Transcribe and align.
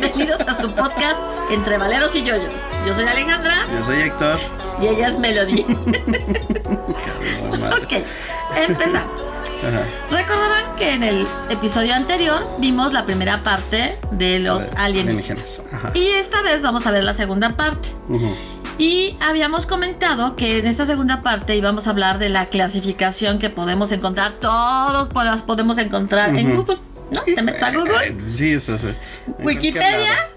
Bienvenidos 0.00 0.40
a 0.42 0.56
su 0.56 0.72
podcast 0.76 1.18
Entre 1.50 1.76
Valeros 1.76 2.14
y 2.14 2.22
Yoyos. 2.22 2.52
Yo 2.86 2.94
soy 2.94 3.04
Alejandra. 3.06 3.64
Yo 3.68 3.82
soy 3.82 4.02
Héctor. 4.02 4.38
Y 4.80 4.86
ella 4.86 5.08
es 5.08 5.18
Melody. 5.18 5.62
ok, 7.82 7.92
empezamos. 8.68 9.32
Recordarán 10.08 10.76
que 10.76 10.92
en 10.92 11.02
el 11.02 11.26
episodio 11.50 11.94
anterior 11.94 12.48
vimos 12.58 12.92
la 12.92 13.06
primera 13.06 13.42
parte 13.42 13.98
de 14.12 14.38
los 14.38 14.70
alienígenas. 14.76 15.62
Y 15.94 16.06
esta 16.10 16.42
vez 16.42 16.62
vamos 16.62 16.86
a 16.86 16.92
ver 16.92 17.02
la 17.02 17.12
segunda 17.12 17.56
parte. 17.56 17.88
Y 18.78 19.16
habíamos 19.20 19.66
comentado 19.66 20.36
que 20.36 20.58
en 20.58 20.68
esta 20.68 20.84
segunda 20.84 21.22
parte 21.22 21.56
íbamos 21.56 21.88
a 21.88 21.90
hablar 21.90 22.20
de 22.20 22.28
la 22.28 22.46
clasificación 22.46 23.40
que 23.40 23.50
podemos 23.50 23.90
encontrar, 23.90 24.34
todos 24.34 25.12
las 25.12 25.42
podemos 25.42 25.76
encontrar 25.78 26.36
en 26.36 26.54
Google. 26.54 26.78
¿No? 27.10 27.22
¿Te 27.22 27.42
metes 27.42 27.62
a 27.62 27.72
Google? 27.72 28.16
Sí, 28.30 28.52
eso 28.52 28.76
sí. 28.78 28.88
Wikipedia. 29.48 30.30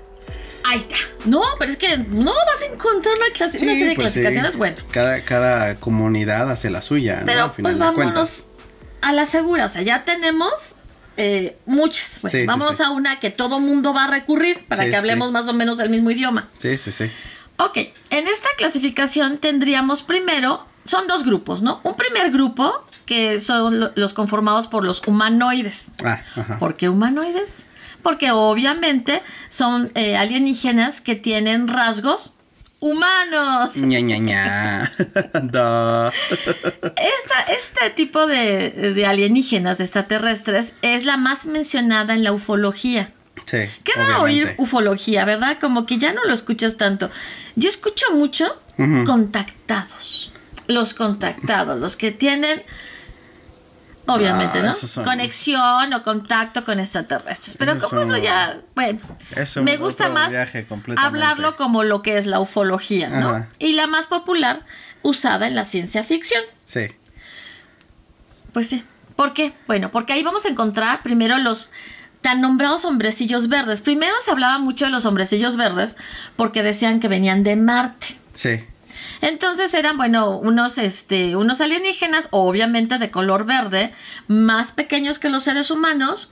Ahí 0.65 0.79
está. 0.79 0.95
No, 1.25 1.41
pero 1.59 1.71
es 1.71 1.77
que 1.77 1.97
no 1.97 2.31
vas 2.31 2.61
a 2.61 2.73
encontrar 2.73 3.15
una, 3.15 3.47
serie 3.49 3.75
de 3.75 3.95
pues 3.95 3.97
clasificaciones 3.97 4.55
bueno. 4.55 4.77
Cada, 4.91 5.21
cada 5.21 5.75
comunidad 5.75 6.51
hace 6.51 6.69
la 6.69 6.81
suya. 6.81 7.23
Pero 7.25 7.51
pues 7.51 7.77
vámonos 7.77 8.47
a 9.01 9.11
la 9.11 9.25
segura. 9.25 9.65
O 9.65 9.69
sea, 9.69 9.81
ya 9.81 10.05
tenemos 10.05 10.75
eh, 11.17 11.57
muchas. 11.65 12.21
vámonos 12.45 12.79
a 12.79 12.91
una 12.91 13.19
que 13.19 13.29
todo 13.29 13.59
mundo 13.59 13.93
va 13.93 14.05
a 14.05 14.07
recurrir 14.07 14.65
para 14.67 14.89
que 14.89 14.95
hablemos 14.95 15.31
más 15.31 15.47
o 15.47 15.53
menos 15.53 15.79
el 15.79 15.89
mismo 15.89 16.11
idioma. 16.11 16.49
Sí, 16.57 16.77
sí, 16.77 16.91
sí. 16.91 17.05
Ok, 17.57 17.77
en 18.09 18.27
esta 18.27 18.49
clasificación 18.57 19.37
tendríamos 19.37 20.03
primero, 20.03 20.65
son 20.83 21.07
dos 21.07 21.23
grupos, 21.23 21.61
¿no? 21.61 21.79
Un 21.83 21.95
primer 21.95 22.31
grupo 22.31 22.85
que 23.05 23.39
son 23.39 23.91
los 23.95 24.13
conformados 24.13 24.67
por 24.67 24.83
los 24.83 25.05
humanoides. 25.05 25.91
Ah, 26.03 26.19
¿Por 26.59 26.75
qué 26.75 26.89
humanoides? 26.89 27.57
Porque 28.01 28.31
obviamente 28.31 29.21
son 29.49 29.91
eh, 29.95 30.17
alienígenas 30.17 31.01
que 31.01 31.15
tienen 31.15 31.67
rasgos 31.67 32.33
humanos. 32.81 33.77
Ña, 33.77 33.99
ña, 34.01 34.17
ña. 34.17 34.91
este 37.47 37.89
tipo 37.95 38.27
de, 38.27 38.93
de, 38.95 39.05
alienígenas, 39.05 39.77
de 39.77 39.85
extraterrestres, 39.85 40.73
es 40.81 41.05
la 41.05 41.15
más 41.15 41.45
mencionada 41.45 42.13
en 42.13 42.23
la 42.25 42.33
ufología. 42.33 43.13
Sí, 43.45 43.59
Qué 43.83 43.93
raro 43.95 44.23
oír 44.23 44.53
ufología, 44.57 45.25
¿verdad? 45.25 45.57
Como 45.59 45.85
que 45.85 45.97
ya 45.97 46.13
no 46.13 46.23
lo 46.25 46.33
escuchas 46.33 46.77
tanto. 46.77 47.09
Yo 47.55 47.69
escucho 47.69 48.05
mucho 48.13 48.59
contactados. 49.05 50.33
Los 50.67 50.93
contactados, 50.93 51.79
los 51.79 51.95
que 51.95 52.11
tienen 52.11 52.61
obviamente, 54.13 54.59
ah, 54.59 54.73
¿no? 54.97 55.03
Conexión 55.03 55.93
o 55.93 56.03
contacto 56.03 56.63
con 56.63 56.79
extraterrestres. 56.79 57.55
Pero 57.57 57.77
como 57.79 58.01
eso 58.01 58.17
ya, 58.17 58.61
bueno, 58.75 58.99
me 59.63 59.77
gusta 59.77 60.09
más 60.09 60.31
hablarlo 60.97 61.55
como 61.55 61.83
lo 61.83 62.01
que 62.01 62.17
es 62.17 62.25
la 62.25 62.39
ufología, 62.39 63.09
¿no? 63.09 63.47
Y 63.59 63.73
la 63.73 63.87
más 63.87 64.07
popular 64.07 64.63
usada 65.03 65.47
en 65.47 65.55
la 65.55 65.65
ciencia 65.65 66.03
ficción. 66.03 66.43
Sí. 66.63 66.87
Pues 68.53 68.67
sí. 68.67 68.83
¿Por 69.15 69.33
qué? 69.33 69.53
Bueno, 69.67 69.91
porque 69.91 70.13
ahí 70.13 70.23
vamos 70.23 70.45
a 70.45 70.49
encontrar 70.49 71.03
primero 71.03 71.37
los 71.37 71.71
tan 72.21 72.41
nombrados 72.41 72.85
hombrecillos 72.85 73.49
verdes. 73.49 73.81
Primero 73.81 74.13
se 74.23 74.31
hablaba 74.31 74.59
mucho 74.59 74.85
de 74.85 74.91
los 74.91 75.05
hombrecillos 75.05 75.57
verdes 75.57 75.95
porque 76.35 76.63
decían 76.63 76.99
que 76.99 77.07
venían 77.07 77.43
de 77.43 77.55
Marte. 77.55 78.19
Sí. 78.33 78.59
Entonces 79.21 79.73
eran, 79.73 79.97
bueno, 79.97 80.37
unos, 80.37 80.77
este, 80.77 81.35
unos 81.35 81.61
alienígenas, 81.61 82.27
obviamente 82.31 82.97
de 82.97 83.11
color 83.11 83.45
verde, 83.45 83.93
más 84.27 84.71
pequeños 84.71 85.19
que 85.19 85.29
los 85.29 85.43
seres 85.43 85.71
humanos, 85.71 86.31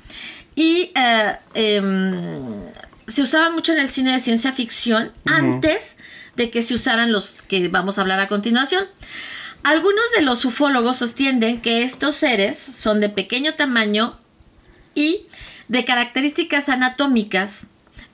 y 0.55 0.91
eh, 0.95 1.37
em, 1.53 2.65
se 3.07 3.21
usaban 3.21 3.53
mucho 3.53 3.73
en 3.73 3.79
el 3.79 3.89
cine 3.89 4.13
de 4.13 4.19
ciencia 4.19 4.51
ficción 4.51 5.11
antes 5.25 5.97
de 6.35 6.49
que 6.49 6.61
se 6.61 6.73
usaran 6.73 7.11
los 7.11 7.41
que 7.41 7.67
vamos 7.67 7.97
a 7.97 8.01
hablar 8.01 8.19
a 8.19 8.27
continuación. 8.27 8.85
Algunos 9.63 10.05
de 10.15 10.21
los 10.21 10.45
ufólogos 10.45 10.97
sostienen 10.97 11.61
que 11.61 11.83
estos 11.83 12.15
seres 12.15 12.57
son 12.57 13.01
de 13.01 13.09
pequeño 13.09 13.55
tamaño 13.55 14.17
y 14.95 15.27
de 15.67 15.85
características 15.85 16.69
anatómicas 16.69 17.67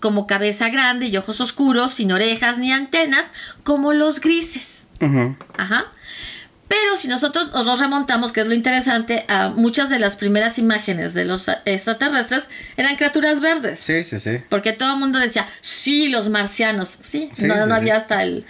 como 0.05 0.27
cabeza 0.27 0.69
grande 0.69 1.07
y 1.07 1.17
ojos 1.17 1.41
oscuros, 1.41 1.91
sin 1.95 2.11
orejas 2.11 2.59
ni 2.59 2.71
antenas, 2.71 3.31
como 3.63 3.91
los 3.91 4.21
grises. 4.21 4.85
Ajá. 5.57 5.91
Pero 6.67 6.95
si 6.95 7.07
nosotros 7.07 7.51
nos 7.51 7.79
remontamos, 7.79 8.31
que 8.31 8.41
es 8.41 8.45
lo 8.45 8.53
interesante, 8.53 9.25
a 9.27 9.49
muchas 9.49 9.89
de 9.89 9.97
las 9.97 10.15
primeras 10.15 10.59
imágenes 10.59 11.15
de 11.15 11.25
los 11.25 11.49
extraterrestres 11.65 12.49
eran 12.77 12.97
criaturas 12.97 13.41
verdes. 13.41 13.79
Sí, 13.79 14.03
sí, 14.03 14.19
sí. 14.19 14.43
Porque 14.47 14.73
todo 14.73 14.93
el 14.93 14.99
mundo 14.99 15.17
decía, 15.17 15.47
sí, 15.59 16.09
los 16.09 16.29
marcianos. 16.29 16.99
Sí, 17.01 17.31
no, 17.39 17.55
había 17.73 17.97
hasta 17.97 18.21
el, 18.21 18.45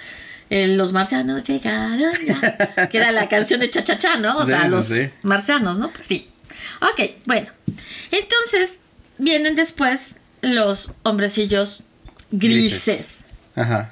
Los 0.49 0.91
marcianos 0.91 1.45
llegaron 1.45 2.11
ya. 2.27 2.87
que 2.91 2.97
era 2.97 3.13
la 3.13 3.29
canción 3.29 3.61
de 3.61 3.69
Cha-Cha-Cha, 3.69 4.17
¿no? 4.17 4.39
O 4.39 4.45
sea, 4.45 4.67
los 4.67 4.93
marcianos, 5.23 5.77
¿no? 5.77 5.93
Pues 5.93 6.05
sí. 6.05 6.29
Ok, 6.81 7.11
bueno. 7.23 7.47
Entonces, 8.11 8.79
vienen 9.17 9.55
después 9.55 10.17
los 10.45 10.93
hombrecillos 11.03 11.83
grises. 12.31 13.25
Ajá. 13.55 13.91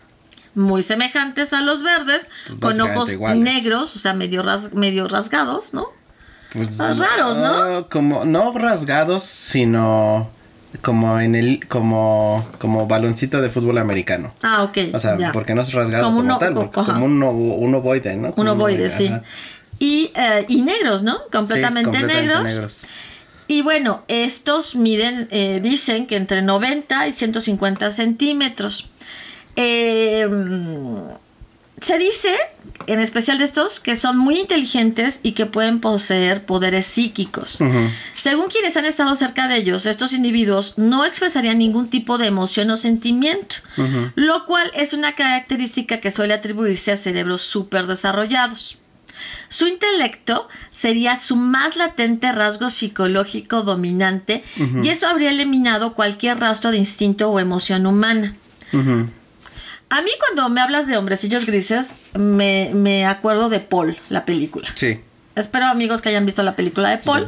Muy 0.55 0.83
semejantes 0.83 1.51
a 1.53 1.61
los 1.61 1.81
verdes, 1.81 2.27
con 2.59 2.79
ojos 2.79 3.17
negros, 3.35 3.95
o 3.95 3.99
sea, 3.99 4.13
medio, 4.13 4.43
medio 4.73 5.07
rasgados, 5.07 5.73
¿no? 5.73 5.87
Pues, 6.51 6.79
ah, 6.79 6.93
raros, 6.93 7.39
¿no? 7.39 7.89
como, 7.89 8.25
no 8.25 8.53
rasgados, 8.53 9.23
sino 9.23 10.29
como 10.81 11.19
en 11.19 11.35
el 11.35 11.67
como 11.67 12.47
como 12.59 12.87
baloncito 12.87 13.41
de 13.41 13.49
fútbol 13.49 13.79
americano. 13.79 14.33
Ah, 14.43 14.63
ok. 14.63 14.93
O 14.93 14.99
sea, 14.99 15.17
porque 15.31 15.55
no 15.55 15.63
es 15.63 15.73
rasgado 15.73 16.03
como, 16.05 16.37
tal, 16.37 16.71
como 16.71 17.05
un, 17.05 17.23
un, 17.23 17.75
ovoide, 17.75 18.15
¿no? 18.15 18.33
un 18.35 18.47
ovoide, 18.47 18.89
sí. 18.89 19.11
Y, 19.79 20.11
eh, 20.15 20.45
y 20.47 20.61
negros, 20.61 21.01
¿no? 21.01 21.17
Completamente, 21.31 22.03
negros. 22.03 22.85
Y 23.47 23.61
bueno, 23.61 24.03
estos 24.07 24.75
miden, 24.75 25.27
eh, 25.31 25.59
dicen 25.61 26.07
que 26.07 26.15
entre 26.15 26.41
90 26.41 27.07
y 27.07 27.11
150 27.11 27.91
centímetros. 27.91 28.89
Eh, 29.55 30.27
se 31.83 31.97
dice, 31.97 32.33
en 32.87 32.99
especial 32.99 33.37
de 33.39 33.43
estos, 33.43 33.81
que 33.81 33.97
son 33.97 34.17
muy 34.17 34.39
inteligentes 34.39 35.19
y 35.21 35.33
que 35.33 35.45
pueden 35.45 35.81
poseer 35.81 36.45
poderes 36.45 36.85
psíquicos. 36.85 37.59
Según 38.15 38.47
quienes 38.47 38.77
han 38.77 38.85
estado 38.85 39.13
cerca 39.15 39.49
de 39.49 39.57
ellos, 39.57 39.85
estos 39.85 40.13
individuos 40.13 40.75
no 40.77 41.03
expresarían 41.03 41.57
ningún 41.57 41.89
tipo 41.89 42.17
de 42.17 42.27
emoción 42.27 42.71
o 42.71 42.77
sentimiento, 42.77 43.57
lo 44.15 44.45
cual 44.45 44.71
es 44.75 44.93
una 44.93 45.13
característica 45.13 45.99
que 45.99 46.09
suele 46.09 46.33
atribuirse 46.33 46.93
a 46.93 46.97
cerebros 46.97 47.41
súper 47.41 47.85
desarrollados. 47.85 48.77
Su 49.49 49.67
intelecto 49.67 50.47
sería 50.71 51.15
su 51.15 51.35
más 51.35 51.75
latente 51.75 52.31
rasgo 52.31 52.69
psicológico 52.69 53.61
dominante 53.61 54.43
y 54.81 54.89
eso 54.89 55.07
habría 55.07 55.29
eliminado 55.29 55.93
cualquier 55.93 56.39
rastro 56.39 56.71
de 56.71 56.77
instinto 56.77 57.29
o 57.29 57.39
emoción 57.39 57.85
humana. 57.85 58.35
A 59.89 60.01
mí 60.01 60.09
cuando 60.19 60.49
me 60.49 60.61
hablas 60.61 60.87
de 60.87 60.97
hombrecillos 60.97 61.45
grises, 61.45 61.95
me, 62.17 62.71
me 62.73 63.05
acuerdo 63.05 63.49
de 63.49 63.59
Paul, 63.59 63.95
la 64.09 64.25
película. 64.25 64.67
Sí. 64.73 64.99
Espero 65.35 65.65
amigos 65.65 66.01
que 66.01 66.09
hayan 66.09 66.25
visto 66.25 66.43
la 66.43 66.55
película 66.55 66.89
de 66.89 66.97
Paul. 66.99 67.27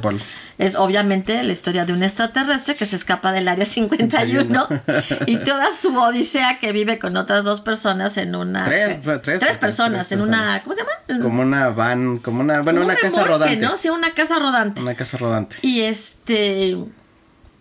Es 0.58 0.76
obviamente 0.76 1.44
la 1.44 1.52
historia 1.52 1.86
de 1.86 1.92
un 1.92 2.02
extraterrestre 2.04 2.76
que 2.76 2.86
se 2.86 2.96
escapa 2.96 3.32
del 3.32 3.48
área 3.48 3.66
51 3.66 4.68
y 5.26 5.38
toda 5.38 5.72
su 5.72 5.98
odisea 5.98 6.60
que 6.60 6.72
vive 6.72 6.98
con 6.98 7.18
otras 7.18 7.44
dos 7.44 7.62
personas 7.62 8.18
en 8.18 8.36
una... 8.36 8.64
Tres, 8.64 9.00
tres, 9.22 9.58
personas 9.58 10.12
en 10.12 10.22
una... 10.22 10.62
¿Cómo 10.64 10.76
se 10.76 10.84
llama? 10.84 11.22
Como 11.22 11.42
una 11.42 11.70
van, 11.70 12.20
como 12.20 12.40
una... 12.40 12.62
Bueno, 12.62 12.82
una 12.82 12.96
casa 12.96 13.26
rodante. 13.26 13.58
¿no? 13.58 13.76
Sí, 13.76 13.90
una 13.90 14.14
casa 14.14 14.40
rodante. 14.40 14.82
Una 14.82 14.96
casa 14.96 15.18
rodante. 15.18 15.58
Y 15.62 15.82
este 15.82 16.78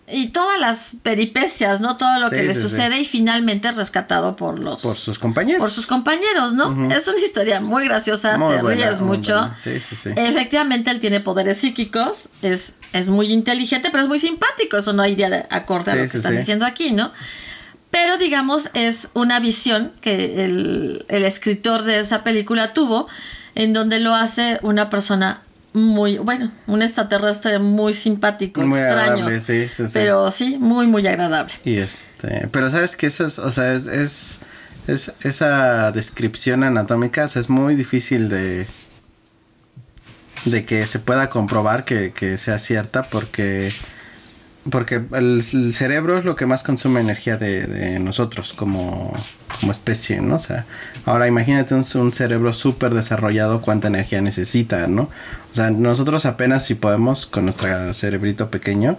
y 0.07 0.29
todas 0.29 0.61
las 0.61 0.97
peripecias, 1.03 1.81
¿no? 1.81 1.97
Todo 1.97 2.21
lo 2.21 2.29
que 2.29 2.43
le 2.43 2.55
sucede 2.55 3.01
y 3.01 3.05
finalmente 3.05 3.73
rescatado 3.73 4.37
por 4.37 4.59
los... 4.59 4.83
Por 4.83 4.95
sus 4.95 5.19
compañeros. 5.19 5.61
Por 5.61 5.71
sus 5.71 5.87
compañeros, 5.87 6.53
¿no? 6.53 6.91
Es 6.91 7.09
una 7.09 7.19
historia 7.19 7.61
muy 7.61 7.87
graciosa, 7.87 8.39
te 8.39 8.63
ríes 8.63 9.01
mucho. 9.01 9.51
Sí, 9.59 9.81
sí, 9.81 9.97
sí. 9.97 10.11
Efectivamente, 10.15 10.91
él 10.91 11.01
tiene 11.01 11.21
poderes 11.21 11.59
psíquicos, 11.59 12.29
es, 12.43 12.75
es 12.93 13.09
muy 13.09 13.33
inteligente, 13.33 13.89
pero 13.91 14.03
es 14.03 14.09
muy 14.09 14.19
simpático, 14.19 14.77
eso 14.77 14.93
no 14.93 15.07
iría 15.07 15.31
de 15.31 15.47
acorde 15.51 15.93
a 15.93 15.95
lo 15.95 16.09
que 16.09 16.17
están 16.17 16.37
diciendo 16.37 16.67
aquí, 16.67 16.93
¿no? 16.93 17.11
Pero 17.91 18.19
digamos, 18.19 18.71
es 18.75 19.09
una 19.15 19.41
visión 19.41 19.93
que 20.01 20.45
el, 20.45 21.07
el 21.09 21.25
escritor 21.25 21.85
de 21.85 22.01
esa 22.01 22.25
película 22.25 22.73
tuvo, 22.75 23.07
en 23.55 23.73
donde 23.73 24.01
lo 24.01 24.15
hace 24.15 24.59
una 24.63 24.91
persona 24.91 25.44
muy, 25.75 26.19
bueno, 26.19 26.53
un 26.69 26.83
extraterrestre 26.83 27.59
muy 27.59 27.93
simpático, 27.95 28.63
muy 28.63 28.79
extraño. 28.79 29.29
sí, 29.41 29.69
sí, 29.69 29.87
sí. 29.87 29.93
Pero 29.93 30.31
sí, 30.31 30.57
muy, 30.61 30.87
muy 30.87 31.05
agradable. 31.07 31.53
Y 31.65 31.77
este, 31.77 32.49
pero 32.53 32.71
sabes 32.71 32.97
que 32.97 33.09
eso 33.09 33.27
es, 33.27 33.41
o 33.41 33.51
sea, 33.51 33.73
es, 33.73 33.89
es, 33.89 34.41
es 34.87 35.13
esa 35.23 35.91
descripción 35.91 36.63
anatómica 36.63 37.25
es 37.25 37.51
muy 37.51 37.75
difícil 37.75 38.29
de, 38.29 38.69
de 40.45 40.65
que 40.65 40.87
se 40.87 41.01
pueda 41.01 41.29
comprobar 41.29 41.85
que, 41.85 42.13
que 42.13 42.39
sea 42.39 42.61
cierta 42.61 43.09
porque 43.09 43.73
porque 44.71 45.05
el, 45.13 45.43
cerebro 45.43 46.19
es 46.19 46.25
lo 46.25 46.37
que 46.37 46.47
más 46.47 46.63
consume 46.63 47.01
energía 47.01 47.37
de, 47.37 47.99
nosotros 47.99 48.55
como, 48.55 49.13
como, 49.61 49.73
especie, 49.73 50.21
¿no? 50.21 50.37
O 50.37 50.39
sea, 50.39 50.65
ahora 51.05 51.29
imagínate 51.29 51.75
un, 51.75 51.85
un 51.97 52.13
cerebro 52.13 52.53
súper 52.53 52.95
desarrollado, 52.95 53.61
cuánta 53.61 53.89
energía 53.89 54.23
necesita, 54.23 54.87
¿no? 54.87 55.11
O 55.55 55.57
sea, 55.57 55.71
nosotros 55.71 56.27
apenas 56.27 56.67
si 56.67 56.75
podemos 56.75 57.27
con 57.27 57.45
nuestro 57.45 57.95
cerebrito 57.95 58.51
pequeño, 58.51 58.99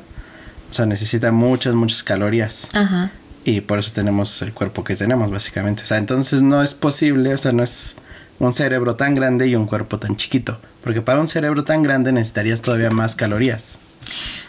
o 0.71 0.73
sea, 0.73 0.85
necesita 0.85 1.33
muchas, 1.33 1.75
muchas 1.75 2.01
calorías. 2.01 2.69
Ajá. 2.71 3.11
Y 3.43 3.59
por 3.59 3.79
eso 3.79 3.91
tenemos 3.91 4.41
el 4.41 4.53
cuerpo 4.53 4.81
que 4.85 4.95
tenemos, 4.95 5.29
básicamente. 5.29 5.83
O 5.83 5.85
sea, 5.85 5.97
entonces 5.97 6.41
no 6.41 6.63
es 6.63 6.73
posible, 6.73 7.33
o 7.33 7.37
sea, 7.37 7.51
no 7.51 7.61
es 7.61 7.97
un 8.39 8.53
cerebro 8.53 8.95
tan 8.95 9.15
grande 9.15 9.47
y 9.47 9.55
un 9.57 9.65
cuerpo 9.67 9.99
tan 9.99 10.15
chiquito. 10.15 10.57
Porque 10.81 11.01
para 11.01 11.19
un 11.19 11.27
cerebro 11.27 11.65
tan 11.65 11.83
grande 11.83 12.13
necesitarías 12.13 12.61
todavía 12.61 12.89
más 12.89 13.17
calorías. 13.17 13.77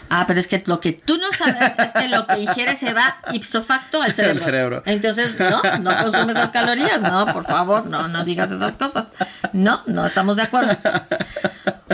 Ah, 0.09 0.23
pero 0.25 0.39
es 0.39 0.47
que 0.47 0.63
lo 0.65 0.79
que 0.79 0.93
tú 0.93 1.17
no 1.17 1.27
sabes 1.31 1.71
es 1.77 1.93
que 1.93 2.07
lo 2.07 2.25
que 2.27 2.39
ingieres 2.39 2.77
se 2.77 2.93
va 2.93 3.17
ipso 3.33 3.61
facto 3.61 4.01
al 4.03 4.13
cerebro. 4.13 4.41
cerebro. 4.41 4.83
Entonces, 4.85 5.35
no, 5.37 5.61
no 5.79 5.97
consumes 6.03 6.35
esas 6.35 6.51
calorías. 6.51 7.01
No, 7.01 7.25
por 7.33 7.45
favor, 7.45 7.85
no, 7.85 8.07
no 8.07 8.23
digas 8.23 8.51
esas 8.51 8.75
cosas. 8.75 9.09
No, 9.53 9.81
no 9.85 10.05
estamos 10.05 10.37
de 10.37 10.43
acuerdo. 10.43 10.77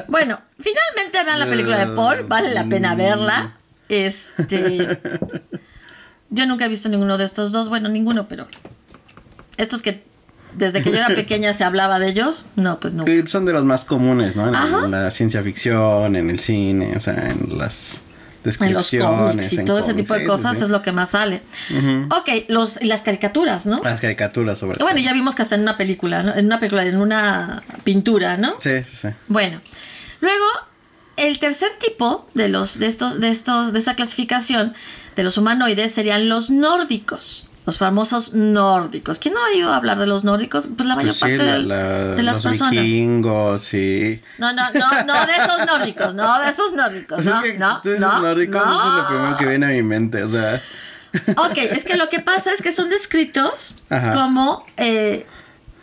Bueno, 0.07 0.39
finalmente 0.59 1.23
vean 1.23 1.39
la 1.39 1.45
película 1.47 1.77
de 1.77 1.95
Paul. 1.95 2.23
Vale 2.27 2.53
la 2.53 2.65
pena 2.65 2.93
verla. 2.95 3.55
Este. 3.89 4.99
Yo 6.29 6.45
nunca 6.45 6.65
he 6.65 6.69
visto 6.69 6.89
ninguno 6.89 7.17
de 7.17 7.25
estos 7.25 7.51
dos. 7.51 7.69
Bueno, 7.69 7.89
ninguno, 7.89 8.27
pero. 8.27 8.47
Estos 9.57 9.81
que 9.81 10.03
desde 10.55 10.81
que 10.81 10.91
yo 10.91 10.97
era 10.97 11.07
pequeña 11.07 11.53
se 11.53 11.63
hablaba 11.63 11.99
de 11.99 12.09
ellos. 12.09 12.45
No, 12.55 12.79
pues 12.79 12.93
no. 12.93 13.05
Son 13.27 13.45
de 13.45 13.53
los 13.53 13.65
más 13.65 13.85
comunes, 13.85 14.35
¿no? 14.35 14.47
En, 14.47 14.91
la 14.91 15.09
ciencia 15.11 15.41
ficción, 15.43 16.15
en 16.15 16.29
el 16.29 16.39
cine, 16.39 16.93
o 16.95 16.99
sea, 16.99 17.29
en 17.29 17.57
las 17.57 18.01
descripciones. 18.43 18.93
En 18.93 18.99
los 18.99 19.31
cómics 19.31 19.53
y 19.53 19.65
todo 19.65 19.79
ese 19.79 19.93
tipo 19.93 20.13
de 20.13 20.25
cosas 20.25 20.61
es 20.61 20.69
lo 20.69 20.81
que 20.81 20.91
más 20.91 21.11
sale. 21.11 21.41
Ok, 22.11 22.45
los, 22.49 22.83
las 22.83 23.01
caricaturas, 23.01 23.65
¿no? 23.65 23.81
Las 23.83 23.99
caricaturas, 23.99 24.57
sobre 24.57 24.77
todo. 24.77 24.85
Bueno, 24.85 24.99
ya 24.99 25.13
vimos 25.13 25.35
que 25.35 25.41
hasta 25.41 25.55
en 25.55 25.61
una 25.61 25.77
película, 25.77 26.23
¿no? 26.23 26.35
En 26.35 26.45
una 26.45 26.59
película, 26.59 26.85
en 26.85 26.97
una 26.97 27.63
pintura, 27.83 28.37
¿no? 28.37 28.55
Sí, 28.59 28.83
sí, 28.83 28.95
sí. 28.95 29.07
Bueno, 29.27 29.61
luego, 30.21 30.45
el 31.17 31.39
tercer 31.39 31.69
tipo 31.79 32.27
de 32.33 32.49
los, 32.49 32.79
de 32.79 32.87
estos, 32.87 33.19
de 33.19 33.29
estos, 33.29 33.73
de 33.73 33.79
esta 33.79 33.95
clasificación 33.95 34.73
de 35.15 35.23
los 35.23 35.37
humanoides 35.37 35.91
serían 35.91 36.29
los 36.29 36.49
nórdicos. 36.49 37.47
Los 37.65 37.77
famosos 37.77 38.33
nórdicos. 38.33 39.19
¿Quién 39.19 39.33
no 39.33 39.39
ha 39.39 39.47
oído 39.49 39.73
hablar 39.73 39.97
de 39.97 40.05
los 40.05 40.23
nórdicos? 40.23 40.69
Pues 40.75 40.87
la 40.87 40.95
mayor 40.95 41.11
pues 41.11 41.19
parte 41.19 41.37
de, 41.37 41.63
las 41.63 42.23
los 42.23 42.39
personas. 42.43 42.71
Vikingos, 42.71 43.61
sí. 43.61 44.21
No, 44.37 44.51
no, 44.53 44.63
no, 44.73 45.03
no 45.05 45.25
de 45.25 45.31
esos 45.31 45.65
nórdicos, 45.65 46.13
no 46.13 46.39
de 46.39 46.49
esos 46.49 46.73
nórdicos, 46.73 47.17
pues 47.23 47.59
no, 47.59 47.81
no, 47.83 47.99
no, 47.99 48.19
nórdicos, 48.21 48.61
eso 48.61 48.89
es 48.89 48.95
lo 48.95 49.07
primero 49.07 49.37
que 49.37 49.45
viene 49.45 49.65
a 49.65 49.69
mi 49.69 49.83
mente, 49.83 50.23
o 50.23 50.29
sea. 50.29 50.61
Ok, 51.37 51.57
es 51.57 51.85
que 51.85 51.95
lo 51.95 52.09
que 52.09 52.19
pasa 52.19 52.51
es 52.51 52.61
que 52.61 52.71
son 52.71 52.89
descritos 52.89 53.75
como 54.13 54.65
eh, 54.77 55.27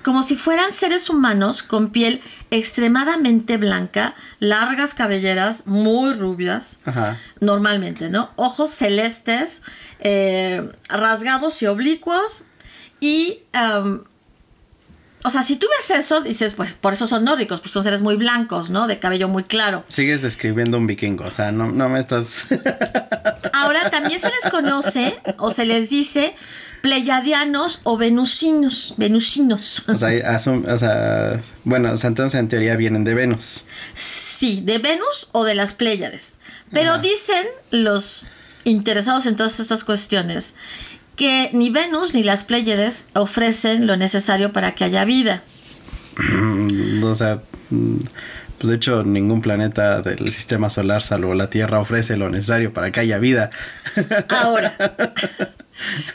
como 0.03 0.23
si 0.23 0.37
fueran 0.37 0.73
seres 0.73 1.11
humanos 1.11 1.63
con 1.63 1.91
piel 1.91 2.23
extremadamente 2.51 3.57
blanca, 3.57 4.15
largas 4.39 4.95
cabelleras, 4.95 5.67
muy 5.67 6.13
rubias, 6.15 6.79
normalmente, 7.41 8.09
¿no? 8.09 8.31
Ojos 8.37 8.71
celestes, 8.71 9.63
eh, 10.01 10.69
rasgados 10.89 11.63
y 11.63 11.67
oblicuos, 11.67 12.45
y, 13.01 13.43
o 15.25 15.31
sea, 15.31 15.43
si 15.43 15.57
tú 15.57 15.67
ves 15.79 15.99
eso, 15.99 16.21
dices, 16.21 16.55
pues 16.55 16.75
por 16.75 16.93
eso 16.93 17.07
son 17.07 17.25
nórdicos, 17.25 17.61
pues 17.61 17.73
son 17.73 17.83
seres 17.83 18.01
muy 18.01 18.17
blancos, 18.17 18.71
¿no? 18.71 18.87
De 18.87 18.99
cabello 18.99 19.29
muy 19.29 19.45
claro. 19.45 19.85
Sigues 19.89 20.23
describiendo 20.23 20.77
un 20.79 20.87
vikingo, 20.87 21.25
o 21.25 21.31
sea, 21.31 21.51
no, 21.51 21.71
no 21.71 21.89
me 21.89 21.99
estás... 21.99 22.47
Ahora, 23.53 23.91
también 23.91 24.21
se 24.21 24.29
les 24.29 24.51
conoce 24.51 25.19
o 25.39 25.51
se 25.51 25.65
les 25.65 25.91
dice 25.91 26.35
pleyadianos 26.81 27.81
o 27.85 27.97
venusinos, 27.97 28.95
venusinos. 28.97 29.83
O 29.89 29.99
sea, 29.99 30.37
o 30.37 30.79
sea, 30.79 31.41
bueno, 31.65 31.91
entonces 31.91 32.39
en 32.39 32.49
teoría 32.49 32.77
vienen 32.77 33.05
de 33.05 33.15
Venus. 33.15 33.65
Sí, 33.95 34.63
de 34.65 34.79
Venus 34.79 35.29
o 35.33 35.45
de 35.45 35.55
las 35.55 35.75
Pléyades. 35.75 36.35
Pero 36.73 36.99
dicen 36.99 37.47
los 37.71 38.27
interesados 38.65 39.27
en 39.27 39.37
todas 39.37 39.61
estas 39.61 39.85
cuestiones 39.85 40.55
que 41.17 41.51
ni 41.53 41.69
Venus 41.69 42.15
ni 42.15 42.23
las 42.23 42.45
Pléyades 42.45 43.05
ofrecen 43.15 43.87
lo 43.87 43.97
necesario 43.97 44.53
para 44.53 44.75
que 44.75 44.85
haya 44.85 45.05
vida. 45.05 45.43
o 47.03 47.15
sea, 47.15 47.43
pues 47.69 48.69
de 48.69 48.75
hecho 48.75 49.05
ningún 49.05 49.43
planeta 49.43 50.01
del 50.01 50.33
sistema 50.33 50.71
solar 50.71 51.03
salvo 51.03 51.35
la 51.35 51.51
Tierra 51.51 51.79
ofrece 51.79 52.17
lo 52.17 52.31
necesario 52.31 52.73
para 52.73 52.91
que 52.91 53.01
haya 53.01 53.19
vida. 53.19 53.51
Ahora, 54.29 54.75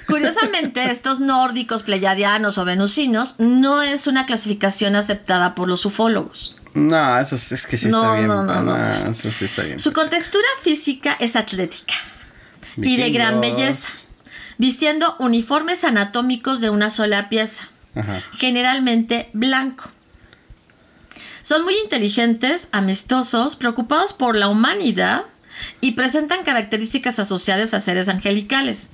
Curiosamente, 0.07 0.85
estos 0.91 1.19
nórdicos, 1.19 1.83
pleyadianos 1.83 2.57
o 2.57 2.65
venusinos 2.65 3.35
no 3.39 3.81
es 3.81 4.07
una 4.07 4.25
clasificación 4.25 4.95
aceptada 4.95 5.55
por 5.55 5.67
los 5.67 5.85
ufólogos. 5.85 6.55
No, 6.73 7.19
eso 7.19 7.35
es, 7.35 7.65
que 7.67 7.77
sí 7.77 7.87
está 7.87 8.15
bien. 8.15 8.27
No, 8.27 8.43
no, 8.43 8.61
no. 8.61 9.09
Eso 9.09 9.31
sí 9.31 9.45
está 9.45 9.63
bien. 9.63 9.79
Su 9.79 9.93
contextura 9.93 10.47
física 10.61 11.15
es 11.19 11.35
atlética 11.35 11.93
y 12.77 12.97
de 12.97 13.09
gran 13.11 13.41
belleza, 13.41 14.07
vistiendo 14.57 15.15
uniformes 15.19 15.83
anatómicos 15.83 16.61
de 16.61 16.69
una 16.69 16.89
sola 16.89 17.29
pieza, 17.29 17.69
generalmente 18.37 19.29
blanco. 19.33 19.89
Son 21.41 21.63
muy 21.63 21.75
inteligentes, 21.83 22.69
amistosos, 22.71 23.55
preocupados 23.55 24.13
por 24.13 24.35
la 24.35 24.47
humanidad 24.47 25.25
y 25.79 25.91
presentan 25.91 26.43
características 26.43 27.19
asociadas 27.19 27.73
a 27.73 27.79
seres 27.79 28.09
angelicales. 28.09 28.87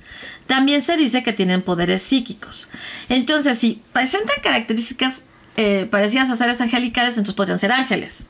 También 0.46 0.82
se 0.82 0.96
dice 0.96 1.22
que 1.22 1.32
tienen 1.32 1.62
poderes 1.62 2.02
psíquicos. 2.02 2.68
Entonces, 3.08 3.58
si 3.58 3.82
presentan 3.92 4.36
características 4.42 5.22
eh, 5.56 5.86
parecidas 5.90 6.30
a 6.30 6.36
seres 6.36 6.60
angelicales, 6.60 7.14
entonces 7.14 7.34
podrían 7.34 7.58
ser 7.58 7.72
ángeles. 7.72 8.26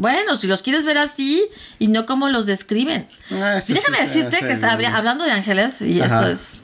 Bueno, 0.00 0.34
si 0.36 0.46
los 0.46 0.62
quieres 0.62 0.82
ver 0.84 0.96
así 0.96 1.44
y 1.78 1.88
no 1.88 2.06
como 2.06 2.30
los 2.30 2.46
describen. 2.46 3.06
Ah, 3.32 3.60
déjame 3.68 4.00
decirte 4.00 4.38
que 4.38 4.52
está 4.52 4.72
hablando 4.72 5.24
de 5.24 5.30
ángeles, 5.30 5.82
y 5.82 6.00
esto 6.00 6.26
es. 6.26 6.62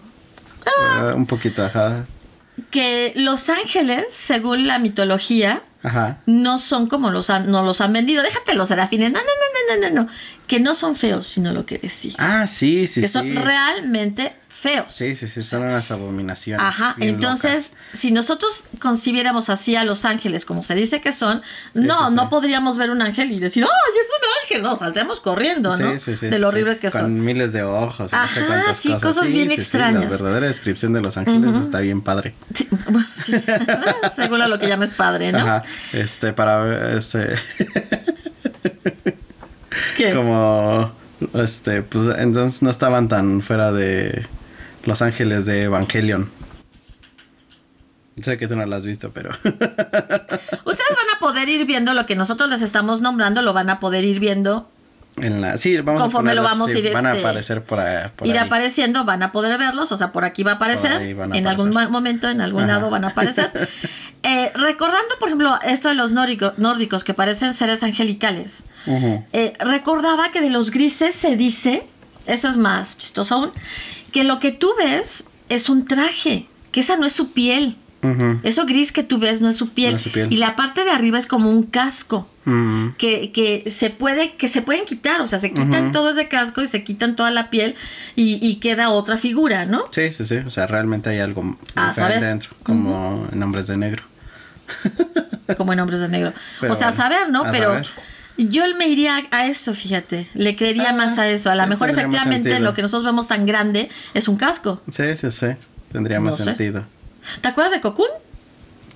Ah, 0.65 1.13
un 1.15 1.27
poquito, 1.27 1.63
ajá. 1.63 2.07
Que 2.71 3.13
los 3.15 3.51
ángeles, 3.51 4.07
según 4.09 4.67
la 4.67 4.79
mitología, 4.79 5.63
no 6.25 6.57
son 6.57 6.87
como 6.87 7.11
los 7.11 7.29
han, 7.29 7.51
no 7.51 7.63
los 7.63 7.83
han 7.83 7.93
vendido. 7.93 8.23
Déjate 8.23 8.55
los 8.55 8.69
serafines. 8.69 9.13
No, 9.13 9.19
no, 9.19 9.27
no, 9.27 9.87
no, 9.87 9.95
no, 9.95 10.03
no. 10.03 10.13
Que 10.47 10.59
no 10.59 10.73
son 10.73 10.97
feos, 10.97 11.27
sino 11.27 11.53
lo 11.53 11.67
que 11.67 11.77
decía. 11.77 12.15
Ah, 12.17 12.47
sí, 12.47 12.87
sí, 12.87 13.03
que 13.03 13.09
son 13.09 13.35
realmente 13.35 14.35
feos. 14.57 14.87
Sí, 14.89 15.15
sí, 15.15 15.29
sí, 15.29 15.45
son 15.45 15.63
unas 15.63 15.91
abominaciones. 15.91 16.65
Ajá, 16.65 16.97
entonces, 16.99 17.73
si 17.93 18.11
nosotros 18.11 18.65
concibiéramos 18.81 19.51
así 19.51 19.77
a 19.77 19.85
los 19.85 20.05
ángeles, 20.05 20.47
como 20.47 20.63
se 20.63 20.75
dice 20.75 21.01
que 21.01 21.13
son, 21.13 21.43
no, 21.75 22.11
no 22.11 22.31
podríamos 22.31 22.79
ver 22.79 22.91
un 22.91 23.03
ángel 23.03 23.31
y 23.33 23.39
decir, 23.39 23.65
¡ay, 23.65 24.01
es 24.03 24.09
un 24.09 24.29
ángel! 24.43 24.63
No, 24.63 24.77
saldremos 24.77 25.21
corriendo, 25.21 25.77
¿no? 25.77 25.93
de 25.95 26.39
lo 26.39 26.49
horribles 26.49 26.79
que 26.79 26.91
son. 26.91 27.03
Con 27.03 27.25
miles 27.25 27.53
de 27.53 27.63
ojos. 27.63 28.13
Ajá, 28.15 28.73
sí, 28.73 28.93
cosas, 28.95 29.29
bien 29.29 29.51
extrañas. 29.51 30.05
la 30.05 30.11
verdadera 30.11 30.47
descripción 30.47 30.93
de 30.95 31.03
los 31.03 31.17
ángeles 31.17 31.55
está 31.57 31.81
bien 31.81 32.01
padre. 32.01 32.35
Sí, 32.55 32.67
bueno, 32.89 33.07
sí. 33.13 33.33
Según 34.17 34.41
a 34.41 34.49
lo 34.49 34.59
que 34.59 34.69
llames 34.69 34.91
padre, 34.91 35.33
¿no? 35.33 35.39
Ajá, 35.39 35.63
este, 35.93 36.33
para, 36.33 36.97
este... 36.97 37.37
¿Qué? 39.97 40.13
Como, 40.15 40.93
este, 41.35 41.83
pues 41.83 42.19
entonces 42.19 42.63
no 42.63 42.71
estaban 42.71 43.09
tan 43.09 43.43
fuera 43.43 43.73
de 43.73 44.27
los 44.87 45.03
Ángeles 45.03 45.45
de 45.45 45.65
Evangelion. 45.65 46.31
Sé 48.23 48.39
que 48.39 48.49
tú 48.49 48.57
no 48.57 48.65
lo 48.65 48.75
has 48.75 48.87
visto, 48.87 49.11
pero. 49.13 49.31
Ustedes 49.45 49.61
van 49.85 51.11
a 51.15 51.19
poder 51.21 51.49
ir 51.51 51.67
viendo 51.67 51.93
lo 51.93 52.07
que 52.07 52.17
nosotros 52.17 52.49
les 52.49 52.63
estamos 52.63 53.03
nombrando, 53.03 53.43
lo 53.43 53.53
van 53.53 53.69
a 53.69 53.79
poder 53.79 54.05
ir 54.05 54.21
viendo. 54.21 54.71
En 55.17 55.41
la, 55.41 55.57
sí, 55.57 55.79
vamos 55.79 56.03
conforme 56.03 56.35
lo 56.35 56.43
vamos 56.43 56.75
a 56.75 56.79
ir. 56.79 56.93
Van 56.93 57.07
a 57.07 57.13
este, 57.13 57.27
aparecer 57.27 57.63
por, 57.63 57.81
ahí, 57.81 58.11
Ir 58.25 58.39
apareciendo, 58.39 59.05
van 59.05 59.23
a 59.23 59.33
poder 59.33 59.59
verlos, 59.59 59.91
o 59.93 59.97
sea, 59.97 60.13
por 60.13 60.25
aquí 60.25 60.43
va 60.43 60.53
a 60.53 60.55
aparecer. 60.55 61.03
en 61.03 61.47
algún 61.47 61.71
momento, 61.91 62.29
en 62.29 62.41
algún 62.41 62.67
lado 62.67 62.91
van 62.91 63.05
a 63.05 63.09
aparecer. 63.09 63.51
Eh, 64.29 64.51
recordando, 64.57 65.15
por 65.21 65.29
ejemplo, 65.29 65.57
esto 65.63 65.89
de 65.89 65.95
los 65.95 66.11
nórdicos, 66.11 66.59
nórdicos 66.59 67.05
que 67.05 67.15
parecen 67.15 67.55
seres 67.55 67.85
angelicales. 67.85 68.65
Eh, 69.33 69.53
recordaba 69.61 70.33
que 70.33 70.41
de 70.41 70.51
los 70.51 70.73
grises 70.73 71.15
se 71.15 71.37
dice, 71.37 71.87
eso 72.25 72.49
es 72.49 72.57
más 72.57 72.97
chistoso 72.97 73.37
aún, 73.37 73.53
que 74.17 74.25
lo 74.25 74.39
que 74.39 74.51
tú 74.51 74.71
ves 74.79 75.25
es 75.51 75.69
un 75.69 75.85
traje, 75.85 76.47
que 76.73 76.81
esa 76.81 76.97
no 76.97 77.05
es 77.05 77.13
su 77.13 77.33
piel. 77.33 77.77
Eso 78.45 78.65
gris 78.65 78.91
que 78.91 79.03
tú 79.03 79.19
ves 79.19 79.43
no 79.43 79.49
es 79.51 79.57
su 79.57 79.75
piel. 79.75 79.99
Y 80.31 80.37
la 80.37 80.57
parte 80.57 80.85
de 80.85 80.91
arriba 80.91 81.19
es 81.19 81.27
como 81.27 81.51
un 81.51 81.65
casco. 81.65 82.27
que, 82.97 83.31
que, 83.31 83.71
se 83.71 83.91
puede, 83.91 84.35
que 84.37 84.49
se 84.49 84.63
pueden 84.63 84.87
quitar. 84.87 85.21
O 85.21 85.27
sea, 85.27 85.39
se 85.39 85.53
quitan 85.53 85.93
todo 85.93 86.13
ese 86.13 86.29
casco 86.29 86.63
y 86.63 86.67
se 86.67 86.83
quitan 86.83 87.15
toda 87.15 87.31
la 87.31 87.51
piel 87.51 87.75
y, 88.15 88.55
queda 88.55 88.89
otra 88.89 89.19
figura, 89.19 89.67
¿no? 89.67 89.85
Sí, 89.91 90.11
sí, 90.13 90.25
sí. 90.25 90.37
O 90.37 90.49
sea, 90.49 90.67
realmente 90.67 91.11
hay 91.11 91.19
algo 91.19 91.55
ah, 91.75 91.93
dentro, 92.19 92.53
como 92.63 93.29
en 93.31 93.43
hombres 93.43 93.67
de 93.67 93.77
negro. 93.77 94.03
como 95.59 95.75
en 95.75 95.81
hombres 95.81 96.01
de 96.01 96.09
negro. 96.09 96.33
o 96.71 96.75
sea, 96.75 96.89
a 96.89 96.93
saber, 96.93 97.31
¿no? 97.31 97.45
Pero 97.53 97.83
Yo 98.39 98.65
me 98.77 98.89
iría 98.89 99.23
a 99.31 99.47
eso, 99.47 99.75
fíjate. 99.75 100.27
Le 100.35 100.57
creería 100.57 100.93
más 100.93 101.19
a 101.19 101.23
ah, 101.23 101.29
eso. 101.29 101.51
A 101.51 101.55
lo 101.55 101.67
mejor 101.67 101.91
efectivamente 101.91 102.61
lo 102.61 102.75
que 102.75 102.83
nosotros 102.83 103.05
vemos 103.05 103.29
tan 103.29 103.47
grande 103.47 103.89
es 104.15 104.29
un 104.29 104.37
casco. 104.37 104.83
Sí, 104.91 105.17
sí, 105.17 105.31
sí. 105.31 105.47
Tendría 105.91 106.21
más 106.21 106.37
sentido. 106.37 106.85
¿Te 107.41 107.49
acuerdas 107.49 107.73
de 107.73 107.81
Cocoon? 107.81 108.11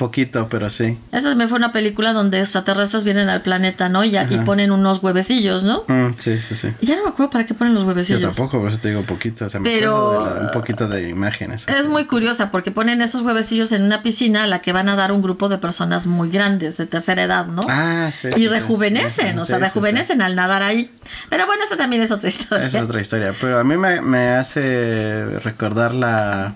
Poquito, 0.01 0.49
pero 0.49 0.71
sí. 0.71 0.99
Esa 1.13 1.35
me 1.35 1.47
fue 1.47 1.59
una 1.59 1.73
película 1.73 2.15
donde 2.15 2.41
extraterrestres 2.41 3.05
vienen 3.05 3.29
al 3.29 3.43
planeta, 3.43 3.91
¿no? 3.91 4.03
Y, 4.03 4.17
y 4.17 4.39
ponen 4.47 4.71
unos 4.71 5.03
huevecillos, 5.03 5.63
¿no? 5.63 5.85
Mm, 5.89 6.15
sí, 6.17 6.39
sí, 6.39 6.57
sí. 6.57 6.73
ya 6.81 6.97
no 6.97 7.03
me 7.03 7.11
acuerdo 7.11 7.29
para 7.29 7.45
qué 7.45 7.53
ponen 7.53 7.75
los 7.75 7.85
huevecillos. 7.85 8.23
Yo 8.23 8.29
tampoco, 8.29 8.61
por 8.61 8.71
eso 8.71 8.81
te 8.81 8.89
digo 8.89 9.03
poquito. 9.03 9.45
O 9.45 9.49
sea, 9.51 9.61
pero 9.63 10.41
un 10.41 10.51
poquito 10.53 10.89
de 10.89 11.11
imágenes. 11.11 11.69
Es 11.69 11.87
muy 11.87 12.07
curiosa 12.07 12.51
porque 12.51 12.71
ponen 12.71 13.03
esos 13.03 13.21
huevecillos 13.21 13.73
en 13.73 13.83
una 13.83 14.03
piscina 14.03 14.45
a 14.45 14.47
la 14.47 14.63
que 14.63 14.73
van 14.73 14.89
a 14.89 14.97
dar 14.97 15.13
un 15.13 15.21
grupo 15.21 15.51
de 15.51 15.59
personas 15.59 16.07
muy 16.07 16.31
grandes, 16.31 16.79
de 16.79 16.87
tercera 16.87 17.23
edad, 17.25 17.45
¿no? 17.49 17.61
Ah, 17.69 18.09
sí. 18.11 18.31
Y 18.37 18.47
rejuvenecen, 18.47 19.39
o 19.39 19.45
sea, 19.45 19.59
rejuvenecen 19.59 20.23
al 20.23 20.35
nadar 20.35 20.63
ahí. 20.63 20.91
Pero 21.29 21.45
bueno, 21.45 21.63
eso 21.63 21.77
también 21.77 22.01
es 22.01 22.11
otra 22.11 22.29
historia. 22.31 22.67
Es 22.67 22.75
otra 22.75 23.03
historia. 23.03 23.35
Pero 23.39 23.59
a 23.59 23.65
mí 23.65 23.77
me, 23.77 24.01
me 24.01 24.31
hace 24.31 25.27
recordar 25.45 25.95
la 25.95 26.55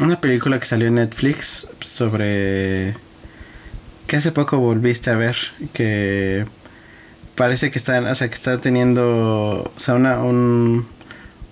una 0.00 0.20
película 0.20 0.58
que 0.58 0.66
salió 0.66 0.88
en 0.88 0.96
Netflix 0.96 1.68
sobre 1.80 2.94
que 4.06 4.16
hace 4.16 4.32
poco 4.32 4.58
volviste 4.58 5.10
a 5.10 5.14
ver 5.14 5.36
que 5.72 6.46
parece 7.34 7.70
que 7.70 7.78
está, 7.78 8.00
o 8.00 8.14
sea, 8.14 8.28
que 8.28 8.34
está 8.34 8.60
teniendo, 8.60 9.72
o 9.74 9.80
sea, 9.80 9.94
una 9.94 10.18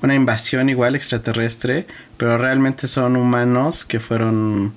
una 0.04 0.14
invasión 0.14 0.68
igual 0.68 0.96
extraterrestre, 0.96 1.86
pero 2.18 2.36
realmente 2.36 2.88
son 2.88 3.16
humanos 3.16 3.86
que 3.86 4.00
fueron 4.00 4.74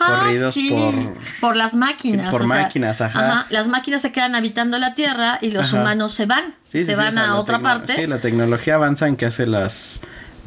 ah, 0.00 0.22
corridos 0.22 0.56
por 0.68 1.14
por 1.40 1.56
las 1.56 1.74
máquinas, 1.74 2.30
por 2.30 2.46
máquinas, 2.46 3.00
ajá. 3.00 3.46
Las 3.50 3.68
máquinas 3.68 4.02
se 4.02 4.10
quedan 4.10 4.34
habitando 4.34 4.78
la 4.78 4.94
Tierra 4.94 5.38
y 5.40 5.52
los 5.52 5.72
humanos 5.72 6.12
se 6.12 6.26
van, 6.26 6.54
se 6.66 6.94
van 6.96 7.18
a 7.18 7.36
otra 7.36 7.60
parte. 7.60 7.94
Sí, 7.94 8.06
la 8.06 8.18
tecnología 8.18 8.74
avanza 8.74 9.06
en 9.06 9.16
que 9.16 9.26
hace 9.26 9.46
las, 9.46 10.00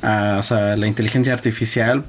o 0.04 0.44
sea, 0.44 0.76
la 0.76 0.88
inteligencia 0.88 1.34
artificial 1.34 2.04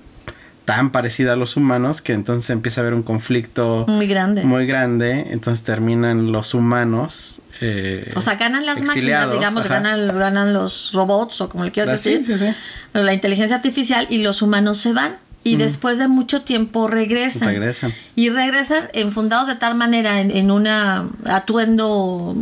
tan 0.68 0.90
parecida 0.90 1.32
a 1.32 1.37
los 1.37 1.56
humanos 1.56 2.02
que 2.02 2.12
entonces 2.12 2.50
empieza 2.50 2.82
a 2.82 2.82
haber 2.82 2.92
un 2.92 3.02
conflicto 3.02 3.87
muy 3.88 4.06
grande. 4.06 4.44
Muy 4.44 4.66
grande, 4.66 5.28
entonces 5.30 5.64
terminan 5.64 6.30
los 6.30 6.52
humanos. 6.52 7.40
Eh, 7.62 8.12
o 8.14 8.20
sea, 8.20 8.34
ganan 8.34 8.66
las 8.66 8.82
máquinas, 8.82 9.32
digamos, 9.32 9.66
ganan, 9.66 10.08
ganan 10.18 10.52
los 10.52 10.92
robots 10.92 11.40
o 11.40 11.48
como 11.48 11.64
le 11.64 11.72
quieras 11.72 12.04
decir, 12.04 12.22
sí, 12.22 12.37
sí, 12.37 12.52
la 12.92 13.14
inteligencia 13.14 13.56
artificial 13.56 14.06
y 14.10 14.18
los 14.18 14.42
humanos 14.42 14.76
se 14.76 14.92
van 14.92 15.16
y 15.42 15.56
después 15.56 15.96
de 15.96 16.08
mucho 16.08 16.42
tiempo 16.42 16.88
regresan. 16.88 17.48
Regresan. 17.48 17.90
Y 18.14 18.28
regresan 18.28 18.90
enfundados 18.92 19.48
de 19.48 19.54
tal 19.54 19.75
manera 19.75 20.20
en, 20.20 20.30
en 20.30 20.50
una 20.50 21.08
atuendo... 21.25 22.37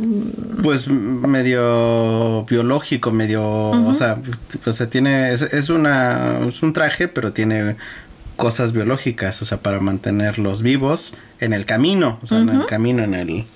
Pues 0.65 0.89
medio 0.89 2.45
biológico, 2.47 3.13
medio... 3.13 3.45
O 3.45 3.95
sea, 3.95 4.19
o 4.65 4.73
sea, 4.73 4.91
tiene... 4.91 5.33
Es, 5.33 5.43
es, 5.43 5.71
una, 5.71 6.41
es 6.49 6.63
un 6.65 6.73
traje, 6.73 7.07
pero 7.07 7.33
tiene 7.33 7.77
cosas 8.37 8.73
biológicas, 8.73 9.43
o 9.43 9.45
sea, 9.45 9.59
para 9.59 9.81
mantenerlos 9.81 10.63
vivos 10.63 11.15
en 11.41 11.53
el 11.53 11.65
camino, 11.65 12.19
o 12.23 12.27
sea, 12.27 12.39
en 12.39 12.49
el 12.51 12.67
camino, 12.67 13.03
en 13.03 13.15
el... 13.15 13.47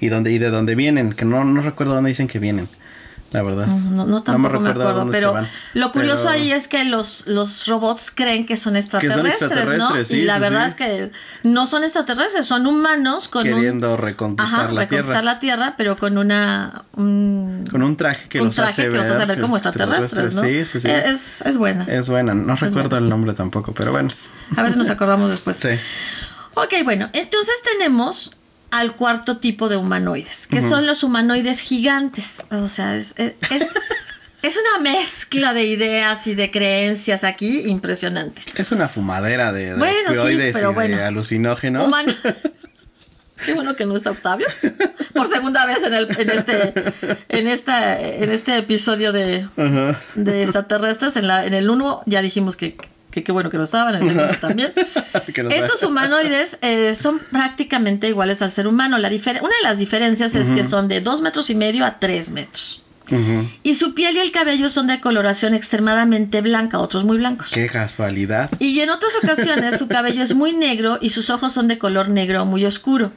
Y, 0.00 0.08
donde, 0.08 0.32
y 0.32 0.38
de 0.38 0.50
dónde 0.50 0.74
vienen, 0.74 1.12
que 1.12 1.24
no, 1.24 1.44
no 1.44 1.62
recuerdo 1.62 1.94
dónde 1.94 2.08
dicen 2.08 2.26
que 2.26 2.40
vienen 2.40 2.68
la 3.32 3.42
verdad. 3.42 3.66
No, 3.66 4.06
no, 4.06 4.22
tampoco 4.22 4.60
me, 4.60 4.70
acuerdo, 4.70 5.06
pero 5.10 5.34
lo 5.74 5.92
curioso 5.92 6.28
ahí 6.28 6.52
es 6.52 6.68
que 6.68 6.84
los, 6.84 7.24
los 7.26 7.66
robots 7.66 8.10
creen 8.10 8.46
que 8.46 8.56
son 8.56 8.76
extraterrestres, 8.76 9.78
¿no? 9.78 9.92
y 10.10 10.24
la 10.24 10.38
verdad 10.38 10.68
es 10.68 10.74
que 10.74 11.10
no 11.42 11.66
son 11.66 11.82
extraterrestres, 11.82 12.46
son 12.46 12.66
humanos 12.66 13.28
con 13.28 13.44
queriendo 13.44 13.96
reconquistar 13.96 14.72
la 14.72 14.82
reconquistar 14.82 15.24
la 15.24 15.38
Tierra, 15.38 15.74
pero 15.76 15.96
con 15.96 16.18
una 16.18 16.84
un, 16.92 17.66
con 17.70 17.82
un 17.82 17.96
traje 17.96 18.28
que 18.28 18.40
los 18.40 18.58
hace 18.58 18.82
que 18.82 18.88
ver, 18.90 19.26
ver 19.26 19.40
como 19.40 19.56
extraterrestres, 19.56 20.34
¿no? 20.34 20.42
Sí, 20.42 20.64
sí, 20.64 20.80
sí. 20.80 20.88
Es, 20.90 21.42
es 21.42 21.58
buena. 21.58 21.84
Es 21.84 22.08
buena, 22.08 22.34
no 22.34 22.54
recuerdo 22.54 22.98
el 22.98 23.08
nombre 23.08 23.32
tampoco, 23.34 23.72
pero 23.72 23.92
bueno. 23.92 24.08
A 24.56 24.62
veces 24.62 24.76
nos 24.76 24.90
acordamos 24.90 25.30
después. 25.30 25.56
Sí. 25.56 25.70
Ok, 26.54 26.74
bueno, 26.84 27.08
entonces 27.12 27.54
tenemos 27.72 28.32
al 28.72 28.96
cuarto 28.96 29.36
tipo 29.36 29.68
de 29.68 29.76
humanoides, 29.76 30.46
que 30.48 30.62
son 30.62 30.86
los 30.86 31.04
humanoides 31.04 31.60
gigantes. 31.60 32.42
O 32.50 32.66
sea, 32.66 32.96
es, 32.96 33.14
es, 33.18 34.56
una 34.56 34.82
mezcla 34.82 35.52
de 35.52 35.64
ideas 35.66 36.26
y 36.26 36.34
de 36.34 36.50
creencias 36.50 37.22
aquí 37.22 37.68
impresionante. 37.68 38.42
Es 38.56 38.72
una 38.72 38.88
fumadera 38.88 39.52
de, 39.52 39.74
de 39.74 40.32
y 40.32 40.36
de 40.36 41.02
alucinógenos. 41.04 41.94
Qué 43.44 43.54
bueno 43.54 43.76
que 43.76 43.84
no 43.86 43.96
está 43.96 44.12
Octavio. 44.12 44.46
Por 45.12 45.26
segunda 45.26 45.66
vez 45.66 45.82
en, 45.82 45.94
el, 45.94 46.08
en, 46.18 46.30
este, 46.30 46.72
en, 47.28 47.48
esta, 47.48 48.00
en 48.00 48.30
este 48.30 48.56
episodio 48.56 49.12
de, 49.12 49.46
de 50.14 50.42
extraterrestres. 50.44 51.16
En, 51.16 51.26
la, 51.26 51.44
en 51.44 51.52
el 51.52 51.68
1 51.68 52.02
ya 52.06 52.22
dijimos 52.22 52.56
que 52.56 52.76
que 53.12 53.22
qué 53.22 53.30
bueno 53.30 53.50
que 53.50 53.58
lo 53.58 53.62
estaban, 53.62 53.94
el 53.94 54.02
segundo 54.02 54.34
también. 54.40 54.72
Estos 55.50 55.82
humanoides 55.84 56.58
eh, 56.62 56.94
son 56.94 57.20
prácticamente 57.30 58.08
iguales 58.08 58.42
al 58.42 58.50
ser 58.50 58.66
humano. 58.66 58.98
La 58.98 59.12
una 59.12 59.56
de 59.56 59.62
las 59.62 59.78
diferencias 59.78 60.34
es 60.34 60.48
que 60.48 60.64
son 60.64 60.88
de 60.88 61.02
dos 61.02 61.20
metros 61.20 61.50
y 61.50 61.54
medio 61.54 61.84
a 61.84 62.00
tres 62.00 62.30
metros. 62.30 62.82
Y 63.62 63.74
su 63.74 63.94
piel 63.94 64.16
y 64.16 64.20
el 64.20 64.32
cabello 64.32 64.70
son 64.70 64.86
de 64.86 64.98
coloración 65.00 65.52
extremadamente 65.52 66.40
blanca, 66.40 66.78
otros 66.78 67.04
muy 67.04 67.18
blancos. 67.18 67.50
Qué 67.52 67.66
casualidad. 67.66 68.50
Y 68.58 68.80
en 68.80 68.88
otras 68.88 69.12
ocasiones 69.22 69.78
su 69.78 69.86
cabello 69.86 70.22
es 70.22 70.34
muy 70.34 70.54
negro 70.54 70.98
y 71.00 71.10
sus 71.10 71.28
ojos 71.28 71.52
son 71.52 71.68
de 71.68 71.76
color 71.78 72.08
negro 72.08 72.46
muy 72.46 72.64
oscuro. 72.64 73.12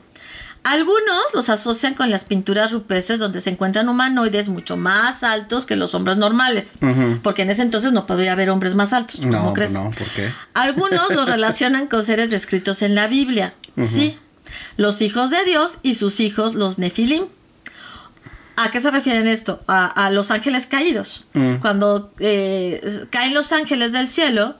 Algunos 0.65 1.35
los 1.35 1.49
asocian 1.49 1.93
con 1.93 2.09
las 2.09 2.23
pinturas 2.23 2.71
rupestres 2.71 3.19
donde 3.19 3.39
se 3.39 3.51
encuentran 3.51 3.87
humanoides 3.87 4.49
mucho 4.49 4.77
más 4.77 5.21
altos 5.21 5.67
que 5.67 5.75
los 5.75 5.93
hombres 5.93 6.17
normales, 6.17 6.73
porque 7.21 7.43
en 7.43 7.51
ese 7.51 7.61
entonces 7.61 7.91
no 7.91 8.07
podía 8.07 8.31
haber 8.31 8.49
hombres 8.49 8.73
más 8.73 8.91
altos. 8.91 9.19
¿Cómo 9.21 9.31
no, 9.31 9.53
crees? 9.53 9.73
No, 9.73 9.91
¿por 9.91 10.07
qué? 10.07 10.27
Algunos 10.55 11.13
los 11.13 11.29
relacionan 11.29 11.85
con 11.85 12.01
seres 12.01 12.31
descritos 12.31 12.81
en 12.81 12.95
la 12.95 13.05
Biblia. 13.05 13.53
Sí, 13.77 14.17
los 14.75 15.03
hijos 15.03 15.29
de 15.29 15.43
Dios 15.45 15.77
y 15.83 15.93
sus 15.93 16.19
hijos, 16.19 16.55
los 16.55 16.79
Nefilim. 16.79 17.25
¿A 18.55 18.71
qué 18.71 18.81
se 18.81 18.89
refieren 18.89 19.27
esto? 19.27 19.61
A, 19.67 20.09
los 20.09 20.31
ángeles 20.31 20.65
caídos. 20.65 21.27
Mm. 21.33 21.57
Cuando 21.57 22.11
eh, 22.17 22.81
caen 23.11 23.35
los 23.35 23.51
ángeles 23.51 23.91
del 23.91 24.07
cielo, 24.07 24.55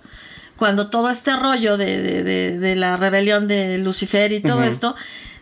cuando 0.56 0.92
todo 0.92 1.10
este 1.10 1.36
rollo 1.36 1.78
de, 1.78 2.76
la 2.78 2.96
rebelión 2.96 3.48
de 3.48 3.80
Lucifer 3.80 4.32
y 4.34 4.42
todo 4.42 4.64
esto, 4.64 4.96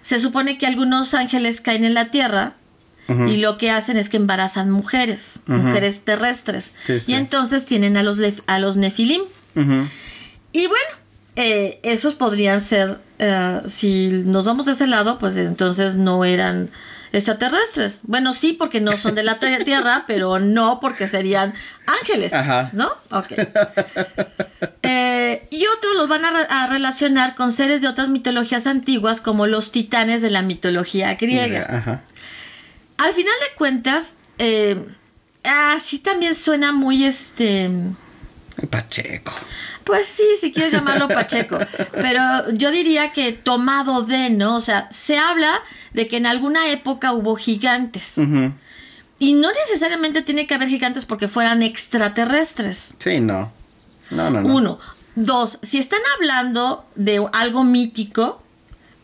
se 0.03 0.19
supone 0.19 0.57
que 0.57 0.67
algunos 0.67 1.13
ángeles 1.15 1.61
caen 1.61 1.85
en 1.85 1.95
la 1.95 2.11
tierra 2.11 2.53
y 3.07 3.37
lo 3.37 3.57
que 3.57 3.69
hacen 3.71 3.97
es 3.97 4.07
que 4.09 4.17
embarazan 4.17 4.69
mujeres, 4.69 5.39
mujeres 5.47 6.01
terrestres. 6.03 6.71
Y 7.07 7.15
entonces 7.15 7.65
tienen 7.65 7.97
a 7.97 8.03
los, 8.03 8.17
a 8.47 8.59
los 8.59 8.77
nefilim. 8.77 9.21
Y 9.55 10.67
bueno, 10.67 10.89
eh, 11.35 11.79
esos 11.83 12.15
podrían 12.15 12.61
ser, 12.61 12.99
eh, 13.19 13.61
si 13.65 14.09
nos 14.25 14.45
vamos 14.45 14.67
de 14.67 14.73
ese 14.73 14.87
lado, 14.87 15.19
pues 15.19 15.35
entonces 15.35 15.95
no 15.95 16.25
eran 16.25 16.69
extraterrestres. 17.13 18.01
Bueno, 18.03 18.33
sí, 18.33 18.53
porque 18.53 18.81
no 18.81 18.97
son 18.97 19.15
de 19.15 19.23
la 19.23 19.39
Tierra, 19.39 20.03
pero 20.07 20.39
no 20.39 20.79
porque 20.79 21.07
serían 21.07 21.53
ángeles, 21.85 22.33
¿no? 22.73 22.89
Ok. 23.11 23.31
Eh, 24.81 25.47
y 25.49 25.65
otros 25.67 25.95
los 25.95 26.09
van 26.09 26.23
a, 26.25 26.67
relacionar 26.67 27.35
con 27.35 27.51
seres 27.51 27.81
de 27.81 27.87
otras 27.87 28.09
mitologías 28.09 28.67
antiguas, 28.67 29.21
como 29.21 29.47
los 29.47 29.71
titanes 29.71 30.21
de 30.21 30.29
la 30.29 30.41
mitología 30.41 31.13
griega. 31.15 32.03
Al 32.97 33.13
final 33.13 33.33
de 33.47 33.55
cuentas, 33.57 34.15
eh, 34.39 34.83
así 35.43 35.99
también 35.99 36.35
suena 36.35 36.71
muy 36.71 37.05
este. 37.05 37.69
Pacheco. 38.69 39.33
Pues 39.83 40.07
sí, 40.07 40.23
si 40.39 40.51
quieres 40.51 40.73
llamarlo 40.73 41.07
Pacheco. 41.07 41.57
Pero 41.93 42.21
yo 42.51 42.71
diría 42.71 43.11
que 43.11 43.31
tomado 43.31 44.03
de, 44.03 44.29
¿no? 44.29 44.55
O 44.57 44.59
sea, 44.59 44.87
se 44.91 45.17
habla 45.17 45.51
de 45.93 46.07
que 46.07 46.17
en 46.17 46.25
alguna 46.25 46.69
época 46.69 47.13
hubo 47.13 47.35
gigantes. 47.35 48.15
Y 49.19 49.33
no 49.33 49.49
necesariamente 49.51 50.21
tiene 50.21 50.47
que 50.47 50.53
haber 50.53 50.69
gigantes 50.69 51.05
porque 51.05 51.27
fueran 51.27 51.61
extraterrestres. 51.61 52.95
Sí, 52.97 53.19
no. 53.19 53.51
No, 54.09 54.29
no, 54.29 54.41
no. 54.41 54.53
Uno. 54.53 54.79
Dos, 55.15 55.59
si 55.61 55.77
están 55.77 56.01
hablando 56.17 56.85
de 56.95 57.23
algo 57.33 57.63
mítico, 57.63 58.41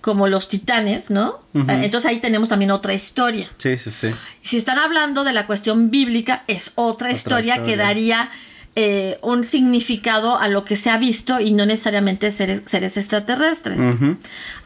como 0.01 0.27
los 0.27 0.47
titanes, 0.47 1.09
¿no? 1.09 1.39
Entonces 1.53 2.09
ahí 2.09 2.19
tenemos 2.19 2.49
también 2.49 2.71
otra 2.71 2.93
historia. 2.93 3.49
Sí, 3.57 3.77
sí, 3.77 3.91
sí. 3.91 4.09
Si 4.41 4.57
están 4.57 4.79
hablando 4.79 5.23
de 5.23 5.33
la 5.33 5.45
cuestión 5.45 5.91
bíblica, 5.91 6.43
es 6.47 6.71
otra, 6.75 7.11
historia, 7.11 7.61
que 7.63 7.75
daría 7.75 8.29
eh, 8.75 9.19
un 9.21 9.43
significado 9.43 10.37
a 10.37 10.47
lo 10.47 10.63
que 10.65 10.75
se 10.75 10.89
ha 10.89 10.97
visto 10.97 11.39
y 11.39 11.51
no 11.51 11.65
necesariamente 11.65 12.31
seres, 12.31 12.61
seres 12.65 12.97
extraterrestres. 12.97 13.79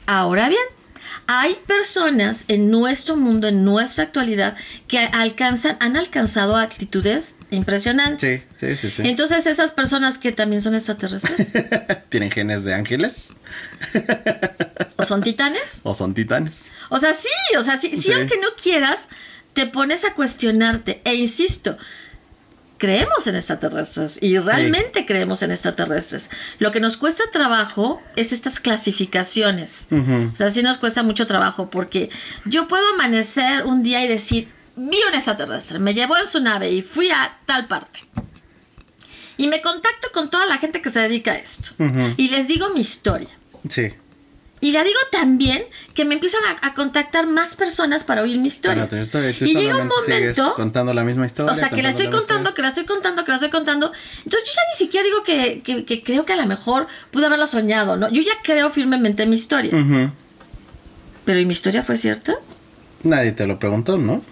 Ahora 0.05 0.49
bien, 0.49 0.63
hay 1.27 1.57
personas 1.67 2.45
en 2.47 2.69
nuestro 2.69 3.15
mundo, 3.15 3.47
en 3.47 3.63
nuestra 3.63 4.03
actualidad, 4.03 4.55
que 4.87 4.99
alcanzan, 4.99 5.77
han 5.79 5.95
alcanzado 5.95 6.57
actitudes 6.57 7.35
impresionantes. 7.49 8.47
Sí, 8.55 8.75
sí, 8.75 8.77
sí, 8.77 8.91
sí. 8.91 9.01
Entonces, 9.05 9.45
esas 9.45 9.71
personas 9.71 10.17
que 10.17 10.31
también 10.31 10.61
son 10.61 10.75
extraterrestres. 10.75 11.53
¿Tienen 12.09 12.31
genes 12.31 12.63
de 12.63 12.73
ángeles? 12.73 13.29
¿O 14.97 15.03
son 15.03 15.21
titanes? 15.23 15.79
¿O 15.83 15.93
son 15.93 16.13
titanes? 16.13 16.65
O 16.89 16.97
sea, 16.97 17.13
sí, 17.13 17.57
o 17.57 17.63
sea, 17.63 17.77
sí, 17.77 17.95
sí, 17.95 18.11
aunque 18.11 18.37
no 18.37 18.49
quieras, 18.61 19.07
te 19.53 19.67
pones 19.67 20.03
a 20.03 20.13
cuestionarte. 20.13 21.01
E 21.05 21.15
insisto, 21.15 21.77
creemos 22.83 23.27
en 23.27 23.37
extraterrestres 23.37 24.19
y 24.21 24.37
realmente 24.39 25.05
creemos 25.05 25.41
en 25.41 25.51
extraterrestres. 25.51 26.29
Lo 26.59 26.71
que 26.71 26.81
nos 26.81 26.97
cuesta 26.97 27.23
trabajo 27.31 27.97
es 28.17 28.33
estas 28.33 28.59
clasificaciones. 28.59 29.85
O 29.89 30.35
sea, 30.35 30.49
sí 30.49 30.61
nos 30.61 30.79
cuesta 30.79 31.01
mucho 31.01 31.25
trabajo 31.25 31.69
porque 31.69 32.09
yo 32.43 32.67
puedo 32.67 32.85
amanecer 32.93 33.63
un 33.63 33.83
día 33.83 34.03
y 34.03 34.09
decir, 34.09 34.49
vi 34.75 34.97
un 35.07 35.15
extraterrestre, 35.15 35.79
me 35.79 35.93
llevó 35.93 36.17
en 36.17 36.27
su 36.27 36.41
nave 36.41 36.71
y 36.71 36.81
fui 36.81 37.09
a 37.09 37.39
tal 37.45 37.67
parte. 37.67 38.01
Y 39.37 39.47
me 39.47 39.61
contacto 39.61 40.09
con 40.13 40.29
toda 40.29 40.45
la 40.45 40.57
gente 40.57 40.81
que 40.81 40.91
se 40.91 40.99
dedica 40.99 41.31
a 41.31 41.35
esto. 41.35 41.69
Y 42.17 42.27
les 42.27 42.49
digo 42.49 42.67
mi 42.71 42.81
historia. 42.81 43.29
Sí. 43.69 43.93
Y 44.63 44.71
le 44.71 44.81
digo 44.81 44.99
también 45.11 45.61
que 45.93 46.05
me 46.05 46.13
empiezan 46.13 46.39
a, 46.61 46.73
contactar 46.73 47.27
más 47.27 47.57
personas 47.57 48.05
para 48.05 48.21
oír 48.21 48.39
mi 48.39 48.47
historia. 48.47 48.87
y 49.41 49.53
llega 49.53 49.75
un 49.75 49.89
momento. 49.89 50.53
Contando 50.55 50.93
la 50.93 51.03
misma 51.03 51.25
historia. 51.25 51.51
O 51.51 51.55
sea, 51.55 51.69
que 51.69 51.83
la 51.83 51.89
estoy 51.89 52.07
contando, 52.07 52.53
que 52.53 52.61
la 52.61 52.69
estoy 52.69 52.85
contando, 52.85 53.25
que 53.25 53.31
la 53.31 53.35
estoy 53.35 53.49
contando. 53.49 53.91
Entonces 54.23 54.49
yo 54.49 54.53
ya 54.55 54.61
ni 54.71 54.85
siquiera 54.85 55.05
digo 55.05 55.23
que, 55.25 56.01
creo 56.05 56.23
que 56.23 56.31
a 56.31 56.37
lo 56.37 56.45
mejor 56.45 56.87
pude 57.11 57.25
haberla 57.25 57.45
soñado, 57.45 57.97
¿no? 57.97 58.09
Yo 58.09 58.21
ya 58.21 58.31
creo 58.41 58.71
firmemente 58.71 59.23
en 59.23 59.31
mi 59.31 59.35
historia. 59.35 59.73
Pero 61.25 61.39
¿y 61.41 61.45
mi 61.45 61.51
historia 61.51 61.83
fue 61.83 61.97
cierta? 61.97 62.35
Nadie 63.03 63.33
te 63.33 63.45
lo 63.45 63.59
preguntó, 63.59 63.97
¿no? 63.97 64.23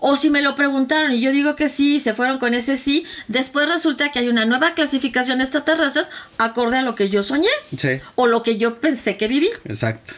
O, 0.00 0.16
si 0.16 0.30
me 0.30 0.42
lo 0.42 0.56
preguntaron 0.56 1.12
y 1.12 1.20
yo 1.20 1.30
digo 1.30 1.54
que 1.54 1.68
sí, 1.68 2.00
se 2.00 2.14
fueron 2.14 2.38
con 2.38 2.54
ese 2.54 2.76
sí, 2.76 3.04
después 3.28 3.68
resulta 3.68 4.10
que 4.10 4.18
hay 4.18 4.28
una 4.28 4.44
nueva 4.44 4.74
clasificación 4.74 5.38
de 5.38 5.44
extraterrestres 5.44 6.10
acorde 6.38 6.78
a 6.78 6.82
lo 6.82 6.94
que 6.94 7.08
yo 7.08 7.22
soñé. 7.22 7.48
Sí. 7.76 8.00
O 8.16 8.26
lo 8.26 8.42
que 8.42 8.56
yo 8.56 8.80
pensé 8.80 9.16
que 9.16 9.28
viví. 9.28 9.50
Exacto. 9.64 10.14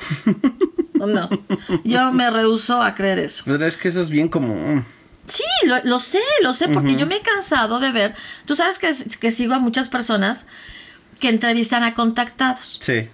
No, 1.00 1.30
yo 1.82 2.12
me 2.12 2.30
rehuso 2.30 2.82
a 2.82 2.94
creer 2.94 3.20
eso. 3.20 3.44
Pero 3.46 3.64
es 3.64 3.78
que 3.78 3.88
eso 3.88 4.02
es 4.02 4.10
bien 4.10 4.28
como... 4.28 4.84
Sí, 5.26 5.42
lo, 5.84 5.98
sé, 5.98 6.18
lo 6.42 6.52
sé, 6.52 6.68
porque 6.68 6.94
yo 6.94 7.06
me 7.06 7.16
he 7.16 7.22
cansado 7.22 7.80
de 7.80 7.90
ver, 7.90 8.14
tú 8.44 8.54
sabes 8.54 8.78
que, 8.78 8.94
que 9.18 9.30
sigo 9.30 9.54
a 9.54 9.60
muchas 9.60 9.88
personas 9.88 10.44
que 11.18 11.30
entrevistan 11.30 11.84
a 11.84 11.94
contactados. 11.94 12.76
Sí 12.82 13.08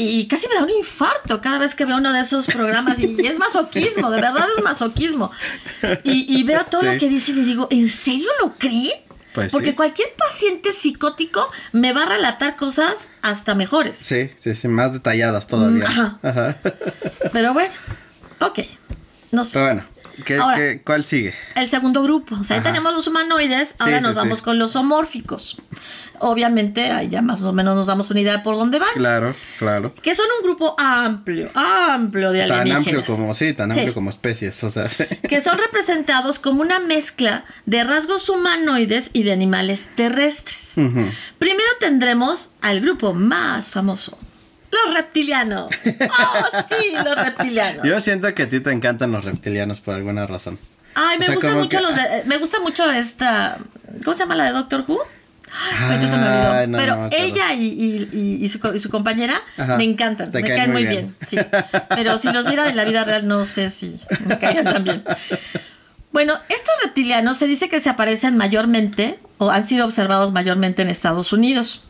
y 0.00 0.28
casi 0.28 0.46
me 0.46 0.54
da 0.54 0.62
un 0.62 0.70
infarto 0.70 1.40
cada 1.40 1.58
vez 1.58 1.74
que 1.74 1.84
veo 1.84 1.96
uno 1.96 2.12
de 2.12 2.20
esos 2.20 2.46
programas 2.46 3.00
y, 3.00 3.16
es 3.26 3.36
masoquismo, 3.36 4.10
de 4.10 4.20
verdad 4.20 4.46
es 4.56 4.62
masoquismo. 4.62 5.30
Y, 6.04 6.42
veo 6.44 6.64
todo 6.66 6.82
lo 6.82 6.96
que 6.98 7.08
dice 7.08 7.32
y 7.32 7.34
le 7.34 7.42
digo, 7.42 7.66
¿en 7.70 7.88
serio 7.88 8.30
lo 8.40 8.54
cree? 8.56 9.04
Pues 9.34 9.50
Porque 9.50 9.74
cualquier 9.74 10.08
paciente 10.16 10.72
psicótico 10.72 11.50
me 11.72 11.92
va 11.92 12.04
a 12.04 12.06
relatar 12.06 12.54
cosas 12.56 13.10
hasta 13.22 13.54
mejores. 13.56 13.98
Sí, 13.98 14.30
sí, 14.36 14.54
sí, 14.54 14.68
más 14.68 14.92
detalladas 14.92 15.48
todavía. 15.48 15.88
Mm, 15.88 16.26
ajá. 16.26 16.56
Pero 17.32 17.52
bueno, 17.52 17.74
ok. 18.40 18.60
No 19.32 19.44
sé. 19.44 19.52
Pero 19.54 19.64
bueno, 19.64 19.84
¿Qué, 20.24 20.82
cuál 20.84 21.04
sigue? 21.04 21.34
El 21.54 21.68
segundo 21.68 22.02
grupo. 22.02 22.36
O 22.36 22.44
sea, 22.44 22.56
ahí 22.56 22.62
tenemos 22.62 22.92
los 22.94 23.06
humanoides, 23.06 23.74
ahora 23.78 24.00
nos 24.00 24.14
vamos 24.14 24.42
con 24.42 24.58
los 24.58 24.76
homórficos. 24.76 25.56
Obviamente, 26.20 26.90
ahí 26.90 27.08
ya 27.08 27.22
más 27.22 27.42
o 27.42 27.52
menos 27.52 27.74
nos 27.76 27.86
damos 27.86 28.10
una 28.10 28.20
idea 28.20 28.36
de 28.36 28.42
por 28.42 28.56
dónde 28.56 28.78
van. 28.78 28.88
Claro, 28.94 29.34
claro. 29.58 29.94
Que 29.94 30.14
son 30.14 30.26
un 30.38 30.44
grupo 30.46 30.74
amplio, 30.78 31.50
amplio 31.54 32.30
de 32.32 32.42
alienígenas. 32.42 32.84
Tan 32.84 32.94
amplio 32.96 33.16
como, 33.16 33.34
sí, 33.34 33.52
tan 33.52 33.72
amplio 33.72 33.94
como 33.94 34.10
especies, 34.10 34.62
o 34.64 34.70
sea, 34.70 34.86
Que 35.28 35.40
son 35.40 35.58
representados 35.58 36.38
como 36.38 36.62
una 36.62 36.78
mezcla 36.80 37.44
de 37.66 37.84
rasgos 37.84 38.28
humanoides 38.28 39.10
y 39.12 39.22
de 39.22 39.32
animales 39.32 39.88
terrestres. 39.94 40.72
Primero 41.38 41.68
tendremos 41.80 42.50
al 42.60 42.80
grupo 42.80 43.14
más 43.14 43.70
famoso, 43.70 44.18
los 44.70 44.94
reptilianos. 44.94 45.70
Oh, 46.20 46.62
sí, 46.68 46.92
los 47.04 47.16
reptilianos. 47.16 47.84
Yo 47.84 48.00
siento 48.00 48.34
que 48.34 48.44
a 48.44 48.48
ti 48.48 48.60
te 48.60 48.70
encantan 48.70 49.12
los 49.12 49.24
reptilianos 49.24 49.80
por 49.80 49.94
alguna 49.94 50.26
razón. 50.26 50.58
Ay, 50.94 51.18
me 51.18 51.34
gusta 51.34 51.54
mucho 51.54 51.80
los 51.80 51.94
de, 51.94 52.24
me 52.26 52.38
gusta 52.38 52.60
mucho 52.60 52.90
esta 52.90 53.58
¿cómo 54.04 54.16
se 54.16 54.22
llama 54.22 54.34
la 54.34 54.44
de 54.44 54.52
Doctor 54.52 54.84
Who? 54.86 54.98
Entonces 55.82 56.10
se 56.10 56.16
me 56.16 56.28
olvidó. 56.28 56.78
Pero 56.78 57.08
ella 57.10 57.52
y, 57.54 58.48
su, 58.48 58.90
compañera 58.90 59.40
me 59.76 59.84
encantan, 59.84 60.30
me 60.32 60.42
caen 60.42 60.72
muy 60.72 60.86
bien. 60.86 61.14
sí. 61.26 61.38
Pero 61.90 62.18
si 62.18 62.32
los 62.32 62.46
mira 62.46 62.68
en 62.68 62.76
la 62.76 62.84
vida 62.84 63.04
real, 63.04 63.26
no 63.26 63.44
sé 63.44 63.68
si 63.68 63.98
me 64.26 64.38
caen 64.38 64.64
tan 64.64 64.84
bien. 64.84 65.04
Bueno, 66.12 66.34
estos 66.48 66.74
reptilianos 66.84 67.36
se 67.36 67.46
dice 67.46 67.68
que 67.68 67.80
se 67.80 67.90
aparecen 67.90 68.36
mayormente 68.36 69.18
o 69.36 69.50
han 69.50 69.66
sido 69.66 69.84
observados 69.84 70.32
mayormente 70.32 70.82
en 70.82 70.88
Estados 70.88 71.32
Unidos. 71.32 71.84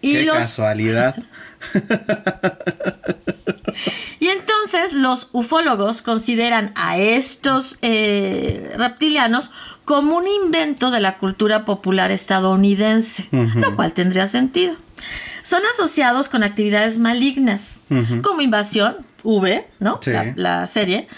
Y 0.00 0.12
Qué 0.12 0.26
casualidad. 0.26 1.16
y 4.20 4.28
entonces 4.28 4.92
los 4.92 5.28
ufólogos 5.32 6.02
consideran 6.02 6.72
a 6.74 6.98
estos 6.98 7.78
eh, 7.82 8.74
reptilianos 8.76 9.50
como 9.84 10.16
un 10.16 10.26
invento 10.26 10.90
de 10.90 11.00
la 11.00 11.18
cultura 11.18 11.64
popular 11.64 12.10
estadounidense, 12.10 13.28
lo 13.30 13.76
cual 13.76 13.92
tendría 13.92 14.26
sentido. 14.26 14.74
Son 15.42 15.62
asociados 15.72 16.28
con 16.28 16.42
actividades 16.42 16.98
malignas, 16.98 17.78
como 18.22 18.42
invasión, 18.42 18.96
V, 19.22 19.66
¿no? 19.80 20.00
La, 20.36 20.66
serie, 20.66 21.08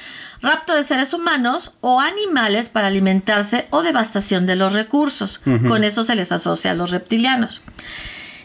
rapto 0.40 0.74
de 0.74 0.84
seres 0.84 1.12
humanos 1.12 1.74
o 1.80 2.00
animales 2.00 2.68
para 2.68 2.86
alimentarse 2.86 3.66
o 3.70 3.82
devastación 3.82 4.46
de 4.46 4.56
los 4.56 4.72
recursos. 4.72 5.40
Con 5.66 5.84
eso 5.84 6.04
se 6.04 6.14
les 6.14 6.32
asocia 6.32 6.70
a 6.70 6.74
los 6.74 6.90
reptilianos. 6.90 7.64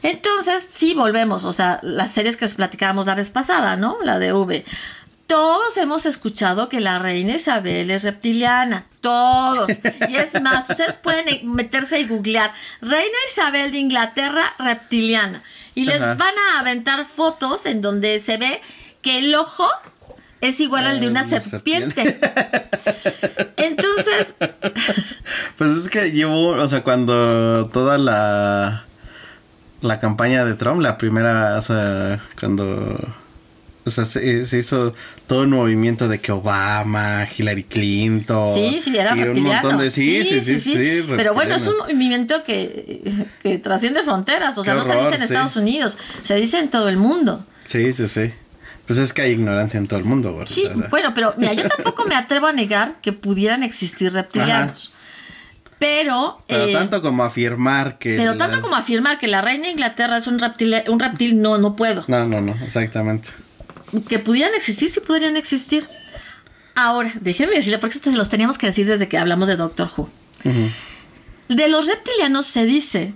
Entonces, 0.06 0.68
sí, 0.72 0.94
volvemos, 0.94 1.46
o 1.46 1.52
sea, 1.52 1.80
las 1.82 2.12
series 2.12 2.38
que 2.38 2.48
platicábamos 2.48 3.08
la 3.08 3.16
vez 3.16 3.32
pasada, 3.32 3.76
¿no? 3.76 3.98
La 4.04 4.20
de 4.20 4.34
V. 4.34 4.64
Todos 5.26 5.76
hemos 5.78 6.06
escuchado 6.06 6.70
que 6.70 6.80
la 6.80 7.00
reina 7.00 7.36
Isabel 7.36 7.90
es 7.90 8.04
reptiliana. 8.04 8.86
Todos. 9.02 9.68
Y 10.08 10.16
es 10.16 10.40
más, 10.40 10.70
ustedes 10.70 10.98
pueden 10.98 11.52
meterse 11.52 12.00
y 12.00 12.06
googlear 12.06 12.54
Reina 12.82 13.18
Isabel 13.28 13.72
de 13.72 13.80
Inglaterra 13.80 14.54
reptiliana. 14.60 15.42
Y 15.74 15.86
les 15.86 16.00
van 16.00 16.22
a 16.22 16.60
aventar 16.60 17.04
fotos 17.08 17.66
en 17.66 17.82
donde 17.82 18.20
se 18.20 18.38
ve 18.38 18.62
que 19.02 19.18
el 19.18 19.34
ojo 19.34 19.68
es 20.40 20.60
igual 20.60 20.86
al 20.86 21.00
de 21.00 21.08
una 21.08 21.28
serpiente. 21.28 22.20
Entonces. 23.58 24.36
Pues 25.58 25.72
es 25.72 25.90
que 25.90 26.12
llevo, 26.12 26.50
o 26.50 26.68
sea, 26.68 26.84
cuando 26.84 27.68
toda 27.70 27.98
la 27.98 28.86
la 29.82 30.00
campaña 30.00 30.46
de 30.46 30.56
Trump, 30.56 30.82
la 30.82 30.98
primera, 30.98 31.58
o 31.58 31.62
sea, 31.62 32.24
cuando... 32.40 32.98
O 33.88 33.92
sea, 33.92 34.04
se, 34.06 34.42
hizo 34.58 34.96
todo 35.28 35.44
un 35.44 35.52
movimiento 35.52 36.08
de 36.08 36.20
que 36.20 36.32
Obama, 36.32 37.28
Hillary 37.38 37.66
Clinton. 37.66 38.48
Sí, 38.48 38.80
sí, 38.82 38.98
era 38.98 39.14
un 39.14 39.44
montón 39.44 39.78
de 39.78 39.92
sí, 39.92 40.26
sí, 40.26 40.42
sí, 40.42 40.60
sí, 40.60 41.06
Pero 41.16 41.36
bueno, 41.36 41.56
es 41.56 41.68
un 41.68 41.78
movimiento 41.78 42.44
que, 42.44 43.28
que 43.44 43.60
trasciende 43.60 44.02
fronteras. 44.02 44.58
O 44.58 44.64
sea, 44.64 44.74
no 44.74 44.84
se 44.84 44.98
dice 44.98 45.16
en 45.16 45.22
Estados 45.22 45.56
Unidos, 45.56 46.00
se 46.24 46.34
dice 46.36 46.58
en 46.60 46.72
todo 46.72 46.90
el 46.90 46.98
mundo. 46.98 47.46
Sí, 47.66 47.94
sí, 47.94 48.08
sí. 48.08 48.34
Pues 48.88 49.00
es 49.00 49.14
que 49.14 49.24
hay 49.24 49.32
ignorancia 49.32 49.78
en 49.78 49.88
todo 49.88 50.00
el 50.00 50.06
mundo, 50.06 50.34
¿verdad? 50.34 50.52
Sí, 50.52 50.68
bueno, 50.90 51.14
pero 51.14 51.34
mira, 51.38 51.54
yo 51.54 51.68
tampoco 51.68 52.06
me 52.06 52.16
atrevo 52.16 52.48
a 52.48 52.54
negar 52.54 52.96
que 53.02 53.14
pudieran 53.14 53.64
existir 53.64 54.14
reptilianos. 54.14 54.92
Pero. 55.80 56.42
Pero 56.48 56.66
eh, 56.66 56.74
tanto 56.74 57.02
como 57.02 57.24
afirmar 57.24 57.98
que. 57.98 58.16
Pero 58.16 58.38
tanto 58.38 58.62
como 58.62 58.76
afirmar 58.76 59.18
que 59.18 59.28
la 59.28 59.42
reina 59.42 59.66
de 59.66 59.72
Inglaterra 59.72 60.18
es 60.18 60.28
un 60.28 60.40
reptil, 60.40 60.76
un 60.88 61.00
reptil, 61.00 61.42
no, 61.42 61.58
no 61.58 61.76
puedo. 61.76 62.06
No, 62.08 62.26
no, 62.26 62.42
no, 62.42 62.56
exactamente. 62.64 63.30
Que 64.08 64.20
pudieran 64.20 64.54
existir, 64.56 64.90
sí 64.90 65.00
podrían 65.00 65.38
existir. 65.38 65.88
Ahora, 66.76 67.12
déjenme 67.22 67.56
decirle, 67.56 67.80
porque 67.80 67.96
esto 67.96 68.12
se 68.12 68.18
los 68.18 68.30
teníamos 68.30 68.58
que 68.58 68.68
decir 68.68 68.86
desde 68.86 69.08
que 69.08 69.18
hablamos 69.18 69.48
de 69.48 69.56
Doctor 69.56 69.90
Who. 69.96 70.10
De 71.48 71.68
los 71.70 71.88
reptilianos 71.88 72.46
se 72.46 72.66
dice 72.66 73.14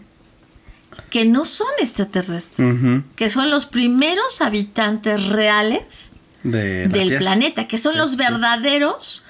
que 1.09 1.25
no 1.25 1.45
son 1.45 1.67
extraterrestres, 1.79 2.75
que 3.15 3.29
son 3.29 3.49
los 3.49 3.65
primeros 3.65 4.41
habitantes 4.41 5.27
reales 5.27 6.11
del 6.43 7.17
planeta, 7.17 7.67
que 7.67 7.77
son 7.77 7.97
los 7.97 8.15
verdaderos 8.15 9.25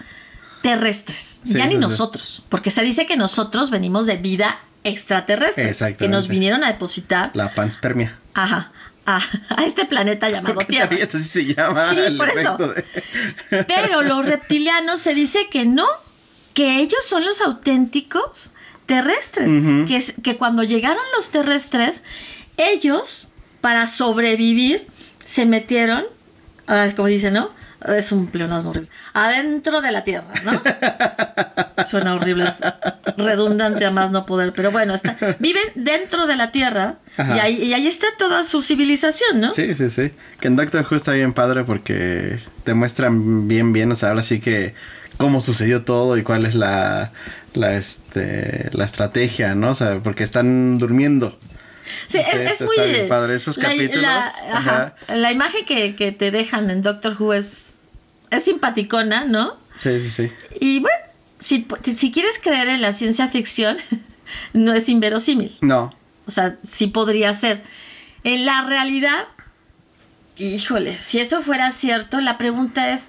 terrestres, 0.62 1.40
ya 1.44 1.66
ni 1.66 1.76
nosotros, 1.76 2.44
porque 2.50 2.70
se 2.70 2.82
dice 2.82 3.06
que 3.06 3.18
nosotros 3.18 3.70
venimos 3.70 4.06
de 4.06 4.18
vida 4.18 4.60
extraterrestre, 4.84 5.96
que 5.96 6.08
nos 6.08 6.28
vinieron 6.28 6.64
a 6.64 6.68
depositar 6.68 7.32
la 7.34 7.54
panspermia. 7.54 8.18
Ajá. 8.34 8.72
A, 9.06 9.22
este 9.66 9.86
planeta 9.86 10.30
llamado 10.32 10.62
Tierra. 10.62 10.96
Eso 10.96 11.18
sí 11.18 11.24
se 11.24 11.46
llama. 11.46 11.90
Sí, 11.90 12.12
por 12.16 12.30
eso. 12.30 12.58
Pero 13.50 14.04
los 14.04 14.26
reptilianos 14.26 15.00
se 15.00 15.16
dice 15.16 15.48
que 15.50 15.66
no, 15.66 15.88
que 16.54 16.80
ellos 16.80 17.04
son 17.04 17.26
los 17.26 17.42
auténticos 17.42 18.52
terrestres, 18.86 19.50
que, 19.88 20.22
que 20.22 20.38
cuando 20.38 20.64
llegaron 20.64 21.04
los 21.16 21.30
terrestres, 21.30 22.04
ellos, 22.58 23.30
para 23.62 23.88
sobrevivir, 23.88 24.88
se 25.26 25.46
metieron, 25.46 26.06
como 26.96 27.08
dicen, 27.08 27.34
¿no? 27.34 27.52
Es 27.88 28.12
un 28.12 28.28
pleonasmo 28.28 28.72
horrible, 28.72 28.90
adentro 29.14 29.82
de 29.82 29.92
la 29.92 30.04
Tierra, 30.04 30.34
¿no? 30.44 30.62
Suena 31.86 32.16
horrible, 32.16 32.46
es 32.46 32.60
redundante 33.18 33.86
a 33.86 33.92
más 33.92 34.12
no 34.12 34.26
poder, 34.26 34.54
pero 34.54 34.72
bueno, 34.72 34.94
está, 34.94 35.18
viven 35.40 35.64
dentro 35.76 36.28
de 36.28 36.36
la 36.36 36.52
Tierra 36.52 36.98
y 37.18 37.40
ahí, 37.40 37.56
y 37.56 37.74
ahí, 37.74 37.88
está 37.88 38.08
toda 38.18 38.44
su 38.44 38.62
civilización, 38.62 39.40
¿no? 39.40 39.52
Sí, 39.52 39.76
sí, 39.76 39.90
sí. 39.90 40.12
Que 40.40 40.48
en 40.48 40.56
Doctor 40.56 40.86
Who 40.90 40.96
está 40.96 41.14
bien 41.14 41.34
padre 41.34 41.64
porque 41.64 42.40
te 42.64 42.74
muestran 42.74 43.48
bien, 43.48 43.74
bien, 43.74 43.92
o 43.92 43.96
sea, 43.96 44.10
ahora 44.10 44.22
sí 44.22 44.40
que 44.40 44.74
cómo 45.18 45.42
sucedió 45.42 45.84
todo 45.84 46.18
y 46.18 46.24
cuál 46.24 46.46
es 46.46 46.56
la, 46.56 47.12
la, 47.54 47.76
este, 47.76 48.70
la 48.72 48.86
estrategia, 48.86 49.54
¿no? 49.56 49.72
O 49.72 49.76
sea, 49.76 50.00
porque 50.02 50.24
están 50.24 50.78
durmiendo. 50.78 51.38
Sí, 52.08 52.20
es, 52.20 52.62
muy 52.62 53.08
padre. 53.08 53.36
Esos 53.36 53.58
la, 53.58 53.64
capítulos. 53.64 54.02
La, 54.02 54.96
la 55.08 55.32
imagen 55.32 55.66
que, 55.66 55.96
que, 55.96 56.12
te 56.12 56.32
dejan 56.32 56.70
en 56.70 56.82
Doctor 56.82 57.16
Who 57.20 57.34
es, 57.34 57.69
es 58.32 58.44
simpaticona, 58.44 59.26
¿no? 59.26 59.58
Sí, 59.76 60.00
sí, 60.00 60.10
sí. 60.10 60.32
Y 60.60 60.80
bueno, 60.80 60.98
si, 61.40 61.66
si 61.96 62.12
quieres 62.12 62.40
creer 62.40 62.68
en 62.68 62.82
la 62.82 62.92
ciencia 62.92 63.28
ficción, 63.28 63.78
no 64.54 64.74
es 64.74 64.90
inverosímil. 64.90 65.58
No. 65.62 65.90
O 66.26 66.32
sea, 66.32 66.58
sí 66.70 66.88
podría 66.88 67.34
ser. 67.34 67.64
En 68.24 68.46
la 68.46 68.64
realidad, 68.64 69.28
híjole, 70.38 71.00
si 71.00 71.20
eso 71.20 71.42
fuera 71.42 71.72
cierto, 71.72 72.20
la 72.22 72.38
pregunta 72.38 72.94
es, 72.94 73.08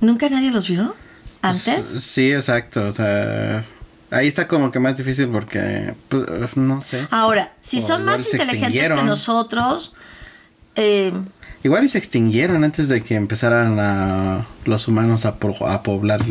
¿nunca 0.00 0.28
nadie 0.28 0.50
los 0.50 0.68
vio 0.68 0.94
antes? 1.42 1.86
Sí, 2.02 2.32
exacto. 2.32 2.86
O 2.86 2.92
sea, 2.92 3.64
ahí 4.10 4.28
está 4.28 4.48
como 4.48 4.70
que 4.70 4.78
más 4.78 4.96
difícil 4.96 5.28
porque, 5.28 5.94
pues, 6.08 6.56
no 6.56 6.80
sé. 6.80 7.06
Ahora, 7.10 7.52
si 7.60 7.80
son 7.80 8.04
más 8.04 8.32
inteligentes 8.32 8.92
que 8.92 9.02
nosotros, 9.02 9.94
eh, 10.76 11.12
Igual 11.62 11.84
y 11.84 11.88
se 11.88 11.98
extinguieron 11.98 12.64
antes 12.64 12.88
de 12.88 13.02
que 13.02 13.16
empezaran 13.16 13.78
a 13.78 14.46
los 14.64 14.88
humanos 14.88 15.26
a, 15.26 15.36
a 15.68 15.82
poblar 15.82 16.22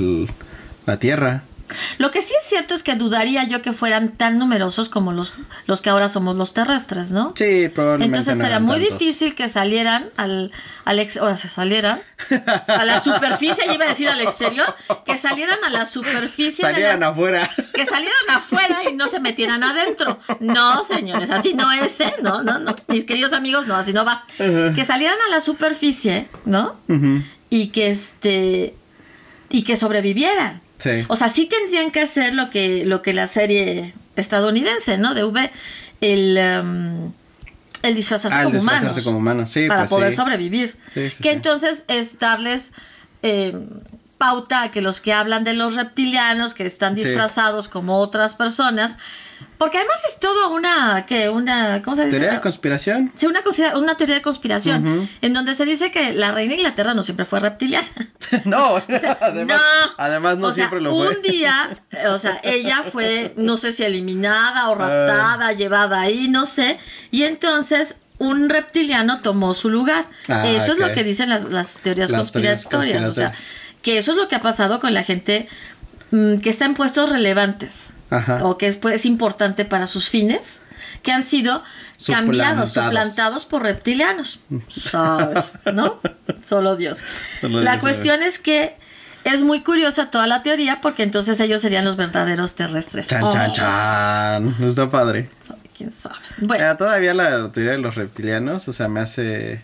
la 0.86 0.98
Tierra. 0.98 1.44
Lo 1.98 2.12
que 2.12 2.22
sí 2.22 2.34
es 2.40 2.48
cierto 2.48 2.74
es 2.74 2.84
que 2.84 2.96
dudaría 2.96 3.44
yo 3.46 3.62
que 3.62 3.74
fueran 3.74 4.10
tan 4.10 4.38
numerosos 4.38 4.90
como 4.90 5.12
los, 5.12 5.36
los 5.66 5.82
que 5.82 5.90
ahora 5.90 6.10
somos 6.10 6.36
los 6.36 6.54
terrestres, 6.54 7.12
¿no? 7.12 7.34
Sí, 7.36 7.70
probablemente. 7.74 8.18
Entonces 8.18 8.38
sería 8.38 8.60
muy 8.60 8.80
difícil 8.80 9.36
que 9.36 9.50
salieran 9.50 10.10
al, 10.18 10.52
al 10.86 11.00
ex, 11.00 11.18
o 11.18 11.36
sea, 11.36 11.50
salieran 11.50 12.02
a 12.68 12.86
la 12.86 13.02
superficie, 13.02 13.64
iba 13.74 13.86
a 13.86 13.90
decir 13.90 14.10
al 14.10 14.22
exterior, 14.22 14.76
que 15.06 15.18
salieran 15.18 15.60
a 15.66 15.70
la 15.70 15.86
superficie. 15.86 16.64
Salieran 16.64 17.04
afuera. 17.04 17.50
Que 17.74 17.86
salieran 17.86 18.30
afuera 18.32 18.78
y 18.90 18.94
no 18.94 19.08
se 19.08 19.20
metieran 19.20 19.64
adentro. 19.64 20.20
No, 20.40 20.84
señores, 20.84 21.30
así 21.30 21.54
no 21.54 21.72
es, 21.72 22.00
¿eh? 22.00 22.14
No, 22.22 22.44
no, 22.44 22.60
no. 22.60 22.76
Mis 22.88 23.06
queridos 23.06 23.34
amigos, 23.34 23.68
no, 23.68 23.76
así 23.76 23.94
no 23.94 24.06
va. 24.06 24.24
Que 24.38 24.86
salieran 24.86 25.18
a 25.28 25.32
la 25.32 25.40
superficie, 25.42 26.28
¿no? 26.46 26.76
Y 27.50 27.68
que 27.68 27.90
este. 27.90 28.76
Y 29.50 29.64
que 29.64 29.76
sobrevivieran. 29.76 30.62
O 31.08 31.16
sea, 31.16 31.30
sí 31.30 31.46
tendrían 31.46 31.92
que 31.92 32.02
hacer 32.02 32.34
lo 32.34 32.50
que, 32.50 32.86
lo 32.86 33.02
que 33.02 33.14
la 33.14 33.28
serie 33.28 33.94
estadounidense, 34.16 34.98
¿no? 34.98 35.14
De 35.14 35.24
V, 35.24 35.52
el, 36.02 36.38
um, 36.62 37.12
el 37.82 37.96
disfrazarse, 37.96 38.38
ah, 38.38 38.44
como, 38.44 38.56
disfrazarse 38.56 39.04
como 39.04 39.18
humanos. 39.18 39.50
Sí, 39.50 39.68
para 39.68 39.82
pues 39.82 39.90
poder 39.90 40.12
sobrevivir. 40.12 40.76
que 40.94 41.32
entonces 41.32 41.84
es 41.88 42.20
darles 42.20 42.72
eh, 43.24 43.54
pauta 44.18 44.64
a 44.64 44.72
que 44.72 44.82
los 44.82 45.02
que 45.02 45.14
hablan 45.14 45.44
de 45.44 45.54
los 45.54 45.76
reptilianos, 45.76 46.54
que 46.54 46.66
están 46.66 46.96
disfrazados 46.96 47.68
como 47.68 47.98
otras 47.98 48.36
personas, 48.36 48.98
porque 49.58 49.78
además 49.78 49.98
es 50.08 50.20
todo 50.20 50.52
una, 50.52 51.06
que 51.06 51.28
una, 51.28 51.82
¿cómo 51.82 51.96
se 51.96 52.06
dice? 52.06 52.18
¿Teoría 52.18 52.36
de 52.36 52.42
conspiración? 52.42 53.12
Sí, 53.18 53.26
una, 53.26 53.42
una 53.76 53.98
teoría 53.98 54.16
de 54.16 54.22
conspiración, 54.22 55.10
en 55.22 55.34
donde 55.34 55.54
se 55.54 55.66
dice 55.66 55.92
que 55.92 56.14
la 56.14 56.32
reina 56.32 56.52
de 56.52 56.62
Inglaterra 56.62 56.94
no 56.94 57.04
siempre 57.04 57.26
fue 57.26 57.42
reptiliana. 57.42 57.88
no, 58.46 58.76
además, 59.22 59.62
no, 59.62 59.94
además 59.98 60.38
no 60.38 60.54
siempre 60.54 60.80
lo 60.80 60.92
fue. 60.92 61.10
Un 61.10 61.22
día, 61.22 61.70
o 62.10 62.18
sea, 62.18 62.40
ella 62.44 62.84
fue, 62.90 63.34
no 63.36 63.58
sé 63.58 63.74
si 63.74 63.84
eliminada 63.84 64.70
o 64.70 64.76
raptada, 64.76 65.48
ah. 65.48 65.54
llevada 65.54 66.00
ahí, 66.00 66.30
no 66.30 66.46
sé, 66.46 66.80
y 67.12 67.24
entonces 67.24 67.96
un 68.18 68.50
reptiliano 68.50 69.22
tomó 69.22 69.54
su 69.54 69.70
lugar. 69.70 70.06
Ah, 70.28 70.48
eso 70.48 70.72
es 70.72 70.78
lo 70.78 70.94
que 70.94 71.04
dicen 71.04 71.30
las, 71.30 71.46
las 71.46 71.76
teorías 71.76 72.14
conspiratorias, 72.14 73.06
o 73.08 73.14
sea, 73.14 73.34
que 73.82 73.98
eso 73.98 74.12
es 74.12 74.18
lo 74.18 74.28
que 74.28 74.36
ha 74.36 74.42
pasado 74.42 74.80
con 74.80 74.94
la 74.94 75.04
gente 75.04 75.48
mm, 76.12 76.38
que 76.38 76.50
está 76.50 76.66
en 76.66 76.74
puestos 76.74 77.10
relevantes 77.10 77.94
o 78.42 78.58
que 78.58 78.68
es, 78.68 78.78
pues, 78.78 79.06
importante 79.06 79.66
para 79.66 79.86
sus 79.88 80.10
fines, 80.10 80.62
que 81.04 81.12
han 81.12 81.24
sido 81.24 81.64
cambiados, 82.08 82.74
suplantados 82.74 83.46
por 83.46 83.64
reptilianos. 83.64 84.42
¿No? 85.74 86.00
Solo 86.48 86.76
Dios. 86.76 87.04
la 87.42 87.78
cuestión 87.78 88.24
es 88.24 88.40
que 88.40 88.76
es 89.24 89.44
muy 89.44 89.62
curiosa 89.62 90.10
toda 90.10 90.28
la 90.28 90.42
teoría 90.42 90.82
porque 90.82 91.04
entonces 91.04 91.40
ellos 91.40 91.62
serían 91.62 91.86
los 91.86 91.98
verdaderos 91.98 92.56
terrestres. 92.56 93.08
Chan, 93.08 93.22
chan, 93.32 93.50
oh. 93.50 93.54
chan. 93.54 94.56
Está 94.64 94.90
padre. 94.90 95.30
¿Quién 95.78 95.92
sabe? 95.92 96.16
Bueno. 96.40 96.78
todavía 96.78 97.14
la 97.14 97.52
teoría 97.52 97.74
de 97.74 97.78
los 97.78 97.96
reptilianos, 97.96 98.68
o 98.68 98.74
sea, 98.74 98.88
me 98.88 99.02
hace... 99.02 99.62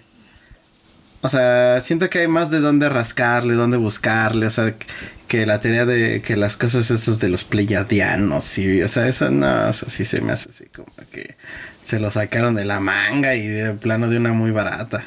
O 1.21 1.29
sea, 1.29 1.79
siento 1.81 2.10
que 2.10 2.19
hay 2.19 2.27
más 2.27 2.51
de 2.51 2.60
dónde 2.60 2.88
rascarle, 2.88 3.55
dónde 3.55 3.77
buscarle, 3.77 4.45
o 4.45 4.49
sea, 4.49 4.75
que 5.27 5.45
la 5.45 5.59
teoría 5.59 5.85
de 5.85 6.21
que 6.21 6.38
las 6.38 6.57
cosas 6.57 6.91
esas 6.91 7.19
de 7.19 7.29
los 7.29 7.43
pleyadianos 7.43 8.57
y 8.57 8.81
o 8.81 8.88
sea 8.88 9.07
eso 9.07 9.29
no 9.29 9.69
eso 9.69 9.89
sí 9.89 10.05
se 10.05 10.21
me 10.21 10.31
hace 10.31 10.49
así 10.49 10.65
como 10.67 10.88
que 11.11 11.35
se 11.83 11.99
lo 11.99 12.09
sacaron 12.11 12.55
de 12.55 12.65
la 12.65 12.79
manga 12.79 13.35
y 13.35 13.47
de 13.47 13.73
plano 13.73 14.09
de 14.09 14.17
una 14.17 14.33
muy 14.33 14.51
barata. 14.51 15.03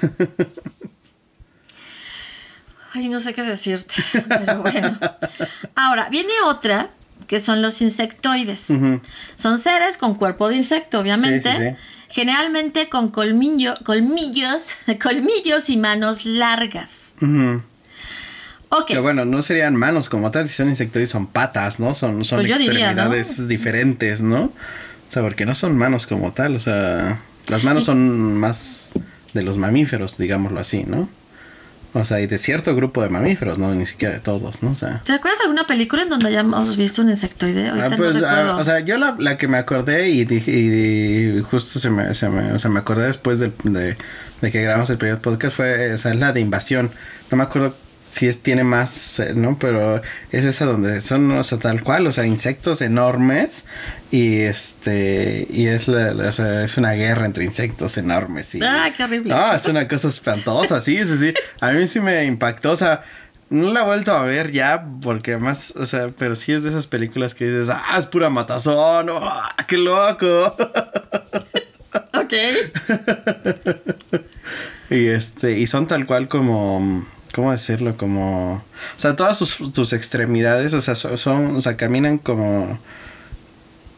Ay 2.92 3.08
no 3.08 3.20
sé 3.20 3.34
qué 3.34 3.42
decirte 3.42 3.94
pero 4.28 4.62
bueno. 4.62 4.98
Ahora 5.74 6.08
viene 6.10 6.32
otra 6.46 6.90
que 7.26 7.38
son 7.38 7.62
los 7.62 7.80
insectoides. 7.80 8.66
Son 9.36 9.58
seres 9.58 9.98
con 9.98 10.14
cuerpo 10.16 10.48
de 10.48 10.56
insecto 10.56 10.98
obviamente. 10.98 11.76
Generalmente 12.08 12.88
con 12.88 13.08
colmillo, 13.08 13.74
colmillos 13.84 14.74
colmillos 15.00 15.70
y 15.70 15.76
manos 15.76 16.24
largas 16.24 17.12
Que 18.86 18.98
bueno, 18.98 19.24
no 19.24 19.42
serían 19.42 19.74
manos 19.76 20.08
como 20.08 20.30
tal, 20.30 20.48
si 20.48 20.54
son 20.54 20.68
insectoides 20.68 21.10
son 21.10 21.26
patas, 21.26 21.80
¿no? 21.80 21.94
Son, 21.94 22.24
son 22.24 22.40
pues 22.40 22.50
extremidades 22.50 23.48
diferentes, 23.48 24.22
¿no? 24.22 24.44
O 24.44 25.12
sea, 25.12 25.22
porque 25.22 25.44
no 25.44 25.54
son 25.54 25.76
manos 25.76 26.06
como 26.06 26.32
tal, 26.32 26.54
o 26.54 26.60
sea, 26.60 27.20
las 27.48 27.64
manos 27.64 27.84
son 27.84 28.36
más 28.36 28.92
de 29.34 29.42
los 29.42 29.58
mamíferos, 29.58 30.18
digámoslo 30.18 30.60
así, 30.60 30.84
¿no? 30.86 31.08
O 31.92 32.04
sea, 32.04 32.20
y 32.20 32.28
de 32.28 32.38
cierto 32.38 32.76
grupo 32.76 33.02
de 33.02 33.08
mamíferos, 33.08 33.58
no 33.58 33.74
ni 33.74 33.84
siquiera 33.84 34.14
de 34.14 34.20
todos, 34.20 34.62
¿no? 34.62 34.70
O 34.70 34.74
sea, 34.76 35.00
¿Te 35.04 35.12
acuerdas 35.12 35.40
de 35.40 35.44
alguna 35.46 35.64
película 35.64 36.02
en 36.02 36.08
donde 36.08 36.28
hayamos 36.28 36.76
visto 36.76 37.02
un 37.02 37.10
insectoide? 37.10 37.68
ah, 37.68 37.88
pues, 37.96 38.16
ah, 38.22 38.56
o 38.56 38.62
sea, 38.62 38.78
yo 38.78 38.96
la, 38.96 39.16
la, 39.18 39.36
que 39.36 39.48
me 39.48 39.58
acordé 39.58 40.10
y 40.10 40.24
dije, 40.24 40.52
y, 40.52 41.42
justo 41.42 41.80
se 41.80 41.90
me, 41.90 42.14
se 42.14 42.28
me, 42.28 42.52
o 42.52 42.58
sea, 42.60 42.70
me 42.70 42.78
acordé 42.78 43.08
después 43.08 43.40
de, 43.40 43.50
de, 43.64 43.96
de 44.40 44.50
que 44.52 44.62
grabamos 44.62 44.88
el 44.90 44.98
primer 44.98 45.18
podcast 45.18 45.56
fue, 45.56 45.92
esa 45.92 46.10
es 46.10 46.20
la 46.20 46.32
de 46.32 46.38
invasión. 46.38 46.92
No 47.32 47.36
me 47.36 47.42
acuerdo 47.42 47.74
sí 48.10 48.28
es, 48.28 48.42
tiene 48.42 48.64
más, 48.64 49.20
eh, 49.20 49.32
¿no? 49.34 49.58
Pero 49.58 50.02
es 50.30 50.44
esa 50.44 50.66
donde 50.66 51.00
son, 51.00 51.30
o 51.30 51.42
sea, 51.42 51.58
tal 51.58 51.82
cual, 51.82 52.06
o 52.06 52.12
sea, 52.12 52.26
insectos 52.26 52.82
enormes 52.82 53.66
y 54.10 54.40
este, 54.40 55.46
y 55.48 55.68
es, 55.68 55.88
la, 55.88 56.12
o 56.12 56.32
sea, 56.32 56.64
es 56.64 56.76
una 56.76 56.92
guerra 56.92 57.24
entre 57.24 57.44
insectos 57.44 57.96
enormes. 57.96 58.54
Y, 58.54 58.60
ah, 58.62 58.92
qué 58.94 59.04
horrible. 59.04 59.34
No, 59.34 59.54
es 59.54 59.64
una 59.66 59.88
cosa 59.88 60.08
espantosa, 60.08 60.80
sí, 60.80 61.04
sí, 61.04 61.16
sí. 61.16 61.34
A 61.60 61.72
mí 61.72 61.86
sí 61.86 62.00
me 62.00 62.24
impactó, 62.24 62.72
o 62.72 62.76
sea, 62.76 63.02
no 63.48 63.72
la 63.72 63.80
he 63.80 63.84
vuelto 63.84 64.12
a 64.12 64.22
ver 64.24 64.52
ya, 64.52 64.84
porque 65.02 65.36
más, 65.36 65.72
o 65.76 65.86
sea, 65.86 66.08
pero 66.16 66.36
sí 66.36 66.52
es 66.52 66.64
de 66.64 66.70
esas 66.70 66.86
películas 66.86 67.34
que 67.34 67.46
dices, 67.46 67.70
ah, 67.70 67.96
es 67.98 68.06
pura 68.06 68.28
matazón, 68.28 69.10
oh, 69.10 69.42
qué 69.66 69.78
loco. 69.78 70.56
ok. 72.14 72.32
y 74.90 75.06
este, 75.06 75.58
y 75.58 75.66
son 75.66 75.86
tal 75.86 76.06
cual 76.06 76.28
como 76.28 77.06
¿Cómo 77.34 77.52
decirlo? 77.52 77.96
Como... 77.96 78.54
O 78.54 79.00
sea, 79.00 79.16
todas 79.16 79.38
sus, 79.38 79.92
extremidades, 79.92 80.74
o 80.74 80.80
sea, 80.80 80.94
son, 80.94 81.56
o 81.56 81.60
sea, 81.60 81.76
caminan 81.76 82.18
como... 82.18 82.78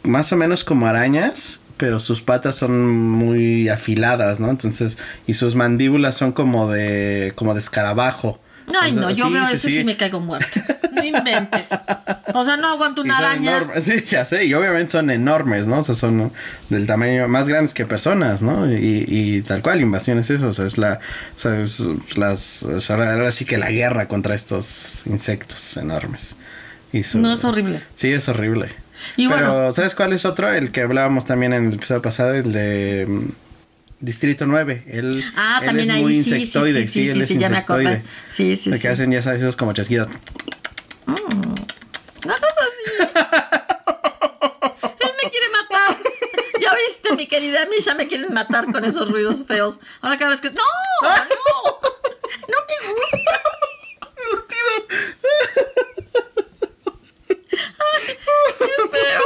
Más 0.05 0.33
o 0.33 0.37
menos 0.37 0.65
como 0.65 0.87
arañas, 0.87 1.61
pero 1.77 2.01
sus 2.01 2.23
patas 2.23 2.57
son 2.57 2.91
muy 2.91 3.69
afiladas, 3.69 4.41
¿no? 4.41 4.51
Entonces, 4.51 4.99
y 5.27 5.35
sus 5.35 5.55
mandíbulas 5.55 6.17
son 6.17 6.33
como 6.33 6.71
de, 6.71 7.33
como 7.37 7.55
de 7.55 7.61
escarabajo. 7.61 8.41
Ay, 8.81 8.93
no, 8.93 9.11
yo 9.11 9.31
veo 9.31 9.47
eso 9.49 9.69
y 9.69 9.73
sí 9.73 9.85
me 9.85 9.97
caigo 9.97 10.21
muerto. 10.21 10.61
No 10.93 11.03
inventes. 11.03 11.69
O 12.35 12.45
sea, 12.45 12.57
no 12.57 12.69
aguanto 12.69 13.03
una 13.03 13.19
araña. 13.19 13.81
Sí, 13.81 14.05
ya 14.07 14.25
sé. 14.25 14.45
Y 14.45 14.55
obviamente 14.55 14.93
son 14.93 15.11
enormes, 15.11 15.67
¿no? 15.67 15.79
O 15.79 15.83
sea, 15.83 15.95
son 15.95 16.33
del 16.69 16.87
tamaño 16.87 17.29
más 17.29 17.49
grandes 17.49 17.75
que 17.75 17.87
personas, 17.87 18.43
¿no? 18.43 18.71
Y, 18.71 19.05
y 19.09 19.43
tal 19.43 19.63
cual, 19.63 19.81
invasión 19.81 20.19
es 20.19 20.31
eso. 20.31 20.49
O 20.49 20.53
sea, 20.53 20.67
es 20.67 20.79
la. 20.79 21.01
O 21.35 21.39
sea, 21.39 21.59
es 21.61 21.83
las. 22.17 22.63
O 22.63 22.81
sea, 22.81 22.97
ahora 22.97 23.33
sí 23.33 23.45
que 23.45 23.59
la 23.59 23.71
guerra 23.71 24.09
contra 24.09 24.35
estos 24.35 25.03
insectos 25.07 25.77
enormes. 25.77 26.37
Y 26.93 27.03
no 27.17 27.33
es 27.33 27.45
horrible. 27.45 27.83
Sí, 27.95 28.13
es 28.13 28.29
horrible. 28.29 28.69
Pero, 29.17 29.73
¿sabes 29.73 29.95
cuál 29.95 30.13
es 30.13 30.25
otro? 30.25 30.53
El 30.53 30.71
que 30.71 30.83
hablábamos 30.83 31.25
también 31.25 31.53
en 31.53 31.69
el 31.69 31.75
episodio 31.75 32.03
pasado, 32.03 32.35
el 32.35 32.53
de 32.53 33.33
Distrito 34.03 34.47
9. 34.47 34.83
Él, 34.89 35.25
ah, 35.37 35.59
él 35.61 35.67
también 35.67 35.91
es 35.91 35.97
ahí, 35.97 36.03
muy 36.03 36.23
sí, 36.25 36.35
insectoide. 36.35 36.83
Sí, 36.83 36.89
sí, 36.89 37.09
él 37.09 37.15
sí, 37.15 37.21
es 37.23 37.29
sí, 37.29 37.39
ya 37.39 37.49
me 37.49 37.55
insectoide. 37.57 37.89
acordé. 37.89 38.03
Sí, 38.29 38.57
sí, 38.57 38.71
Lo 38.71 38.77
sí. 38.77 38.83
que 38.83 38.89
hacen, 38.89 39.11
ya 39.13 39.23
sabes, 39.23 39.41
esos 39.43 39.55
como 39.57 39.73
chasquidos. 39.73 40.09
Mm. 41.07 41.15
Cosa 42.25 42.61
así. 42.61 42.85
Él 45.01 45.11
me 45.23 45.31
quiere 45.31 45.49
matar. 45.53 45.97
Ya 46.61 46.73
viste, 46.75 47.15
mi 47.17 47.27
querida 47.29 47.65
Misha, 47.67 47.95
me 47.95 48.07
quieren 48.09 48.33
matar 48.35 48.67
con 48.73 48.85
esos 48.85 49.09
ruidos 49.11 49.45
feos. 49.47 49.79
Ahora 50.01 50.17
cada 50.17 50.31
vez 50.33 50.41
que. 50.41 50.51
¡No! 50.51 50.63
¡No! 51.03 51.11
¡No 52.49 52.57
me 52.69 52.77
gusta! 52.93 53.41
¡Ay, 57.79 58.17
qué 58.59 58.75
feo! 58.91 59.25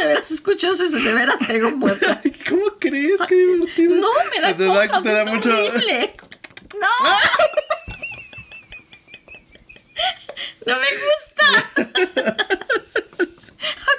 De 0.00 0.06
veras, 0.06 0.30
escucho 0.30 0.70
eso 0.70 0.84
y 0.98 1.02
de 1.02 1.12
veras 1.14 1.36
caigo 1.46 1.70
muerta. 1.72 2.20
¿Cómo 2.48 2.66
crees? 2.78 3.20
Qué 3.28 3.34
divertido. 3.34 3.96
No, 3.96 4.08
me 4.34 4.40
da 4.40 4.56
Te 5.02 5.12
da 5.12 5.24
mucho- 5.24 5.50
horrible. 5.50 6.12
¡No! 6.80 6.86
¡No 10.66 10.74
me 10.78 10.86
gusta! 11.86 12.46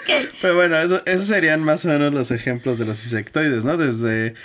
ok. 0.01 0.29
Pero 0.41 0.55
bueno, 0.55 0.77
eso- 0.79 1.01
esos 1.05 1.27
serían 1.27 1.61
más 1.63 1.83
o 1.85 1.87
menos 1.89 2.13
los 2.13 2.31
ejemplos 2.31 2.77
de 2.77 2.85
los 2.85 3.03
insectoides, 3.03 3.65
¿no? 3.65 3.75
Desde 3.77 4.35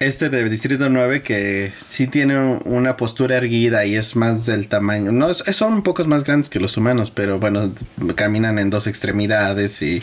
este 0.00 0.28
de 0.30 0.48
Distrito 0.48 0.88
9 0.88 1.22
que 1.22 1.72
sí 1.76 2.06
tiene 2.06 2.36
un- 2.38 2.62
una 2.64 2.96
postura 2.96 3.36
erguida 3.36 3.84
y 3.84 3.94
es 3.96 4.16
más 4.16 4.46
del 4.46 4.66
tamaño. 4.68 5.12
No, 5.12 5.30
es- 5.30 5.44
son 5.56 5.74
un 5.74 5.82
poco 5.82 6.02
más 6.04 6.24
grandes 6.24 6.48
que 6.48 6.58
los 6.58 6.76
humanos, 6.76 7.10
pero 7.10 7.38
bueno, 7.38 7.72
caminan 8.16 8.58
en 8.58 8.70
dos 8.70 8.86
extremidades 8.86 9.82
y 9.82 10.02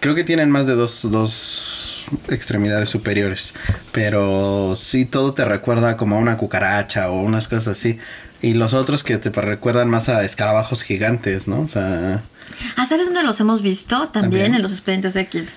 creo 0.00 0.14
que 0.14 0.22
tienen 0.24 0.50
más 0.50 0.66
de 0.66 0.74
dos, 0.74 1.08
dos 1.10 2.06
extremidades 2.28 2.88
superiores. 2.88 3.52
Pero 3.90 4.74
sí, 4.76 5.04
todo 5.04 5.34
te 5.34 5.44
recuerda 5.44 5.96
como 5.96 6.16
a 6.16 6.18
una 6.20 6.36
cucaracha 6.36 7.10
o 7.10 7.20
unas 7.20 7.48
cosas 7.48 7.76
así. 7.78 7.98
Y 8.42 8.54
los 8.54 8.74
otros 8.74 9.04
que 9.04 9.18
te 9.18 9.30
recuerdan 9.30 9.88
más 9.90 10.08
a 10.08 10.22
escarabajos 10.24 10.82
gigantes, 10.84 11.46
¿no? 11.48 11.60
O 11.60 11.68
sea... 11.68 12.22
Ah, 12.76 12.86
¿sabes 12.88 13.06
dónde 13.06 13.22
los 13.22 13.38
hemos 13.40 13.62
visto? 13.62 14.08
También, 14.08 14.12
También. 14.42 14.54
en 14.54 14.62
los 14.62 14.72
expedientes 14.72 15.14
X. 15.16 15.54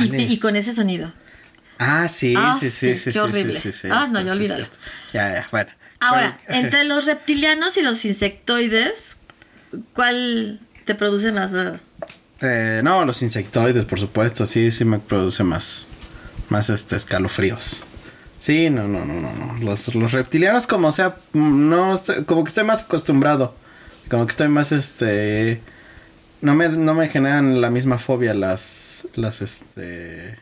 Y, 0.00 0.16
y 0.16 0.38
con 0.38 0.54
ese 0.56 0.74
sonido. 0.74 1.12
Ah, 1.78 2.06
sí, 2.08 2.34
Ah, 2.36 2.56
sí, 2.60 2.70
sí, 2.70 2.90
sí, 2.90 2.96
sí. 2.96 3.04
qué 3.04 3.12
sí, 3.12 3.18
horrible. 3.18 3.58
sí, 3.60 3.72
sí, 3.72 3.88
Ah, 3.90 4.08
no, 4.10 4.20
ya 4.20 4.32
olvídalo. 4.32 4.66
Ya, 5.12 5.32
ya, 5.34 5.48
bueno. 5.50 5.70
Ahora, 6.00 6.38
¿Cuál- 6.46 6.56
entre 6.64 6.84
los 6.84 7.06
reptilianos 7.06 7.76
y 7.76 7.82
los 7.82 8.04
insectoides, 8.04 9.16
¿cuál 9.94 10.60
te 10.84 10.94
produce 10.94 11.32
más? 11.32 11.52
eh? 12.40 12.80
No, 12.82 13.04
los 13.04 13.22
insectoides, 13.22 13.84
por 13.84 13.98
supuesto, 14.00 14.46
sí, 14.46 14.70
sí 14.70 14.84
me 14.84 14.98
produce 14.98 15.44
más, 15.44 15.88
más 16.48 16.70
este, 16.70 16.96
escalofríos. 16.96 17.84
Sí, 18.38 18.68
no, 18.70 18.88
no, 18.88 19.04
no, 19.04 19.14
no, 19.20 19.32
no. 19.32 19.58
Los, 19.60 19.94
los 19.94 20.10
reptilianos, 20.12 20.66
como 20.66 20.90
sea, 20.90 21.16
no, 21.32 21.94
estoy- 21.94 22.24
como 22.24 22.42
que 22.42 22.48
estoy 22.48 22.64
más 22.64 22.82
acostumbrado. 22.82 23.54
Como 24.10 24.26
que 24.26 24.32
estoy 24.32 24.48
más, 24.48 24.72
este, 24.72 25.60
no 26.40 26.54
me, 26.56 26.68
no 26.68 26.94
me 26.94 27.08
generan 27.08 27.60
la 27.60 27.70
misma 27.70 27.98
fobia 27.98 28.34
las, 28.34 29.06
las, 29.14 29.40
este, 29.42 30.38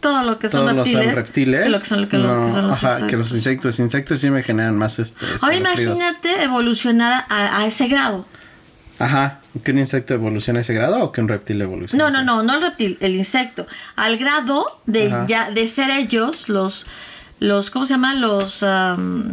Todo 0.00 0.22
lo 0.22 0.38
que 0.38 0.48
son 0.48 0.62
todos 0.62 0.74
los 0.74 0.88
reptiles. 0.88 1.14
reptiles. 1.14 1.62
que 1.62 1.68
lo 1.68 1.78
que 1.78 1.86
son, 1.86 2.08
que 2.08 2.18
los, 2.18 2.36
que 2.36 2.48
son 2.48 2.68
los 2.68 2.82
ajá, 2.84 3.06
que 3.06 3.16
los 3.16 3.32
insectos. 3.32 3.78
insectos, 3.78 3.78
insectos 3.80 4.20
sí 4.20 4.30
me 4.30 4.42
generan 4.42 4.76
más, 4.78 4.98
este, 4.98 5.26
Ahora 5.42 5.56
imagínate 5.56 6.42
evolucionar 6.42 7.26
a, 7.28 7.58
a 7.58 7.66
ese 7.66 7.86
grado. 7.88 8.26
Ajá, 8.98 9.40
que 9.64 9.72
un 9.72 9.78
insecto 9.78 10.12
evoluciona 10.14 10.58
a 10.58 10.62
ese 10.62 10.74
grado 10.74 11.02
o 11.02 11.10
que 11.12 11.20
un 11.20 11.28
reptil 11.28 11.60
evoluciona. 11.62 12.04
No, 12.04 12.10
no, 12.10 12.22
no, 12.22 12.42
no 12.42 12.54
el 12.54 12.62
reptil, 12.62 12.98
el 13.00 13.16
insecto. 13.16 13.66
Al 13.96 14.18
grado 14.18 14.80
de 14.86 15.06
Ajá. 15.06 15.26
ya 15.26 15.50
de 15.50 15.66
ser 15.66 15.90
ellos 15.90 16.48
los 16.48 16.86
los 17.38 17.70
¿cómo 17.70 17.86
se 17.86 17.94
llaman? 17.94 18.20
Los 18.20 18.62
am, 18.62 19.32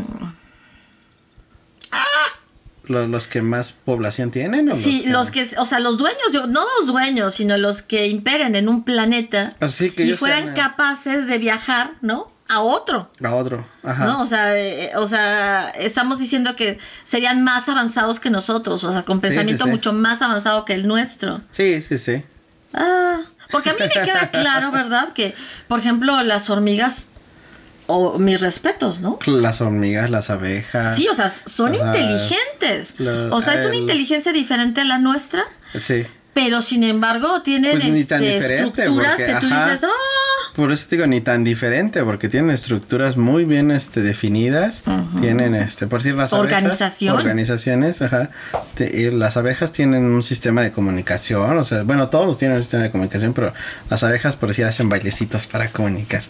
¿Los, 2.88 3.10
los 3.10 3.28
que 3.28 3.42
más 3.42 3.72
población 3.72 4.32
tienen? 4.32 4.70
¿o 4.72 4.76
sí, 4.76 5.04
los 5.08 5.32
que, 5.32 5.48
o 5.58 5.66
sea, 5.66 5.80
los 5.80 5.98
dueños, 5.98 6.48
no 6.50 6.66
los 6.80 6.88
dueños, 6.88 7.34
sino 7.36 7.58
los 7.58 7.82
que 7.82 8.08
imperen 8.08 8.56
en 8.56 8.70
un 8.70 8.84
planeta 8.84 9.56
Así 9.60 9.92
que 9.92 10.06
y 10.06 10.14
fueran 10.14 10.44
sean, 10.44 10.58
eh, 10.58 10.60
capaces 10.60 11.28
de 11.28 11.38
viajar, 11.38 11.92
¿no? 12.02 12.32
A 12.50 12.62
otro. 12.62 13.12
A 13.22 13.36
otro, 13.36 13.66
ajá. 13.84 14.06
¿No? 14.06 14.22
O 14.22 14.26
sea, 14.26 14.58
eh, 14.58 14.92
o 14.96 15.06
sea, 15.06 15.70
estamos 15.72 16.20
diciendo 16.20 16.56
que 16.56 16.80
serían 17.04 17.44
más 17.44 17.68
avanzados 17.68 18.22
que 18.22 18.30
nosotros, 18.30 18.84
o 18.86 18.94
sea, 18.94 19.04
con 19.04 19.18
Sí, 19.18 19.24
sí, 19.24 19.30
pensamiento 19.30 19.66
sí. 19.66 19.70
mucho 19.70 19.92
más 19.92 20.22
avanzado 20.22 20.64
que 20.64 20.74
el 20.74 20.88
nuestro. 20.88 21.42
Sí, 21.50 21.82
sí, 21.82 21.98
sí. 21.98 22.24
Ah, 22.74 23.20
porque 23.52 23.70
a 23.70 23.74
mí 23.74 23.80
me 23.80 23.90
queda 23.90 24.30
claro, 24.32 24.72
¿verdad? 24.72 25.12
Que, 25.14 25.36
por 25.68 25.80
ejemplo, 25.80 26.24
las 26.24 26.50
hormigas, 26.50 27.08
o 27.88 28.20
mis 28.20 28.42
respetos, 28.42 29.00
¿no? 29.00 29.18
Las 29.26 29.62
hormigas, 29.62 30.10
las 30.10 30.30
abejas. 30.30 30.96
Sí, 30.96 31.08
o 31.08 31.14
sea, 31.14 31.30
son 31.30 31.74
inteligentes. 31.76 32.94
O 33.32 33.42
sea, 33.42 33.54
es 33.54 33.66
una 33.66 33.74
el- 33.76 33.82
inteligencia 33.82 34.32
diferente 34.34 34.82
a 34.82 34.86
la 34.86 34.98
nuestra, 34.98 35.44
Sí. 35.76 36.06
pero 36.34 36.62
sin 36.62 36.84
embargo 36.84 37.42
tienen 37.42 37.72
Pues 37.80 37.86
este, 37.86 38.38
estructuras 38.38 39.16
porque, 39.16 39.26
que 39.26 39.40
tú 39.40 39.48
ajá. 39.48 39.66
dices, 39.72 39.84
ah, 39.86 40.37
Por 40.58 40.72
eso 40.74 40.88
te 40.90 40.96
digo, 40.98 41.08
ni 41.08 41.22
tan 41.22 41.44
diferente, 41.46 42.04
porque 42.04 42.28
tienen 42.28 42.50
estructuras 42.52 43.16
muy 43.16 43.46
bien 43.46 43.72
este, 43.72 44.02
definidas. 44.02 44.84
Tienen, 45.22 45.54
este, 45.56 45.88
por 45.88 46.00
decir, 46.00 46.16
las 46.16 46.34
abejas. 46.34 46.46
Organización. 46.58 47.16
Organizaciones, 47.16 48.02
ajá. 48.02 48.32
Te- 48.74 48.90
y 49.02 49.12
las 49.12 49.38
abejas 49.38 49.72
tienen 49.72 50.04
un 50.04 50.24
sistema 50.24 50.64
de 50.64 50.72
comunicación, 50.72 51.58
o 51.58 51.64
sea, 51.64 51.84
bueno, 51.84 52.10
todos 52.10 52.38
tienen 52.40 52.58
un 52.58 52.64
sistema 52.64 52.84
de 52.84 52.92
comunicación, 52.92 53.34
pero 53.34 53.54
las 53.90 54.04
abejas, 54.04 54.36
por 54.36 54.50
decir, 54.50 54.66
hacen 54.66 54.90
bailecitos 54.90 55.46
para 55.48 55.70
comunicar. 55.70 56.24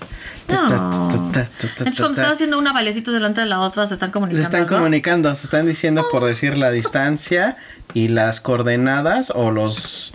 No. 0.50 1.10
Entonces, 1.10 1.98
cuando 1.98 2.20
están 2.22 2.34
haciendo 2.34 2.60
una 2.60 2.74
valecitos 2.74 3.14
delante 3.14 3.42
de 3.42 3.48
la 3.48 3.60
otra, 3.62 3.88
se 3.88 3.94
están 3.94 4.10
Se 4.10 4.14
comunicando. 4.14 4.44
están 4.44 4.62
¿no? 4.62 4.68
comunicando, 4.68 5.36
se 5.36 5.46
están 5.46 5.66
diciendo 5.66 6.06
por 6.12 6.26
decir 6.26 6.58
la 6.58 6.70
distancia 6.72 7.56
y 7.94 8.10
las 8.10 8.42
coordenadas 8.42 9.32
o 9.34 9.52
los... 9.52 10.12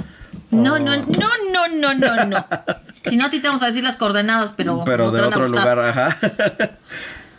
No, 0.53 0.75
o- 0.75 0.79
no, 0.79 0.97
no, 0.97 1.29
no, 1.53 1.69
no, 1.75 1.95
no, 1.95 2.25
no. 2.27 2.47
Si 3.05 3.17
no, 3.17 3.25
a 3.27 3.31
ti 3.31 3.41
te 3.41 3.49
vamos 3.49 3.65
a 3.65 3.67
decir 3.67 3.83
las 3.83 3.97
coordenadas, 3.97 4.55
pero. 4.57 4.85
Pero 4.85 5.07
no 5.07 5.11
de 5.11 5.23
otro 5.23 5.49
lugar, 5.49 5.79
ajá. 5.81 6.17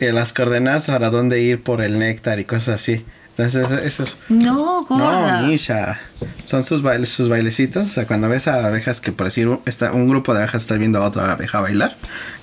Y 0.00 0.12
las 0.12 0.32
coordenadas 0.34 0.88
para 0.88 1.08
dónde 1.08 1.40
ir 1.40 1.62
por 1.62 1.80
el 1.80 1.98
néctar 1.98 2.38
y 2.38 2.44
cosas 2.44 2.80
así. 2.80 3.06
Entonces, 3.36 3.70
eso 3.82 4.02
es... 4.02 4.16
No, 4.28 4.84
gorda. 4.84 5.40
No, 5.42 5.48
Misha. 5.48 6.00
Son 6.44 6.62
sus 6.62 6.82
bailes, 6.82 7.08
sus 7.08 7.28
bailecitos. 7.28 7.90
O 7.90 7.92
sea, 7.92 8.06
cuando 8.06 8.28
ves 8.28 8.46
a 8.46 8.66
abejas 8.66 9.00
que 9.00 9.10
por 9.10 9.26
decir 9.26 9.48
un, 9.48 9.60
está, 9.66 9.92
un 9.92 10.08
grupo 10.08 10.34
de 10.34 10.40
abejas 10.40 10.62
está 10.62 10.76
viendo 10.76 11.02
a 11.02 11.06
otra 11.06 11.32
abeja 11.32 11.60
bailar, 11.60 11.96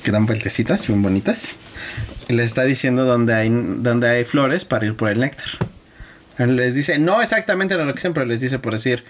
que 0.03 0.12
dan 0.12 0.25
vueltecitas 0.25 0.88
bien 0.88 1.01
bonitas. 1.01 1.57
Y 2.27 2.34
les 2.34 2.47
está 2.47 2.63
diciendo 2.63 3.05
dónde 3.05 3.34
hay, 3.34 3.49
dónde 3.49 4.10
hay 4.10 4.25
flores 4.25 4.65
para 4.65 4.86
ir 4.86 4.95
por 4.95 5.10
el 5.10 5.19
néctar. 5.19 5.47
Les 6.38 6.73
dice, 6.73 6.97
no 6.99 7.21
exactamente 7.21 7.77
la 7.77 7.86
locación, 7.86 8.13
pero 8.13 8.25
les 8.25 8.41
dice 8.41 8.60
por 8.60 8.73
decir 8.73 9.03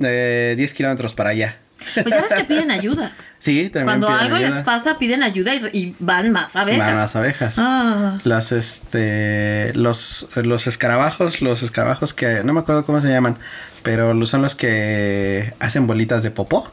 eh, 0.00 0.54
10 0.56 0.74
kilómetros 0.74 1.14
para 1.14 1.30
allá. 1.30 1.58
Pues 1.94 2.06
ya 2.06 2.22
ves 2.22 2.32
que 2.36 2.44
piden 2.44 2.70
ayuda. 2.70 3.12
Sí, 3.44 3.68
también. 3.68 4.00
Cuando 4.00 4.06
piden 4.06 4.20
algo 4.20 4.38
les 4.38 4.60
pasa, 4.64 4.98
piden 4.98 5.22
ayuda 5.22 5.54
y, 5.54 5.68
y 5.74 5.96
van 5.98 6.32
más 6.32 6.56
abejas. 6.56 6.86
Van 6.86 6.96
las 6.96 7.14
abejas. 7.14 7.56
Ah. 7.58 8.18
Las, 8.24 8.52
este, 8.52 9.70
los, 9.74 10.28
los 10.36 10.66
escarabajos, 10.66 11.42
los 11.42 11.62
escarabajos 11.62 12.14
que, 12.14 12.42
no 12.42 12.54
me 12.54 12.60
acuerdo 12.60 12.86
cómo 12.86 13.02
se 13.02 13.10
llaman, 13.10 13.36
pero 13.82 14.24
son 14.24 14.40
los 14.40 14.54
que 14.54 15.52
hacen 15.60 15.86
bolitas 15.86 16.22
de 16.22 16.30
popó 16.30 16.72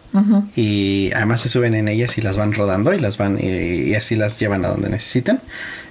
y 0.56 1.12
además 1.14 1.42
se 1.42 1.50
suben 1.50 1.76
en 1.76 1.90
ellas 1.90 2.18
y 2.18 2.22
las 2.22 2.38
van 2.38 2.54
rodando 2.54 2.94
y 2.94 3.00
las 3.00 3.18
van 3.18 3.38
y, 3.38 3.90
y 3.90 3.96
así 3.96 4.16
las 4.16 4.40
llevan 4.40 4.64
a 4.64 4.70
donde 4.70 4.88
necesitan. 4.88 5.42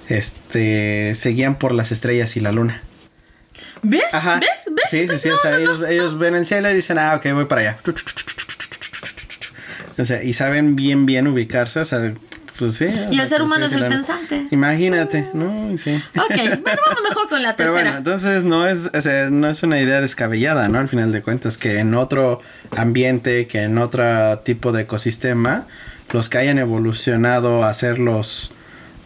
Este, 0.09 1.13
se 1.15 1.29
guían 1.29 1.57
por 1.57 1.73
las 1.73 1.93
estrellas 1.93 2.39
y 2.39 2.41
la 2.41 2.53
luna. 2.53 2.81
¿Ves? 3.83 4.13
Ajá. 4.13 4.41
¿Ves? 4.41 4.51
¿Ves? 4.71 4.85
Sí, 4.91 5.09
sí, 5.09 5.19
sí. 5.19 5.29
No, 5.29 5.35
o 5.35 5.39
sea, 5.39 5.59
no, 5.59 5.79
no. 5.79 5.87
ellos, 5.87 6.19
ven 6.19 6.35
el 6.35 6.47
cielo 6.47 6.71
y 6.71 6.75
dicen, 6.75 6.99
ah, 6.99 7.15
ok, 7.17 7.33
voy 7.33 7.45
para 7.47 7.61
allá. 7.63 7.79
O 9.99 10.05
sea, 10.05 10.23
y 10.23 10.33
saben 10.33 10.77
bien, 10.77 11.07
bien 11.07 11.27
ubicarse. 11.27 11.81
O 11.81 11.85
sea, 11.85 12.13
pues 12.59 12.75
sí. 12.75 12.89
Y 13.11 13.19
el 13.19 13.27
ser 13.27 13.39
pues, 13.39 13.51
humano 13.51 13.67
es 13.67 13.73
el 13.73 13.87
pensante. 13.87 14.47
Imagínate, 14.51 15.31
¿no? 15.33 15.77
Sí. 15.79 15.95
Ok, 16.15 16.37
bueno, 16.63 16.81
vamos 16.87 17.03
mejor 17.09 17.29
con 17.29 17.43
la 17.43 17.57
Pero 17.57 17.73
bueno, 17.73 17.93
tercera. 17.93 17.99
entonces 17.99 18.45
no 18.45 18.67
es, 18.67 18.91
o 18.93 19.01
sea, 19.01 19.31
no 19.31 19.49
es 19.49 19.63
una 19.63 19.81
idea 19.81 20.01
descabellada, 20.03 20.69
¿no? 20.69 20.79
Al 20.79 20.89
final 20.89 21.11
de 21.11 21.23
cuentas, 21.23 21.57
que 21.57 21.79
en 21.79 21.95
otro 21.95 22.43
ambiente, 22.77 23.47
que 23.47 23.63
en 23.63 23.79
otro 23.79 24.41
tipo 24.41 24.73
de 24.73 24.83
ecosistema, 24.83 25.67
los 26.13 26.29
que 26.29 26.37
hayan 26.37 26.59
evolucionado 26.59 27.65
a 27.65 27.73
ser 27.73 27.99
los, 27.99 28.53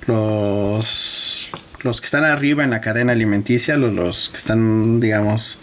los, 0.07 1.51
los 1.85 2.01
que 2.01 2.07
están 2.07 2.25
arriba 2.25 2.65
en 2.65 2.71
la 2.71 2.81
cadena 2.81 3.13
alimenticia, 3.13 3.77
los, 3.77 3.93
los 3.93 4.29
que 4.31 4.39
están, 4.39 4.99
digamos, 5.01 5.59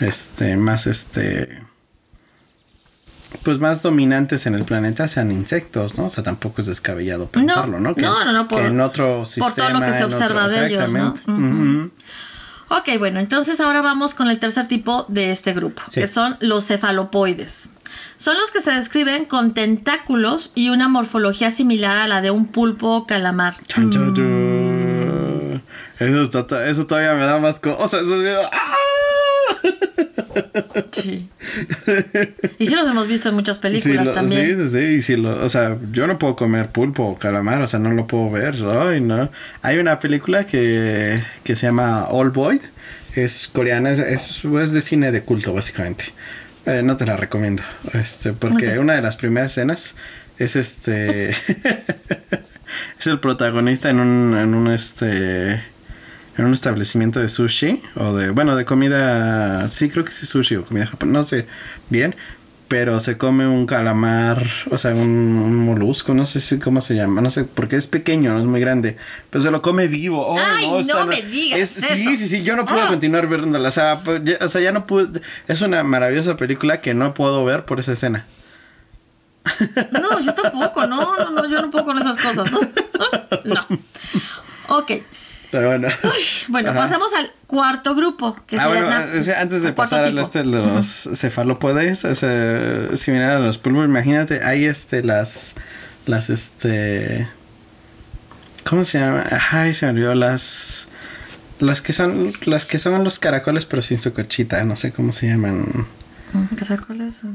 este, 0.00 0.56
más, 0.56 0.86
este, 0.86 1.60
pues 3.42 3.58
más 3.58 3.82
dominantes 3.82 4.46
en 4.46 4.54
el 4.54 4.64
planeta 4.64 5.08
sean 5.08 5.32
insectos, 5.32 5.98
¿no? 5.98 6.06
O 6.06 6.10
sea, 6.10 6.22
tampoco 6.22 6.60
es 6.60 6.66
descabellado 6.66 7.26
pensarlo, 7.26 7.80
¿no? 7.80 7.94
Que, 7.94 8.02
no, 8.02 8.24
no, 8.24 8.32
no, 8.32 8.46
por- 8.48 8.60
que 8.60 8.66
en 8.66 8.80
otro 8.80 9.24
sistema... 9.24 9.46
por 9.46 9.54
todo 9.54 9.70
lo 9.80 9.86
que 9.86 9.92
se 9.92 10.04
observa 10.04 10.48
de 10.48 10.66
ellos, 10.68 10.92
¿no? 10.92 11.14
Ujú. 11.26 11.90
Ok, 12.70 12.98
bueno, 12.98 13.20
entonces 13.20 13.60
ahora 13.60 13.82
vamos 13.82 14.14
con 14.14 14.28
el 14.30 14.38
tercer 14.38 14.68
tipo 14.68 15.04
de 15.08 15.30
este 15.32 15.52
grupo, 15.52 15.82
Sí. 15.88 16.00
que 16.00 16.06
son 16.06 16.36
los 16.40 16.66
cefalopoides. 16.66 17.68
Son 18.16 18.34
los 18.38 18.50
que 18.50 18.60
se 18.60 18.70
describen 18.72 19.24
con 19.26 19.52
tentáculos 19.54 20.50
y 20.54 20.70
una 20.70 20.88
morfología 20.88 21.50
similar 21.50 21.96
a 21.96 22.08
la 22.08 22.20
de 22.22 22.30
un 22.30 22.46
pulpo 22.46 22.88
o 22.96 23.06
calamar. 23.06 23.54
Eso, 25.98 26.44
todavía 26.86 27.14
me 27.14 27.24
da 27.24 27.38
más 27.38 27.60
cosas. 27.60 28.02
¡ah! 28.52 28.74
Sí. 30.90 31.28
Y 32.58 32.66
sí 32.66 32.74
los 32.74 32.88
hemos 32.88 33.06
visto 33.06 33.28
en 33.28 33.34
muchas 33.34 33.58
películas 33.58 34.12
también. 34.12 34.68
Sí, 34.68 34.78
sí, 34.78 34.78
Y 34.78 35.02
si 35.02 35.16
lo, 35.16 35.44
o 35.44 35.48
sea, 35.48 35.76
yo 35.92 36.06
no 36.06 36.18
puedo 36.18 36.36
comer 36.36 36.68
pulpo 36.68 37.04
o 37.04 37.18
calamar, 37.18 37.62
o 37.62 37.66
sea, 37.66 37.78
no 37.78 37.90
lo 37.92 38.06
puedo 38.06 38.30
ver. 38.30 38.56
Ay, 38.76 39.00
no. 39.00 39.30
Hay 39.62 39.78
una 39.78 40.00
película 40.00 40.44
que, 40.44 41.20
que 41.42 41.56
se 41.56 41.66
llama 41.66 42.04
All 42.04 42.30
Boy. 42.30 42.60
Es 43.14 43.48
coreana, 43.52 43.92
es, 43.92 44.44
es, 44.44 44.72
de 44.72 44.80
cine 44.80 45.12
de 45.12 45.22
culto, 45.22 45.52
básicamente. 45.52 46.06
Eh, 46.66 46.82
no 46.82 46.96
te 46.96 47.06
la 47.06 47.16
recomiendo. 47.16 47.62
Este, 47.92 48.32
porque 48.32 48.78
una 48.78 48.94
de 48.94 49.02
las 49.02 49.16
primeras 49.16 49.52
escenas 49.52 49.96
es 50.38 50.56
este. 50.56 51.26
es 52.98 53.06
el 53.06 53.20
protagonista 53.20 53.90
en 53.90 54.00
un, 54.00 54.36
en 54.36 54.54
un 54.54 54.70
este 54.70 55.62
en 56.36 56.44
un 56.44 56.52
establecimiento 56.52 57.20
de 57.20 57.28
sushi 57.28 57.80
o 57.96 58.12
de, 58.14 58.30
bueno, 58.30 58.56
de 58.56 58.64
comida, 58.64 59.68
sí 59.68 59.88
creo 59.88 60.04
que 60.04 60.12
sí 60.12 60.26
sushi 60.26 60.56
o 60.56 60.64
comida 60.64 60.86
japonesa, 60.86 61.12
no 61.18 61.22
sé 61.24 61.46
bien, 61.90 62.16
pero 62.68 62.98
se 62.98 63.16
come 63.16 63.46
un 63.46 63.66
calamar, 63.66 64.42
o 64.70 64.78
sea, 64.78 64.94
un, 64.94 65.54
molusco, 65.54 66.14
no 66.14 66.26
sé 66.26 66.40
si 66.40 66.58
cómo 66.58 66.80
se 66.80 66.94
llama, 66.94 67.20
no 67.20 67.30
sé, 67.30 67.44
porque 67.44 67.76
es 67.76 67.86
pequeño, 67.86 68.32
no 68.32 68.40
es 68.40 68.46
muy 68.46 68.60
grande, 68.60 68.96
pero 69.30 69.44
se 69.44 69.50
lo 69.50 69.62
come 69.62 69.86
vivo. 69.86 70.26
Oh, 70.26 70.38
Ay, 70.38 70.84
no, 70.84 71.06
me 71.06 71.22
digas 71.22 71.68
Sí, 71.68 72.16
sí, 72.16 72.28
sí, 72.28 72.42
yo 72.42 72.56
no 72.56 72.64
puedo 72.64 72.82
ah. 72.82 72.88
continuar 72.88 73.28
viéndola, 73.28 73.68
o 73.68 73.72
sea, 73.72 74.00
pues, 74.04 74.22
o 74.40 74.48
sea, 74.48 74.60
ya 74.60 74.72
no 74.72 74.86
pude, 74.86 75.20
es 75.46 75.60
una 75.62 75.84
maravillosa 75.84 76.36
película 76.36 76.80
que 76.80 76.94
no 76.94 77.14
puedo 77.14 77.44
ver 77.44 77.64
por 77.64 77.80
esa 77.80 77.92
escena. 77.92 78.26
No, 79.92 80.20
yo 80.20 80.32
tampoco, 80.32 80.86
no, 80.86 81.16
no, 81.16 81.30
no, 81.30 81.48
yo 81.48 81.60
no 81.60 81.70
puedo 81.70 81.84
con 81.84 81.98
esas 81.98 82.16
cosas, 82.16 82.50
¿no? 82.50 82.60
No. 83.44 83.60
Ok. 84.68 84.92
Pero 85.54 85.68
bueno. 85.68 85.86
bueno, 86.48 86.74
pasamos 86.74 87.06
al 87.16 87.30
cuarto 87.46 87.94
grupo. 87.94 88.34
Que 88.44 88.58
ah, 88.58 88.66
bueno, 88.66 88.88
antes 88.90 89.62
de 89.62 89.72
pasar 89.72 90.04
al 90.04 90.18
este 90.18 90.40
de 90.40 90.46
los 90.46 91.08
cefalopodes, 91.14 92.04
similar 92.94 93.34
a 93.34 93.38
los 93.38 93.58
pulmos, 93.58 93.84
imagínate, 93.84 94.42
hay 94.42 94.64
este, 94.64 95.04
las, 95.04 95.54
las, 96.06 96.28
este, 96.28 97.28
¿cómo 98.68 98.82
se 98.82 98.98
llama? 98.98 99.26
Ay, 99.52 99.72
se 99.74 99.86
me 99.86 99.92
olvidó, 99.92 100.16
las, 100.16 100.88
las 101.60 101.82
que 101.82 101.92
son, 101.92 102.32
las 102.46 102.64
que 102.64 102.78
son 102.78 103.04
los 103.04 103.20
caracoles 103.20 103.64
pero 103.64 103.80
sin 103.80 104.00
su 104.00 104.12
cochita, 104.12 104.64
no 104.64 104.74
sé 104.74 104.90
cómo 104.90 105.12
se 105.12 105.28
llaman. 105.28 105.86
¿Caracoles 106.58 107.22
o 107.22 107.28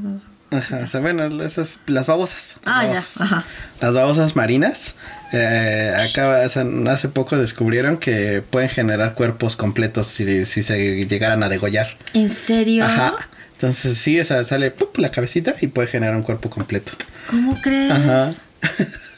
Ajá, 0.50 0.78
o 0.82 0.86
sea, 0.86 1.00
bueno, 1.00 1.44
esas, 1.44 1.78
las 1.86 2.08
babosas. 2.08 2.58
Ah, 2.64 2.84
ya. 2.84 2.98
Ajá. 3.24 3.44
Las 3.80 3.94
babosas 3.94 4.34
marinas. 4.34 4.96
Eh, 5.32 5.94
acaba, 5.96 6.42
hace 6.42 7.08
poco 7.08 7.36
descubrieron 7.36 7.98
que 7.98 8.42
pueden 8.42 8.68
generar 8.68 9.14
cuerpos 9.14 9.54
completos 9.54 10.08
si, 10.08 10.44
si 10.44 10.62
se 10.62 11.06
llegaran 11.06 11.42
a 11.44 11.48
degollar. 11.48 11.96
¿En 12.14 12.28
serio? 12.28 12.84
Ajá. 12.84 13.28
Entonces 13.52 13.96
sí, 13.98 14.18
o 14.18 14.24
sea, 14.24 14.42
sale 14.42 14.74
la 14.96 15.10
cabecita 15.10 15.54
y 15.60 15.68
puede 15.68 15.86
generar 15.86 16.16
un 16.16 16.22
cuerpo 16.22 16.50
completo. 16.50 16.92
¿Cómo 17.28 17.60
crees? 17.60 17.90
Ajá. 17.92 18.32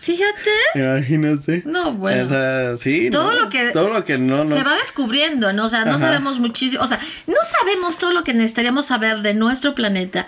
Fíjate. 0.00 0.50
Imagínate. 0.74 1.62
No, 1.64 1.92
bueno. 1.92 2.24
O 2.24 2.28
sea, 2.28 2.76
sí. 2.76 3.08
Todo 3.10 3.34
lo 3.34 3.48
que. 3.48 3.70
Todo 3.70 3.88
lo 3.88 4.04
que 4.04 4.18
no. 4.18 4.48
Se 4.48 4.64
va 4.64 4.74
descubriendo, 4.74 5.52
¿no? 5.52 5.66
O 5.66 5.68
sea, 5.68 5.84
no 5.84 5.96
sabemos 5.96 6.40
muchísimo. 6.40 6.82
O 6.82 6.88
sea, 6.88 6.98
no 7.28 7.36
sabemos 7.60 7.98
todo 7.98 8.12
lo 8.12 8.24
que 8.24 8.34
necesitaríamos 8.34 8.86
saber 8.86 9.20
de 9.22 9.34
nuestro 9.34 9.76
planeta 9.76 10.26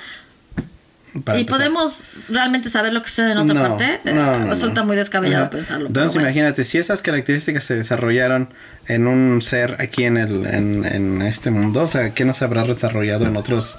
y 1.37 1.45
podemos 1.45 2.05
realmente 2.29 2.69
saber 2.69 2.93
lo 2.93 3.03
que 3.03 3.09
sucede 3.09 3.33
en 3.33 3.39
otra 3.39 3.69
parte. 3.69 4.01
Resulta 4.47 4.83
muy 4.83 4.97
descabellado 4.97 5.49
pensarlo. 5.51 5.87
Entonces, 5.87 6.21
imagínate, 6.21 6.65
si 6.65 6.79
esas 6.79 7.03
características 7.03 7.65
se 7.65 7.77
desarrollaron 7.77 8.53
en 8.89 9.07
un 9.07 9.41
ser 9.41 9.77
aquí 9.79 10.05
en, 10.05 10.17
el, 10.17 10.47
en, 10.47 11.23
este 11.23 11.51
mundo, 11.51 11.83
o 11.83 11.89
sea, 11.89 12.11
¿qué 12.11 12.25
no 12.25 12.33
se 12.33 12.45
habrá 12.45 12.65
desarrollado 12.65 13.27
en 13.27 13.37
otros, 13.37 13.79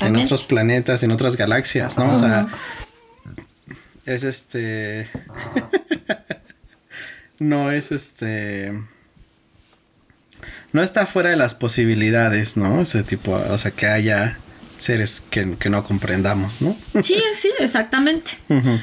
en 0.00 0.16
otros 0.16 0.44
planetas, 0.44 1.02
en 1.02 1.10
otras 1.10 1.36
galaxias, 1.36 1.98
¿no? 1.98 2.12
O 2.12 2.18
sea, 2.18 2.48
es 4.06 4.22
este. 4.22 5.08
no 7.38 7.72
es 7.72 7.90
este. 7.90 8.72
No 10.72 10.82
está 10.82 11.06
fuera 11.06 11.30
de 11.30 11.36
las 11.36 11.54
posibilidades, 11.54 12.56
¿no? 12.56 12.82
Ese 12.82 13.02
tipo, 13.02 13.32
o 13.32 13.58
sea, 13.58 13.70
que 13.70 13.86
haya 13.86 14.38
seres 14.78 15.22
que, 15.30 15.44
no 15.44 15.84
comprendamos, 15.84 16.62
¿no? 16.62 16.76
Sí, 17.02 17.16
sí, 17.34 17.50
exactamente. 17.58 18.38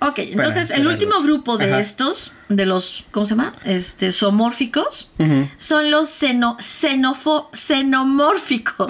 Ok, 0.00 0.18
entonces 0.18 0.70
el 0.70 0.86
último 0.86 1.20
grupo 1.22 1.58
de 1.58 1.80
estos, 1.80 2.32
de 2.48 2.66
los, 2.66 3.04
¿cómo 3.10 3.26
se 3.26 3.30
llama? 3.30 3.52
Este, 3.64 4.12
zoomórficos, 4.12 5.10
son 5.56 5.90
los 5.90 6.08
xeno, 6.08 6.56
xenofo, 6.60 7.50
xenomórficos. 7.52 8.86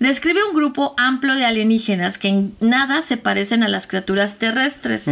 Describe 0.00 0.40
un 0.50 0.56
grupo 0.56 0.96
amplio 0.98 1.34
de 1.34 1.44
alienígenas 1.44 2.18
que 2.18 2.28
en 2.28 2.56
nada 2.58 3.02
se 3.02 3.16
parecen 3.16 3.62
a 3.62 3.68
las 3.68 3.86
criaturas 3.86 4.38
terrestres, 4.38 5.04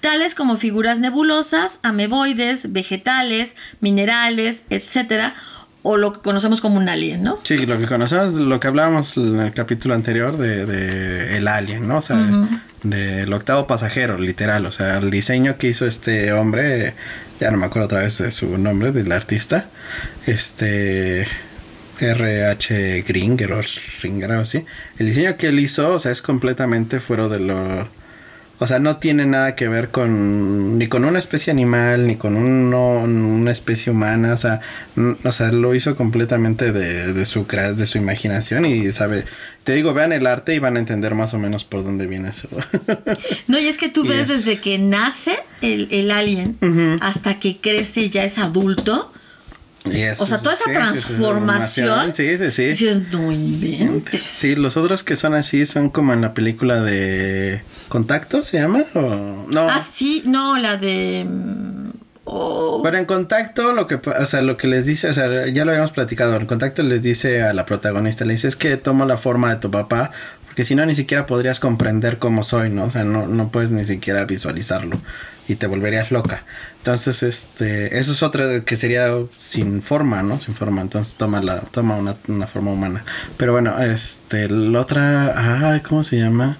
tales 0.00 0.36
como 0.36 0.58
figuras 0.58 1.00
nebulosas, 1.00 1.80
ameboides, 1.82 2.72
vegetales, 2.72 3.56
minerales, 3.80 4.62
etcétera, 4.70 5.34
o 5.86 5.98
lo 5.98 6.14
que 6.14 6.20
conocemos 6.20 6.62
como 6.62 6.78
un 6.78 6.88
alien, 6.88 7.22
¿no? 7.22 7.38
Sí, 7.42 7.58
lo 7.66 7.78
que 7.78 7.84
conocemos, 7.84 8.32
lo 8.32 8.58
que 8.58 8.68
hablábamos 8.68 9.18
en 9.18 9.38
el 9.38 9.52
capítulo 9.52 9.94
anterior 9.94 10.38
de, 10.38 11.36
el 11.36 11.46
alien, 11.46 11.86
¿no? 11.86 11.98
O 11.98 12.02
sea, 12.02 12.16
del 12.82 13.30
octavo 13.30 13.66
pasajero, 13.66 14.16
literal. 14.16 14.64
O 14.64 14.72
sea, 14.72 14.96
el 14.96 15.10
diseño 15.10 15.58
que 15.58 15.68
hizo 15.68 15.86
este 15.86 16.32
hombre, 16.32 16.94
ya 17.38 17.50
no 17.50 17.58
me 17.58 17.66
acuerdo 17.66 17.84
otra 17.84 18.00
vez 18.00 18.16
de 18.16 18.32
su 18.32 18.56
nombre, 18.56 18.92
del 18.92 19.12
artista, 19.12 19.66
este... 20.26 21.28
RH 22.00 23.04
Gringer 23.06 23.52
o 23.52 23.60
Ringer 24.02 24.32
o 24.32 24.40
así. 24.40 24.64
El 24.98 25.06
diseño 25.06 25.36
que 25.36 25.46
él 25.46 25.60
hizo, 25.60 25.92
o 25.92 25.98
sea, 26.00 26.10
es 26.10 26.22
completamente 26.22 26.98
fuera 26.98 27.28
de 27.28 27.38
lo 27.38 27.86
o 28.60 28.66
sea, 28.66 28.78
no 28.78 28.98
tiene 28.98 29.26
nada 29.26 29.56
que 29.56 29.68
ver 29.68 29.88
con 29.90 30.78
ni 30.78 30.86
con 30.86 31.04
una 31.04 31.18
especie 31.18 31.50
animal, 31.50 32.06
ni 32.06 32.16
con 32.16 32.36
una 32.36 33.50
especie 33.50 33.90
humana. 33.92 34.32
O 34.32 34.36
sea, 34.36 34.60
o 35.24 35.32
sea, 35.32 35.50
lo 35.50 35.74
hizo 35.74 35.96
completamente 35.96 36.72
de, 36.72 37.12
de 37.12 37.24
su 37.24 37.46
de 37.46 37.86
su 37.86 37.98
imaginación 37.98 38.64
y 38.64 38.90
sabe. 38.92 39.24
Te 39.64 39.72
digo, 39.72 39.94
vean 39.94 40.12
el 40.12 40.26
arte 40.26 40.54
y 40.54 40.58
van 40.58 40.76
a 40.76 40.80
entender 40.80 41.14
más 41.14 41.34
o 41.34 41.38
menos 41.38 41.64
por 41.64 41.82
dónde 41.82 42.06
viene 42.06 42.28
eso. 42.28 42.48
no, 43.48 43.58
y 43.58 43.66
es 43.66 43.78
que 43.78 43.88
tú 43.88 44.04
ves 44.04 44.28
desde 44.28 44.60
que 44.60 44.78
nace 44.78 45.36
el, 45.62 45.88
el 45.90 46.10
alien 46.10 46.56
hasta 47.00 47.40
que 47.40 47.58
crece 47.58 48.02
y 48.02 48.10
ya 48.10 48.24
es 48.24 48.38
adulto 48.38 49.12
o 49.84 50.26
sea, 50.26 50.38
toda 50.38 50.54
esa 50.54 50.72
transformación. 50.72 52.14
Sí, 52.14 52.38
sí, 52.38 52.50
sí. 52.50 52.74
sí. 52.74 53.06
no 53.10 53.30
inventes. 53.30 54.22
Sí, 54.22 54.54
los 54.54 54.76
otros 54.76 55.02
que 55.02 55.14
son 55.14 55.34
así 55.34 55.66
son 55.66 55.90
como 55.90 56.12
en 56.12 56.22
la 56.22 56.32
película 56.32 56.80
de 56.80 57.62
Contacto, 57.88 58.42
¿se 58.42 58.58
llama? 58.58 58.84
¿O 58.94 59.46
no? 59.52 59.68
Ah, 59.68 59.84
sí, 59.88 60.22
no, 60.24 60.56
la 60.56 60.76
de. 60.78 61.26
Mm, 61.28 61.90
oh. 62.24 62.80
Pero 62.82 62.96
en 62.96 63.04
contacto 63.04 63.72
lo 63.72 63.86
que, 63.86 63.96
o 63.96 64.26
sea, 64.26 64.40
lo 64.40 64.56
que 64.56 64.68
les 64.68 64.86
dice, 64.86 65.08
o 65.08 65.12
sea, 65.12 65.46
ya 65.48 65.64
lo 65.64 65.72
habíamos 65.72 65.92
platicado, 65.92 66.34
en 66.36 66.46
contacto 66.46 66.82
les 66.82 67.02
dice 67.02 67.42
a 67.42 67.52
la 67.52 67.66
protagonista, 67.66 68.24
le 68.24 68.32
dice 68.32 68.48
es 68.48 68.56
que 68.56 68.78
toma 68.78 69.04
la 69.04 69.18
forma 69.18 69.50
de 69.50 69.60
tu 69.60 69.70
papá, 69.70 70.12
porque 70.54 70.62
si 70.62 70.76
no 70.76 70.86
ni 70.86 70.94
siquiera 70.94 71.26
podrías 71.26 71.58
comprender 71.58 72.20
cómo 72.20 72.44
soy, 72.44 72.70
¿no? 72.70 72.84
O 72.84 72.90
sea, 72.90 73.02
no, 73.02 73.26
no 73.26 73.48
puedes 73.48 73.72
ni 73.72 73.84
siquiera 73.84 74.24
visualizarlo 74.24 75.00
y 75.48 75.56
te 75.56 75.66
volverías 75.66 76.12
loca. 76.12 76.44
Entonces, 76.78 77.24
este, 77.24 77.98
eso 77.98 78.12
es 78.12 78.22
otra 78.22 78.60
que 78.60 78.76
sería 78.76 79.08
sin 79.36 79.82
forma, 79.82 80.22
¿no? 80.22 80.38
Sin 80.38 80.54
forma. 80.54 80.80
Entonces 80.80 81.16
toma 81.16 81.42
la, 81.42 81.58
toma 81.58 81.96
una, 81.96 82.14
una 82.28 82.46
forma 82.46 82.70
humana. 82.70 83.02
Pero 83.36 83.50
bueno, 83.50 83.80
este, 83.80 84.48
la 84.48 84.78
otra, 84.78 85.72
ay, 85.72 85.80
¿cómo 85.80 86.04
se 86.04 86.18
llama? 86.18 86.56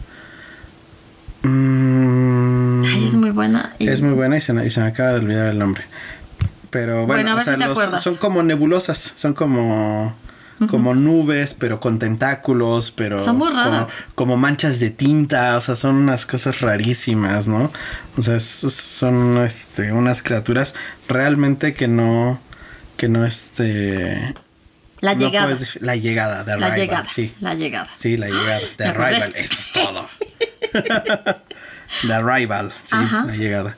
Mm, 1.44 2.82
ay, 2.84 3.04
es 3.04 3.14
muy 3.14 3.30
buena. 3.30 3.76
Es 3.78 4.00
muy 4.00 4.14
buena 4.14 4.36
y 4.38 4.40
se, 4.40 4.66
y 4.66 4.70
se 4.70 4.80
me 4.80 4.88
acaba 4.88 5.10
de 5.10 5.20
olvidar 5.20 5.46
el 5.46 5.58
nombre. 5.60 5.84
Pero 6.70 7.06
bueno, 7.06 7.36
o 7.36 7.40
sea, 7.40 8.00
son 8.00 8.16
como 8.16 8.42
nebulosas, 8.42 9.12
son 9.14 9.34
como 9.34 10.16
como 10.70 10.94
nubes, 10.94 11.54
pero 11.54 11.80
con 11.80 11.98
tentáculos, 11.98 12.90
pero 12.90 13.18
son 13.18 13.38
muy 13.38 13.50
Como, 14.14 14.36
manchas 14.36 14.78
de 14.78 14.90
tinta, 14.90 15.56
o 15.56 15.60
sea, 15.60 15.74
son 15.74 15.96
unas 15.96 16.26
cosas 16.26 16.60
rarísimas, 16.60 17.46
¿no? 17.46 17.70
O 18.16 18.22
sea, 18.22 18.38
son 18.40 19.38
este, 19.38 19.92
unas 19.92 20.22
criaturas 20.22 20.74
realmente 21.08 21.74
que 21.74 21.88
no, 21.88 22.40
que 22.96 23.08
no 23.08 23.24
este... 23.24 24.34
La 25.00 25.12
llegada. 25.12 25.54
la 25.80 25.96
llegada, 25.96 26.44
de 26.44 26.56
La 26.56 26.74
llegada, 26.74 27.06
sí. 27.06 27.34
La 27.40 27.54
llegada. 27.54 27.90
Sí, 27.94 28.16
la 28.16 28.26
llegada, 28.26 28.60
de 28.78 28.84
arrival, 28.86 29.34
eso 29.36 29.54
es 29.58 29.72
todo. 29.72 30.08
The 32.06 32.14
arrival, 32.14 32.72
sí, 32.82 32.96
la 32.96 33.36
llegada. 33.36 33.76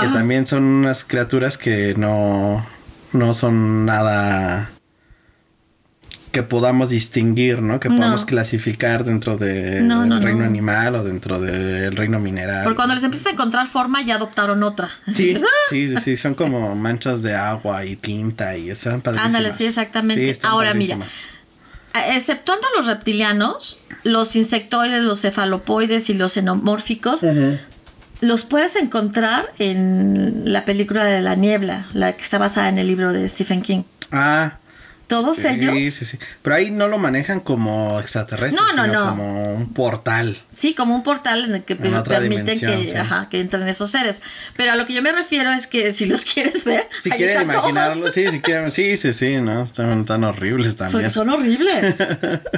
Que 0.00 0.06
también 0.08 0.46
son 0.46 0.62
unas 0.62 1.02
criaturas 1.04 1.58
que 1.58 1.94
no, 1.96 2.64
no 3.12 3.34
son 3.34 3.86
nada 3.86 4.70
que 6.36 6.42
podamos 6.42 6.90
distinguir, 6.90 7.62
¿no? 7.62 7.80
Que 7.80 7.88
podamos 7.88 8.26
clasificar 8.26 9.04
dentro 9.04 9.38
del 9.38 9.88
reino 10.20 10.44
animal 10.44 10.96
o 10.96 11.02
dentro 11.02 11.40
del 11.40 11.96
reino 11.96 12.18
mineral. 12.18 12.62
Porque 12.62 12.76
cuando 12.76 12.94
les 12.94 13.04
empiezas 13.04 13.28
a 13.28 13.30
encontrar 13.30 13.66
forma 13.66 14.02
ya 14.02 14.16
adoptaron 14.16 14.62
otra. 14.62 14.90
Sí, 15.14 15.34
ah". 15.34 15.46
sí, 15.70 15.88
sí, 15.88 15.96
sí, 15.96 16.16
son 16.18 16.34
como 16.34 16.76
manchas 16.76 17.22
de 17.22 17.34
agua 17.34 17.86
y 17.86 17.96
tinta 17.96 18.54
y 18.54 18.68
están 18.68 19.00
padrísimas. 19.00 19.34
Ándale, 19.34 19.56
sí, 19.56 19.64
exactamente. 19.64 20.38
Ahora 20.42 20.74
mira, 20.74 20.98
exceptuando 22.10 22.66
los 22.76 22.84
reptilianos, 22.84 23.78
los 24.04 24.36
insectoides, 24.36 25.02
los 25.02 25.22
cefalopoides 25.22 26.10
y 26.10 26.14
los 26.14 26.32
xenomórficos, 26.32 27.24
los 28.20 28.44
puedes 28.44 28.76
encontrar 28.76 29.50
en 29.58 30.52
la 30.52 30.66
película 30.66 31.06
de 31.06 31.22
La 31.22 31.34
Niebla, 31.34 31.86
la 31.94 32.12
que 32.12 32.22
está 32.22 32.36
basada 32.36 32.68
en 32.68 32.76
el 32.76 32.88
libro 32.88 33.14
de 33.14 33.26
Stephen 33.26 33.62
King. 33.62 33.84
Ah, 34.12 34.58
todos 35.06 35.44
ellos. 35.44 35.72
Sí, 35.72 35.90
sí, 35.90 36.04
sí. 36.04 36.18
Pero 36.42 36.56
ahí 36.56 36.70
no 36.70 36.88
lo 36.88 36.98
manejan 36.98 37.40
como 37.40 38.00
extraterrestres, 38.00 38.60
no, 38.60 38.72
no, 38.74 38.84
sino 38.84 39.04
no. 39.04 39.10
como 39.10 39.54
un 39.54 39.72
portal. 39.72 40.36
Sí, 40.50 40.74
como 40.74 40.94
un 40.94 41.02
portal 41.02 41.44
en 41.44 41.54
el 41.56 41.64
que 41.64 41.76
permiten 41.76 42.58
que, 42.58 42.98
ajá, 42.98 43.28
que 43.28 43.40
entren 43.40 43.68
esos 43.68 43.90
seres. 43.90 44.20
Pero 44.56 44.72
a 44.72 44.76
lo 44.76 44.86
que 44.86 44.94
yo 44.94 45.02
me 45.02 45.12
refiero 45.12 45.50
es 45.50 45.66
que 45.66 45.92
si 45.92 46.06
los 46.06 46.24
quieres 46.34 46.64
ver. 46.64 46.88
Si 47.02 47.10
quieren 47.10 47.42
imaginarlo, 47.42 48.10
sí, 48.10 48.26
si 48.28 48.40
quieren. 48.40 48.70
Sí, 48.70 48.96
sí, 48.96 49.12
sí, 49.12 49.36
¿no? 49.36 49.62
Están 49.62 50.04
tan 50.04 50.24
horribles 50.24 50.76
también. 50.76 50.92
Porque 50.92 51.10
son 51.10 51.30
horribles. 51.30 51.96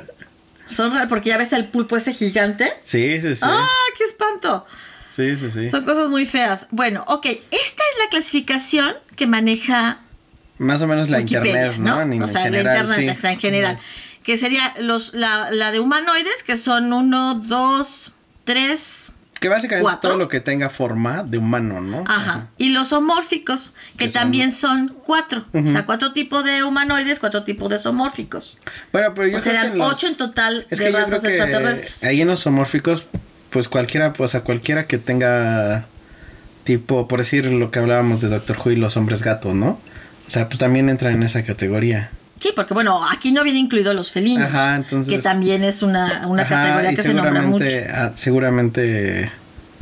son 0.68 0.92
porque 1.08 1.30
ya 1.30 1.38
ves 1.38 1.52
el 1.52 1.66
pulpo 1.66 1.96
ese 1.96 2.12
gigante. 2.12 2.72
Sí, 2.80 3.20
sí, 3.20 3.36
sí. 3.36 3.42
¡Ah, 3.42 3.66
qué 3.96 4.04
espanto! 4.04 4.66
Sí, 5.10 5.36
sí, 5.36 5.50
sí. 5.50 5.68
Son 5.68 5.84
cosas 5.84 6.08
muy 6.08 6.24
feas. 6.24 6.68
Bueno, 6.70 7.04
ok, 7.08 7.26
esta 7.26 7.50
es 7.50 7.98
la 8.04 8.08
clasificación 8.10 8.94
que 9.16 9.26
maneja 9.26 10.00
más 10.58 10.82
o 10.82 10.86
menos 10.86 11.08
la 11.08 11.20
internet, 11.20 11.76
¿no? 11.78 11.98
o 12.24 12.26
sea, 12.26 12.50
la 12.50 12.58
internet 12.58 13.18
en 13.24 13.38
general. 13.38 13.78
Que 14.22 14.36
sería 14.36 14.74
los, 14.78 15.14
la, 15.14 15.50
la, 15.50 15.72
de 15.72 15.80
humanoides, 15.80 16.42
que 16.42 16.58
son 16.58 16.92
uno, 16.92 17.34
dos, 17.34 18.12
tres. 18.44 19.12
Que 19.40 19.48
básicamente 19.48 19.90
es 19.90 20.00
todo 20.00 20.16
lo 20.16 20.28
que 20.28 20.40
tenga 20.40 20.68
forma 20.68 21.22
de 21.22 21.38
humano, 21.38 21.80
¿no? 21.80 22.04
Ajá. 22.06 22.48
Y 22.58 22.70
los 22.70 22.92
homórficos, 22.92 23.72
que, 23.96 24.08
también 24.08 24.52
son, 24.52 24.94
cuatro. 25.04 25.46
O 25.54 25.66
sea, 25.66 25.86
cuatro 25.86 26.12
tipos 26.12 26.44
de 26.44 26.64
humanoides, 26.64 27.20
cuatro 27.20 27.44
tipos 27.44 27.70
de 27.70 27.78
zoomórficos. 27.78 28.58
Bueno, 28.92 29.14
pero 29.14 29.28
yo 29.28 29.38
o 29.38 29.40
serán 29.40 29.80
ocho 29.80 30.08
en 30.08 30.16
total 30.16 30.66
de 30.68 30.90
razas 30.90 31.24
extraterrestres. 31.24 32.04
Ahí 32.04 32.20
en 32.20 32.28
los 32.28 32.42
zoomórficos, 32.42 33.06
pues 33.50 33.68
cualquiera, 33.68 34.12
pues 34.12 34.34
a 34.34 34.42
cualquiera 34.42 34.86
que 34.86 34.98
tenga 34.98 35.86
tipo, 36.64 37.08
por 37.08 37.20
decir 37.20 37.46
lo 37.46 37.70
que 37.70 37.78
hablábamos 37.78 38.20
de 38.20 38.28
Doctor 38.28 38.58
Who 38.62 38.72
y 38.72 38.76
los 38.76 38.98
hombres 38.98 39.22
gatos, 39.22 39.54
¿no? 39.54 39.80
O 40.28 40.30
sea, 40.30 40.46
pues 40.46 40.58
también 40.58 40.90
entra 40.90 41.10
en 41.10 41.22
esa 41.22 41.42
categoría. 41.42 42.10
Sí, 42.38 42.50
porque 42.54 42.74
bueno, 42.74 43.00
aquí 43.10 43.32
no 43.32 43.42
viene 43.42 43.58
incluido 43.58 43.94
los 43.94 44.12
felinos. 44.12 44.50
Ajá, 44.50 44.76
entonces. 44.76 45.12
Que 45.12 45.22
también 45.22 45.64
es 45.64 45.82
una, 45.82 46.28
una 46.28 46.46
categoría 46.46 46.90
que 46.90 47.02
se 47.02 47.14
nombra 47.14 47.40
mucho. 47.42 47.64
Seguramente 48.14 49.32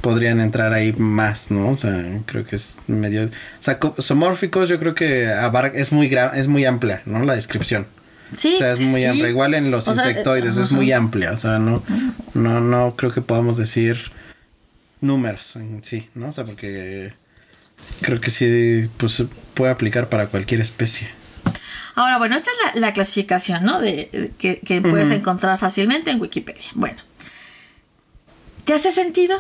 podrían 0.01 0.39
entrar 0.39 0.73
ahí 0.73 0.93
más, 0.93 1.51
¿no? 1.51 1.71
O 1.71 1.77
sea, 1.77 2.01
creo 2.27 2.47
que 2.47 2.55
es 2.55 2.79
medio. 2.87 3.25
O 3.25 3.29
sea, 3.59 3.81
somórficos, 3.99 4.69
yo 4.69 4.79
creo 4.79 4.95
que 4.95 5.29
es 5.75 5.91
muy, 5.91 6.17
es 6.35 6.47
muy 6.47 6.65
amplia, 6.65 7.03
¿no? 7.07 7.25
La 7.25 7.35
descripción. 7.35 7.89
Sí. 8.37 8.55
O 8.55 8.59
sea, 8.59 8.73
es 8.73 8.79
muy 8.79 9.05
amplia. 9.05 9.29
Igual 9.29 9.55
en 9.55 9.73
los 9.73 9.89
insectoides, 9.89 10.59
es 10.59 10.71
muy 10.71 10.93
amplia. 10.93 11.33
O 11.33 11.37
sea, 11.37 11.59
no, 11.59 11.83
no, 12.35 12.61
no 12.61 12.95
creo 12.97 13.13
que 13.13 13.21
podamos 13.21 13.57
decir 13.57 13.99
números 15.01 15.57
en 15.57 15.83
sí, 15.83 16.09
¿no? 16.15 16.29
O 16.29 16.33
sea, 16.33 16.45
porque 16.45 17.13
creo 18.01 18.21
que 18.21 18.31
sí, 18.31 18.89
pues 18.97 19.23
puede 19.55 19.73
aplicar 19.73 20.09
para 20.09 20.27
cualquier 20.29 20.61
especie. 20.61 21.11
Ahora, 21.95 22.19
bueno, 22.19 22.37
esta 22.37 22.51
es 22.51 22.81
la, 22.81 22.93
clasificación, 22.93 23.65
¿no? 23.65 23.81
De, 23.81 24.33
que, 24.39 24.81
puedes 24.83 25.11
encontrar 25.11 25.59
fácilmente 25.59 26.11
en 26.11 26.21
Wikipedia. 26.21 26.71
Bueno, 26.75 26.99
¿te 28.65 28.75
hace 28.75 28.91
sentido? 28.91 29.39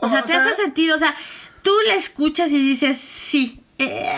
O, 0.00 0.08
sea, 0.08 0.22
¿te 0.22 0.32
hace 0.32 0.56
sentido? 0.56 0.96
O 0.96 0.98
sea, 0.98 1.14
tú 1.62 1.72
la 1.86 1.94
escuchas 1.94 2.50
y 2.50 2.66
dices, 2.66 2.96
sí, 2.96 3.62
eh, 3.78 4.10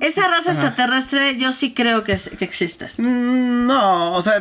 esa 0.00 0.28
raza 0.28 0.52
extraterrestre 0.52 1.36
yo 1.36 1.50
sí 1.50 1.74
creo 1.74 2.04
que, 2.04 2.16
que 2.38 2.44
existe. 2.44 2.90
Mm, 2.96 3.66
no, 3.66 4.12
o 4.14 4.22
sea, 4.22 4.40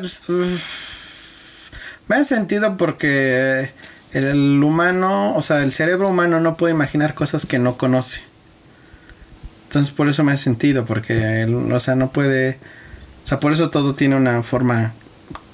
me 2.08 2.16
hace 2.16 2.36
sentido 2.36 2.78
porque 2.78 3.72
el 4.14 4.62
humano, 4.64 5.36
o 5.36 5.42
sea, 5.42 5.64
el 5.64 5.72
cerebro 5.72 6.10
humano 6.10 6.40
no 6.40 6.58
puede 6.58 6.74
imaginar 6.74 7.14
cosas 7.14 7.46
que 7.46 7.60
no 7.60 7.78
conoce. 7.78 8.22
Entonces 9.66 9.94
por 9.94 10.10
eso 10.10 10.24
me 10.24 10.32
hace 10.32 10.46
sentido, 10.46 10.86
porque, 10.86 11.46
o 11.72 11.80
sea, 11.80 11.96
no 11.96 12.12
puede, 12.12 12.58
o 13.24 13.28
sea, 13.28 13.40
por 13.40 13.54
eso 13.54 13.70
todo 13.70 13.94
tiene 13.94 14.16
una 14.16 14.42
forma 14.42 14.94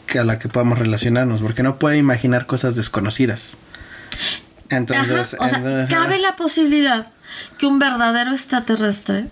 que 0.07 0.19
a 0.19 0.23
la 0.23 0.39
que 0.39 0.47
podamos 0.47 0.79
relacionarnos, 0.79 1.41
porque 1.41 1.63
no 1.63 1.77
puede 1.79 1.97
imaginar 1.97 2.45
cosas 2.45 2.75
desconocidas. 2.75 3.57
Entonces, 4.69 5.35
o 5.39 5.47
sea, 5.47 5.87
cabe 5.89 6.17
la 6.19 6.35
posibilidad 6.37 7.07
que 7.57 7.65
un 7.65 7.77
verdadero 7.77 8.31
extraterrestre 8.31 9.27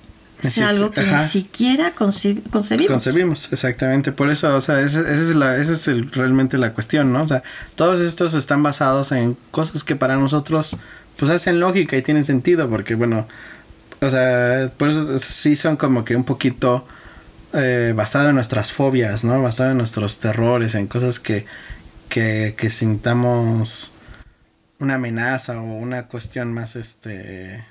sea 0.49 0.69
algo 0.69 0.91
que 0.91 1.01
ni 1.01 1.19
siquiera 1.19 1.93
concebimos. 1.93 2.49
Concebimos, 2.51 3.51
exactamente. 3.51 4.11
Por 4.11 4.29
eso, 4.29 4.55
o 4.55 4.61
sea, 4.61 4.81
esa, 4.81 5.01
es, 5.01 5.35
la, 5.35 5.57
esa 5.57 5.73
es 5.73 5.87
el, 5.87 6.11
realmente 6.11 6.57
la 6.57 6.73
cuestión, 6.73 7.13
¿no? 7.13 7.23
O 7.23 7.27
sea, 7.27 7.43
todos 7.75 7.99
estos 8.01 8.33
están 8.33 8.63
basados 8.63 9.11
en 9.11 9.37
cosas 9.51 9.83
que 9.83 9.95
para 9.95 10.17
nosotros, 10.17 10.77
pues 11.17 11.31
hacen 11.31 11.59
lógica 11.59 11.97
y 11.97 12.01
tienen 12.01 12.25
sentido, 12.25 12.69
porque, 12.69 12.95
bueno, 12.95 13.27
o 14.01 14.09
sea, 14.09 14.71
por 14.77 14.89
eso 14.89 15.17
sí 15.17 15.55
son 15.55 15.77
como 15.77 16.03
que 16.03 16.15
un 16.15 16.23
poquito 16.23 16.85
eh, 17.53 17.93
basado 17.95 18.29
en 18.29 18.35
nuestras 18.35 18.71
fobias, 18.71 19.23
¿no? 19.23 19.41
Basado 19.41 19.71
en 19.71 19.77
nuestros 19.77 20.19
terrores, 20.19 20.75
en 20.75 20.87
cosas 20.87 21.19
que, 21.19 21.45
que, 22.09 22.55
que 22.57 22.69
sintamos 22.69 23.91
una 24.79 24.95
amenaza 24.95 25.59
o 25.59 25.63
una 25.63 26.07
cuestión 26.07 26.53
más, 26.53 26.75
este 26.75 27.63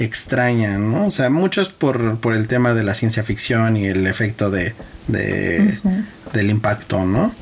extraña, 0.00 0.78
¿no? 0.78 1.06
O 1.06 1.10
sea, 1.10 1.28
muchos 1.28 1.68
por, 1.68 2.18
por 2.18 2.34
el 2.34 2.48
tema 2.48 2.72
de 2.72 2.82
la 2.82 2.94
ciencia 2.94 3.22
ficción 3.22 3.76
y 3.76 3.86
el 3.86 4.06
efecto 4.06 4.50
de, 4.50 4.74
de 5.08 5.78
del 6.32 6.50
impacto, 6.50 7.04
¿no? 7.04 7.34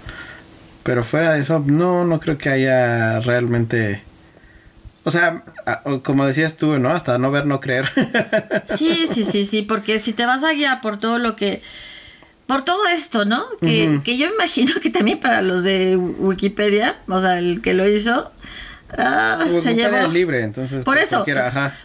Pero 0.82 1.04
fuera 1.04 1.34
de 1.34 1.40
eso, 1.40 1.62
no, 1.64 2.04
no 2.04 2.18
creo 2.18 2.36
que 2.36 2.48
haya 2.50 3.20
realmente... 3.20 4.02
O 5.04 5.10
sea, 5.10 5.44
como 6.02 6.26
decías 6.26 6.56
tú, 6.56 6.78
¿no? 6.78 6.90
Hasta 6.90 7.16
no 7.18 7.30
ver, 7.30 7.46
no 7.46 7.60
creer. 7.60 7.88
Sí, 8.64 9.06
sí, 9.12 9.24
sí, 9.24 9.44
sí, 9.44 9.62
porque 9.62 10.00
si 10.00 10.12
te 10.12 10.26
vas 10.26 10.42
a 10.42 10.52
guiar 10.52 10.80
por 10.80 10.98
todo 10.98 11.18
lo 11.18 11.36
que... 11.36 11.62
Por 12.46 12.64
todo 12.64 12.86
esto, 12.88 13.24
¿no? 13.24 13.44
Que, 13.60 14.00
que 14.02 14.16
yo 14.16 14.26
imagino 14.26 14.72
que 14.80 14.88
también 14.90 15.20
para 15.20 15.42
los 15.42 15.62
de 15.62 15.96
Wikipedia, 15.96 16.96
o 17.06 17.20
sea, 17.20 17.38
el 17.38 17.60
que 17.60 17.74
lo 17.74 17.86
hizo, 17.86 18.32
Ah, 18.96 19.44
se 19.62 19.74
llevó. 19.74 20.08
libre, 20.08 20.42
entonces. 20.42 20.84
Por 20.84 20.98
eso. 20.98 21.24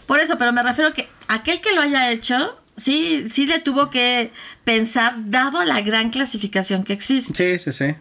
Por 0.06 0.20
eso, 0.20 0.38
pero 0.38 0.52
me 0.52 0.62
refiero 0.62 0.90
a 0.90 0.92
que 0.92 1.08
aquel 1.28 1.60
que 1.60 1.72
lo 1.72 1.82
haya 1.82 2.10
hecho, 2.10 2.56
sí, 2.76 3.24
sí 3.28 3.46
le 3.46 3.58
tuvo 3.58 3.90
que 3.90 4.30
pensar, 4.64 5.14
dado 5.26 5.64
la 5.64 5.80
gran 5.82 6.10
clasificación 6.10 6.84
que 6.84 6.92
existe. 6.92 7.58
Sí, 7.58 7.58
sí, 7.58 7.72
sí. 7.72 7.94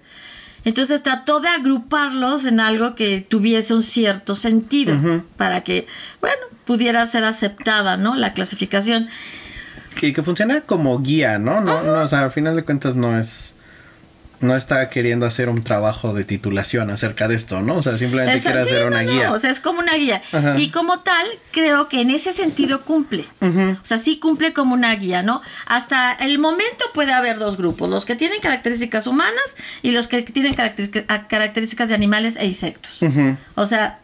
Entonces 0.65 1.03
trató 1.03 1.41
de 1.41 1.49
agruparlos 1.49 2.45
en 2.45 2.61
algo 2.61 2.95
que 2.95 3.19
tuviese 3.19 3.73
un 3.73 3.83
cierto 3.83 4.33
sentido 4.33 4.95
para 5.35 5.61
que, 5.61 5.87
bueno, 6.21 6.41
pudiera 6.63 7.05
ser 7.05 7.25
aceptada, 7.25 7.97
¿no? 7.97 8.15
La 8.15 8.33
clasificación. 8.33 9.09
Que, 9.99 10.13
que 10.13 10.23
funcionara 10.23 10.61
como 10.61 10.97
guía, 10.99 11.37
¿no? 11.37 11.59
No, 11.59 11.83
no, 11.83 12.03
o 12.03 12.07
sea, 12.07 12.23
al 12.23 12.31
final 12.31 12.55
de 12.55 12.63
cuentas 12.63 12.95
no 12.95 13.19
es 13.19 13.55
no 14.43 14.55
está 14.55 14.89
queriendo 14.89 15.25
hacer 15.25 15.49
un 15.49 15.63
trabajo 15.63 16.13
de 16.13 16.25
titulación 16.25 16.91
acerca 16.91 17.27
de 17.27 17.35
esto, 17.35 17.61
¿no? 17.61 17.77
O 17.77 17.81
sea, 17.81 17.97
simplemente 17.97 18.41
quiere 18.41 18.59
hacer 18.59 18.85
una 18.85 19.01
guía. 19.01 19.31
o 19.31 19.39
sea, 19.39 19.49
es 19.49 19.59
como 19.59 19.79
una 19.79 19.95
guía. 19.95 20.21
Y 20.57 20.69
como 20.69 20.99
tal, 20.99 21.25
creo 21.51 21.89
que 21.89 22.01
en 22.01 22.09
ese 22.09 22.33
sentido 22.33 22.83
cumple. 22.83 23.25
O 23.41 23.85
sea, 23.85 23.97
sí 23.97 24.19
cumple 24.19 24.53
como 24.53 24.73
una 24.73 24.93
guía, 24.95 25.23
¿no? 25.23 25.41
Hasta 25.65 26.13
el 26.13 26.39
momento 26.39 26.85
puede 26.93 27.13
haber 27.13 27.39
dos 27.39 27.57
grupos, 27.57 27.89
los 27.89 28.05
que 28.05 28.15
tienen 28.15 28.39
características 28.41 29.07
humanas 29.07 29.55
y 29.81 29.91
los 29.91 30.07
que 30.07 30.21
tienen 30.21 30.53
características 30.53 31.89
de 31.89 31.95
animales 31.95 32.35
e 32.37 32.45
insectos. 32.45 33.03
O 33.55 33.65
sea, 33.65 33.99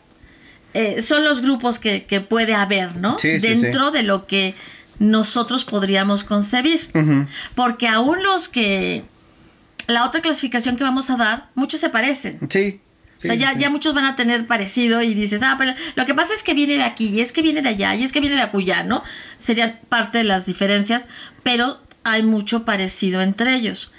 eh, 0.74 1.02
son 1.02 1.24
los 1.24 1.42
grupos 1.42 1.80
que, 1.80 2.26
puede 2.28 2.56
haber, 2.56 2.96
¿no? 2.96 3.18
Dentro 3.22 3.92
de 3.92 4.04
lo 4.04 4.26
que 4.26 4.56
nosotros 5.00 5.66
podríamos 5.66 6.24
concebir. 6.24 6.80
Porque 7.56 7.88
aún 7.88 8.22
los 8.24 8.50
que 8.50 9.04
la 9.90 10.06
otra 10.06 10.22
clasificación 10.22 10.78
que 10.78 10.84
vamos 10.84 11.10
a 11.10 11.18
dar, 11.18 11.50
muchos 11.56 11.80
se 11.80 11.90
parecen. 11.90 12.40
Sí. 12.50 12.80
o 13.18 13.22
sea, 13.22 13.36
ya, 13.36 13.58
ya 13.58 13.70
muchos 13.70 13.94
van 13.94 14.06
a 14.06 14.16
tener 14.16 14.48
parecido 14.48 15.02
y 15.02 15.14
dices, 15.14 15.42
ah, 15.44 15.56
pero 15.58 15.74
lo 15.96 16.06
que 16.06 16.14
pasa 16.14 16.34
es 16.34 16.44
que 16.44 16.54
viene 16.54 16.76
de 16.76 16.84
aquí, 16.84 17.08
y 17.10 17.22
es 17.22 17.32
que 17.32 17.42
viene 17.42 17.62
de 17.62 17.70
allá, 17.70 17.96
y 17.96 18.04
es 18.04 18.12
que 18.12 18.22
viene 18.22 18.36
de 18.36 18.42
acullá, 18.42 18.84
¿no? 18.84 19.04
Serían 19.38 19.80
parte 19.90 20.20
de 20.20 20.24
las 20.24 20.46
diferencias, 20.46 21.08
pero 21.44 21.82
hay 22.04 22.24
mucho 22.24 22.66
parecido 22.66 23.22
entre 23.22 23.56
ellos. 23.56 23.92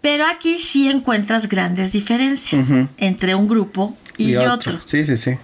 Pero 0.00 0.26
aquí 0.26 0.58
sí 0.58 0.88
encuentras 0.88 1.48
grandes 1.48 1.92
diferencias 1.92 2.66
entre 2.98 3.34
un 3.34 3.48
grupo 3.48 3.96
y, 4.16 4.36
otro. 4.36 4.80
Sí, 4.84 5.04
sí, 5.04 5.16
sí. 5.16 5.36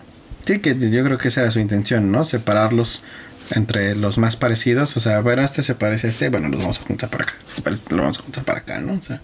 Sí, 0.45 0.61
que 0.61 0.77
yo 0.79 1.05
creo 1.05 1.19
que 1.19 1.29
esa 1.29 1.41
era 1.41 1.51
su 1.51 1.59
intención, 1.59 2.12
¿no? 2.12 2.25
Separarlos 2.25 3.03
entre 3.51 3.97
los 3.97 4.19
más 4.19 4.37
parecidos. 4.37 4.97
O 4.97 5.01
sea, 5.01 5.21
bueno, 5.21 5.43
este 5.43 5.62
se 5.62 5.75
parece 5.75 6.07
a 6.07 6.11
este, 6.11 6.29
bueno, 6.29 6.49
los 6.49 6.61
vamos 6.61 6.81
a 6.81 6.83
juntar 6.83 7.11
para 7.11 7.25
acá. 7.25 7.35
Este 7.37 7.62
parece, 7.62 7.95
lo 7.95 8.03
vamos 8.03 8.19
a 8.19 8.23
juntar 8.23 8.45
para 8.45 8.59
acá, 8.61 8.81
¿no? 8.81 8.95
O 8.95 9.03
sea, 9.03 9.21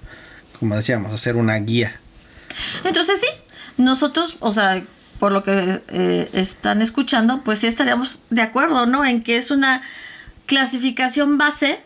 como 0.60 0.76
decíamos, 0.76 1.12
hacer 1.12 1.36
una 1.36 1.56
guía. 1.56 1.98
Entonces 2.84 3.20
sí, 3.20 3.26
nosotros, 3.78 4.36
o 4.40 4.52
sea, 4.52 4.82
por 5.18 5.32
lo 5.32 5.42
que 5.42 5.82
eh, 5.88 6.28
están 6.34 6.82
escuchando, 6.82 7.42
pues 7.42 7.60
sí 7.60 7.66
estaríamos 7.66 8.20
de 8.28 8.42
acuerdo, 8.42 8.86
¿no? 8.86 9.04
En 9.04 9.22
que 9.22 9.36
es 9.36 9.50
una 9.50 9.82
clasificación 10.46 11.38
base 11.38 11.80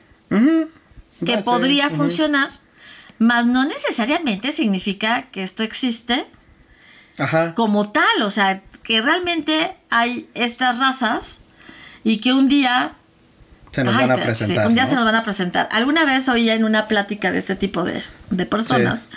que 1.24 1.38
podría 1.38 1.90
funcionar, 1.90 2.50
mas 3.18 3.46
no 3.46 3.64
necesariamente 3.64 4.50
significa 4.50 5.22
que 5.30 5.44
esto 5.44 5.62
existe 5.62 6.26
como 7.54 7.90
tal, 7.90 8.22
o 8.22 8.30
sea, 8.30 8.62
que 8.82 9.00
realmente 9.00 9.76
hay 9.90 10.28
estas 10.34 10.78
razas 10.78 11.38
y 12.02 12.18
que 12.18 12.32
un 12.32 12.48
día 12.48 12.96
se 13.70 13.84
nos 13.84 13.96
van 13.96 14.10
a 14.10 14.16
presentar. 14.16 14.66
un 14.66 14.74
día 14.74 14.86
se 14.86 14.94
nos 14.94 15.04
van 15.04 15.14
a 15.14 15.22
presentar. 15.22 15.68
Alguna 15.72 16.04
vez 16.04 16.28
oía 16.28 16.54
en 16.54 16.64
una 16.64 16.88
plática 16.88 17.30
de 17.30 17.38
este 17.38 17.56
tipo 17.56 17.84
de, 17.84 18.02
personas 18.46 19.08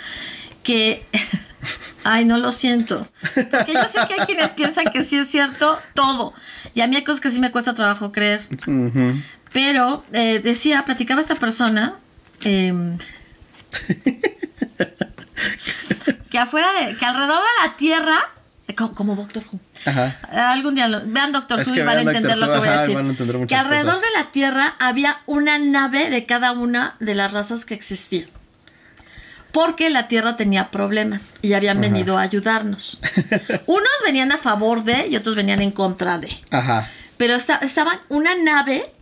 que, 0.62 1.06
ay, 2.04 2.24
no 2.24 2.38
lo 2.38 2.52
siento. 2.52 3.08
Porque 3.34 3.72
yo 3.72 3.84
sé 3.84 4.00
que 4.06 4.20
hay 4.20 4.26
quienes 4.26 4.52
piensan 4.52 4.86
que 4.92 5.02
sí 5.02 5.18
es 5.18 5.28
cierto 5.28 5.78
todo. 5.94 6.32
Y 6.74 6.80
a 6.80 6.86
mí 6.86 6.96
hay 6.96 7.04
cosas 7.04 7.20
que 7.20 7.30
sí 7.30 7.40
me 7.40 7.50
cuesta 7.50 7.74
trabajo 7.74 8.12
creer. 8.12 8.40
Pero 9.52 10.04
eh, 10.12 10.40
decía, 10.42 10.84
platicaba 10.84 11.20
esta 11.20 11.36
persona. 11.36 11.96
Em, 12.42 12.98
que 16.30 16.38
afuera 16.38 16.68
de, 16.72 16.96
que 16.96 17.04
alrededor 17.04 17.40
de 17.40 17.66
la 17.66 17.76
Tierra, 17.76 18.18
como, 18.94 19.16
Doctor 19.16 19.44
Who. 19.50 19.58
Algún 20.30 20.74
día 20.74 20.88
vean 21.06 21.32
Doctor 21.32 21.60
Who 21.66 21.74
y 21.74 21.80
van 21.80 21.98
a 21.98 22.02
entender 22.02 22.36
lo 22.38 22.52
que 22.52 22.58
voy 22.58 22.68
a 22.68 22.82
decir. 22.82 22.98
que 23.46 23.56
alrededor 23.56 23.96
de 23.96 24.10
la 24.16 24.30
Tierra 24.30 24.74
había 24.78 25.20
una 25.26 25.58
nave 25.58 26.10
de 26.10 26.26
cada 26.26 26.52
una 26.52 26.96
de 27.00 27.14
las 27.14 27.32
razas 27.32 27.64
que 27.64 27.74
existían. 27.74 28.28
Porque 29.58 29.90
la 29.90 30.06
Tierra 30.06 30.36
tenía 30.36 30.70
problemas 30.70 31.32
y 31.42 31.54
habían 31.54 31.80
venido 31.80 32.16
a 32.16 32.20
ayudarnos. 32.22 33.00
Unos 33.66 33.90
venían 34.06 34.30
a 34.30 34.38
favor 34.38 34.84
de 34.84 35.08
y 35.08 35.16
otros 35.16 35.34
venían 35.34 35.60
en 35.60 35.72
contra 35.72 36.16
de. 36.16 36.30
Ajá. 36.52 36.88
Pero 37.16 37.34
estaban 37.34 37.66
estaba 37.66 38.00
una 38.08 38.36
nave 38.36 38.94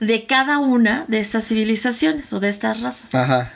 de 0.00 0.26
cada 0.26 0.58
una 0.58 1.04
de 1.06 1.20
estas 1.20 1.46
civilizaciones 1.46 2.32
o 2.32 2.40
de 2.40 2.48
estas 2.48 2.80
razas. 2.80 3.14
Ajá. 3.14 3.52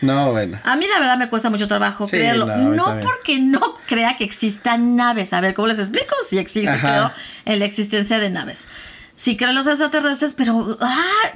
No, 0.00 0.30
bueno. 0.30 0.60
A 0.62 0.76
mí 0.76 0.86
la 0.88 1.00
verdad 1.00 1.18
me 1.18 1.28
cuesta 1.28 1.50
mucho 1.50 1.66
trabajo 1.66 2.06
creerlo. 2.06 2.46
No, 2.46 3.00
porque 3.00 3.40
no 3.40 3.74
crea 3.88 4.16
que 4.16 4.22
existan 4.22 4.94
naves. 4.94 5.32
A 5.32 5.40
ver, 5.40 5.54
¿cómo 5.54 5.66
les 5.66 5.80
explico? 5.80 6.14
Si 6.24 6.38
existe, 6.38 6.78
creo 6.78 7.10
en 7.46 7.58
la 7.58 7.64
existencia 7.64 8.20
de 8.20 8.30
naves. 8.30 8.68
Sí 9.16 9.36
creo 9.36 9.50
en 9.50 9.56
los 9.56 9.66
extraterrestres, 9.66 10.34
pero 10.34 10.78
ah, 10.80 11.32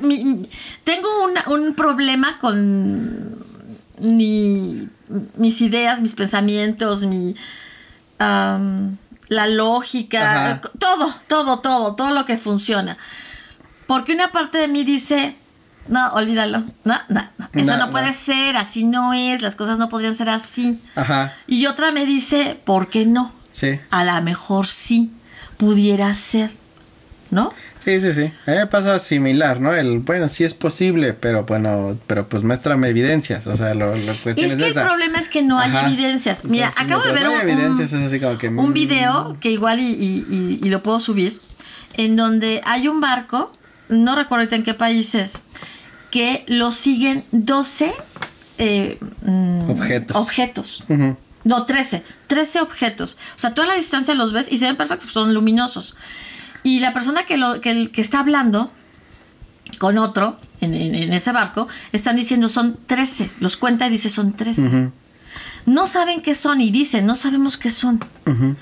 tengo 0.84 1.08
un 1.48 1.74
problema 1.74 2.38
con 2.38 3.45
mis 4.00 5.60
ideas, 5.60 6.00
mis 6.00 6.14
pensamientos, 6.14 7.04
mi... 7.06 7.34
la 8.18 9.46
lógica, 9.48 10.60
todo, 10.78 11.14
todo, 11.28 11.58
todo, 11.60 11.94
todo 11.94 12.10
lo 12.10 12.24
que 12.24 12.36
funciona. 12.36 12.96
Porque 13.86 14.12
una 14.12 14.32
parte 14.32 14.58
de 14.58 14.68
mí 14.68 14.84
dice, 14.84 15.36
no, 15.88 16.08
olvídalo. 16.14 16.64
No, 16.84 16.98
no, 17.08 17.22
no. 17.38 17.48
Eso 17.52 17.76
no, 17.76 17.90
puede 17.90 18.12
ser, 18.12 18.56
así 18.56 18.84
no 18.84 19.14
es, 19.14 19.42
las 19.42 19.54
cosas 19.56 19.78
no 19.78 19.88
podrían 19.88 20.14
ser 20.14 20.28
así. 20.28 20.80
Ajá. 20.94 21.32
Y 21.46 21.66
otra 21.66 21.92
me 21.92 22.04
dice, 22.06 22.60
¿por 22.64 22.88
qué 22.88 23.06
no? 23.06 23.32
Sí. 23.52 23.78
A 23.90 24.04
lo 24.04 24.22
mejor 24.22 24.66
sí 24.66 25.12
pudiera 25.56 26.12
ser, 26.14 26.50
¿no? 27.30 27.52
Sí, 27.86 28.00
sí, 28.00 28.12
sí. 28.14 28.32
A 28.46 28.50
mí 28.50 28.56
me 28.56 28.66
pasa 28.66 28.98
similar, 28.98 29.60
¿no? 29.60 29.72
El, 29.72 30.00
bueno, 30.00 30.28
sí 30.28 30.42
es 30.42 30.54
posible, 30.54 31.12
pero 31.12 31.44
bueno, 31.44 31.96
pero 32.08 32.28
pues 32.28 32.42
muéstrame 32.42 32.88
evidencias. 32.88 33.46
O 33.46 33.54
sea, 33.54 33.74
lo, 33.74 33.94
lo 33.94 34.12
cuestión 34.24 34.50
es, 34.50 34.56
que 34.56 34.66
el 34.66 34.74
problema 34.74 35.20
es 35.20 35.28
que 35.28 35.44
no 35.44 35.60
hay 35.60 35.70
evidencias. 35.92 36.44
Mira, 36.44 36.72
acabo 36.76 37.04
de 37.04 37.12
ver 37.12 37.28
un, 37.28 37.36
evidencias, 37.36 37.92
es 37.92 38.02
así 38.02 38.18
como 38.18 38.38
que, 38.38 38.48
un 38.48 38.70
mm. 38.70 38.72
video 38.72 39.36
que 39.38 39.52
igual 39.52 39.78
y, 39.78 39.84
y, 39.84 40.58
y, 40.60 40.68
lo 40.68 40.82
puedo 40.82 40.98
subir, 40.98 41.40
en 41.94 42.16
donde 42.16 42.60
hay 42.64 42.88
un 42.88 43.00
barco, 43.00 43.56
no 43.88 44.16
recuerdo 44.16 44.52
en 44.56 44.64
qué 44.64 44.74
país 44.74 45.14
es, 45.14 45.34
que 46.10 46.44
lo 46.48 46.72
siguen 46.72 47.22
12 47.30 47.94
eh, 48.58 48.98
mm, 49.22 49.70
objetos. 49.70 50.16
objetos. 50.16 50.84
No, 51.44 51.66
13. 51.66 52.02
13 52.26 52.62
objetos. 52.62 53.16
O 53.36 53.38
sea, 53.38 53.54
toda 53.54 53.68
la 53.68 53.74
distancia 53.74 54.12
los 54.16 54.32
ves 54.32 54.48
y 54.50 54.58
se 54.58 54.64
ven 54.64 54.74
perfectos, 54.74 55.12
son 55.12 55.32
luminosos. 55.32 55.94
Y 56.66 56.80
la 56.80 56.92
persona 56.92 57.22
que, 57.22 57.36
lo, 57.36 57.60
que, 57.60 57.88
está 57.94 58.18
hablando 58.18 58.72
con 59.78 59.98
otro 59.98 60.36
en, 60.60 60.74
ese 61.12 61.30
barco, 61.30 61.68
están 61.92 62.16
diciendo 62.16 62.48
son 62.48 62.76
13. 62.86 63.30
Los 63.38 63.56
cuenta 63.56 63.86
y 63.86 63.90
dice 63.90 64.08
son 64.08 64.32
13 64.32 64.90
no 65.66 65.86
saben 65.86 66.22
qué 66.22 66.34
son 66.34 66.60
y 66.60 66.70
dicen, 66.70 67.06
no 67.06 67.16
sabemos 67.16 67.56
qué 67.56 67.70
son. 67.70 68.00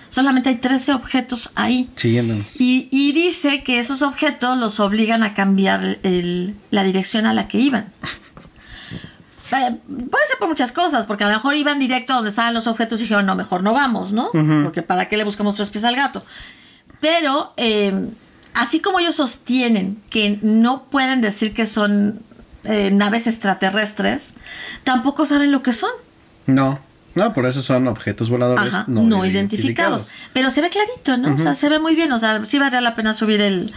Solamente 0.09 0.48
hay 0.48 0.57
13 0.57 0.94
objetos 0.94 1.50
ahí. 1.55 1.90
Siguiéndonos. 1.96 2.59
Y, 2.59 2.88
y, 2.90 3.12
dice 3.12 3.62
que 3.62 3.78
esos 3.78 4.00
objetos 4.00 4.57
los 4.59 4.80
obligan 4.80 5.22
a 5.22 5.34
cambiar 5.34 5.98
la 6.70 6.82
dirección 6.82 7.26
a 7.26 7.34
la 7.34 7.48
que 7.48 7.59
iban. 7.59 7.92
Eh, 9.52 9.76
puede 9.86 10.26
ser 10.26 10.38
por 10.40 10.48
muchas 10.48 10.72
cosas, 10.72 11.05
porque 11.05 11.22
a 11.22 11.28
lo 11.28 11.34
mejor 11.34 11.55
iban 11.55 11.78
directo 11.78 12.12
a 12.12 12.16
donde 12.16 12.30
estaban 12.30 12.55
los 12.55 12.66
objetos 12.66 12.98
y 12.98 13.05
dijeron, 13.05 13.24
no, 13.24 13.36
mejor 13.36 13.62
no 13.62 13.72
vamos, 13.72 14.11
¿no? 14.11 14.30
Porque 14.64 14.82
para 14.82 15.07
qué 15.07 15.16
le 15.16 15.22
buscamos 15.22 15.55
tres 15.55 15.70
pies 15.70 15.84
al 15.84 15.94
gato. 15.94 16.24
Pero, 17.05 17.52
eh, 17.59 18.09
así 18.55 18.80
como 18.80 18.98
ellos 18.98 19.16
sostienen 19.16 20.00
que 20.09 20.38
no 20.40 20.84
pueden 20.84 21.20
decir 21.20 21.52
que 21.52 21.66
son 21.66 22.22
eh, 22.64 22.90
naves 22.90 23.26
extraterrestres, 23.26 24.32
tampoco 24.84 25.26
saben 25.26 25.52
lo 25.52 25.62
que 25.62 25.74
son. 25.74 25.90
No. 26.46 26.80
No, 27.14 27.34
por 27.34 27.44
eso 27.44 27.61
son 27.62 27.88
objetos 27.88 28.30
voladores 28.30 28.72
no, 28.86 29.26
identificados. 29.26 30.12
Pero 30.32 30.48
se 30.48 30.62
ve 30.62 30.70
clarito, 30.70 31.18
¿no? 31.18 31.34
O 31.34 31.38
sea, 31.38 31.52
se 31.52 31.68
ve 31.68 31.78
muy 31.78 31.94
bien. 31.94 32.11
O 32.11 32.18
sea, 32.18 32.42
sí 32.46 32.59
valdría 32.59 32.80
la 32.80 32.94
pena 32.94 33.12
subir 33.12 33.42
el, 33.42 33.70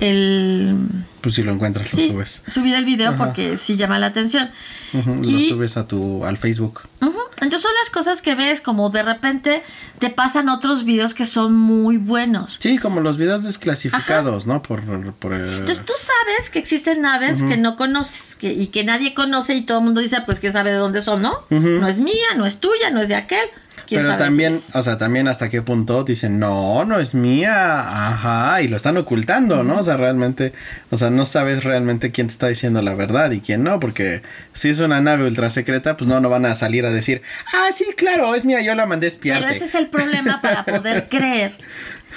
el... 0.00 0.76
Pues 1.20 1.36
si 1.36 1.42
lo 1.42 1.52
encuentras, 1.52 1.92
lo 1.92 2.08
subes. 2.08 2.42
Subir 2.46 2.74
el 2.74 2.84
video 2.84 3.16
porque 3.16 3.56
sí 3.56 3.76
llama 3.76 3.98
la 3.98 4.06
atención. 4.06 4.50
Lo 4.92 5.40
subes 5.40 5.76
a 5.76 5.86
tu, 5.86 6.24
al 6.24 6.36
Facebook. 6.36 6.82
Entonces 7.42 7.62
son 7.62 7.72
las 7.80 7.90
cosas 7.90 8.22
que 8.22 8.36
ves, 8.36 8.60
como 8.60 8.90
de 8.90 9.02
repente 9.02 9.64
te 9.98 10.10
pasan 10.10 10.48
otros 10.48 10.84
videos 10.84 11.12
que 11.12 11.24
son 11.24 11.54
muy 11.54 11.96
buenos. 11.96 12.56
Sí, 12.60 12.78
como 12.78 13.00
los 13.00 13.18
videos 13.18 13.42
desclasificados, 13.42 14.46
¿no? 14.46 14.62
Por, 14.62 14.84
por 15.14 15.34
Entonces 15.34 15.84
tú 15.84 15.92
sabes 15.96 16.50
que 16.50 16.60
existen 16.60 17.02
naves 17.02 17.42
que 17.42 17.56
no 17.56 17.76
conoces 17.76 18.36
que, 18.36 18.52
y 18.52 18.68
que 18.68 18.84
nadie 18.84 19.12
conoce 19.12 19.56
y 19.56 19.62
todo 19.62 19.78
el 19.78 19.84
mundo 19.84 20.00
dice, 20.00 20.18
pues 20.24 20.38
quién 20.38 20.52
sabe 20.52 20.70
de 20.70 20.76
dónde 20.76 21.02
son, 21.02 21.22
¿no? 21.22 21.32
No 21.50 21.88
es 21.88 21.98
mía, 21.98 22.34
no 22.36 22.46
es 22.46 22.58
tuya, 22.58 22.90
no 22.90 23.00
es 23.00 23.08
de 23.08 23.16
aquel. 23.16 23.48
Pero 23.94 24.16
también, 24.16 24.58
o 24.74 24.82
sea, 24.82 24.98
también 24.98 25.28
hasta 25.28 25.48
qué 25.48 25.62
punto 25.62 26.04
dicen, 26.04 26.38
no, 26.38 26.84
no 26.84 26.98
es 26.98 27.14
mía, 27.14 27.80
ajá, 27.80 28.62
y 28.62 28.68
lo 28.68 28.76
están 28.76 28.96
ocultando, 28.96 29.62
¿no? 29.62 29.80
O 29.80 29.84
sea, 29.84 29.96
realmente, 29.96 30.52
o 30.90 30.96
sea, 30.96 31.10
no 31.10 31.24
sabes 31.24 31.64
realmente 31.64 32.10
quién 32.10 32.28
te 32.28 32.32
está 32.32 32.48
diciendo 32.48 32.82
la 32.82 32.94
verdad 32.94 33.30
y 33.30 33.40
quién 33.40 33.62
no, 33.62 33.80
porque 33.80 34.22
si 34.52 34.68
es 34.68 34.80
una 34.80 35.00
nave 35.00 35.26
ultra 35.26 35.50
secreta, 35.50 35.96
pues 35.96 36.08
no, 36.08 36.20
no 36.20 36.28
van 36.28 36.46
a 36.46 36.54
salir 36.54 36.86
a 36.86 36.90
decir, 36.90 37.22
ah, 37.54 37.68
sí, 37.72 37.86
claro, 37.96 38.34
es 38.34 38.44
mía, 38.44 38.60
yo 38.62 38.74
la 38.74 38.86
mandé 38.86 39.06
espiarte. 39.06 39.44
Pero 39.44 39.56
ese 39.56 39.64
es 39.66 39.74
el 39.74 39.88
problema 39.88 40.40
para 40.40 40.64
poder 40.66 41.08
creer 41.08 41.52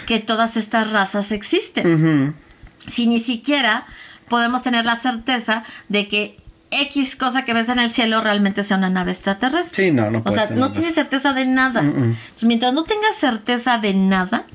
que 0.06 0.20
todas 0.20 0.58
estas 0.58 0.92
razas 0.92 1.32
existen. 1.32 2.36
Si 2.88 3.08
ni 3.08 3.20
siquiera 3.20 3.86
podemos 4.28 4.62
tener 4.62 4.86
la 4.86 4.96
certeza 4.96 5.64
de 5.90 6.08
que 6.08 6.38
X 6.72 7.16
cosa 7.16 7.45
que 7.45 7.53
ves 7.53 7.70
en 7.70 7.80
el 7.80 7.89
cielo 7.89 8.22
realmente 8.22 8.63
sea 8.63 8.78
una 8.78 8.89
nave 8.89 9.11
extraterrestre. 9.11 9.86
Sí, 9.86 9.91
no, 9.91 10.11
no 10.11 10.22
O 10.26 10.32
sea, 10.32 10.49
no 10.49 10.72
tienes 10.72 10.93
certeza 10.93 11.34
de 11.34 11.45
nada. 11.45 11.84
mientras 12.41 12.74
no 12.74 12.84
tengas 12.84 13.16
certeza 13.16 13.78
de 13.78 13.93
nada, 13.93 14.45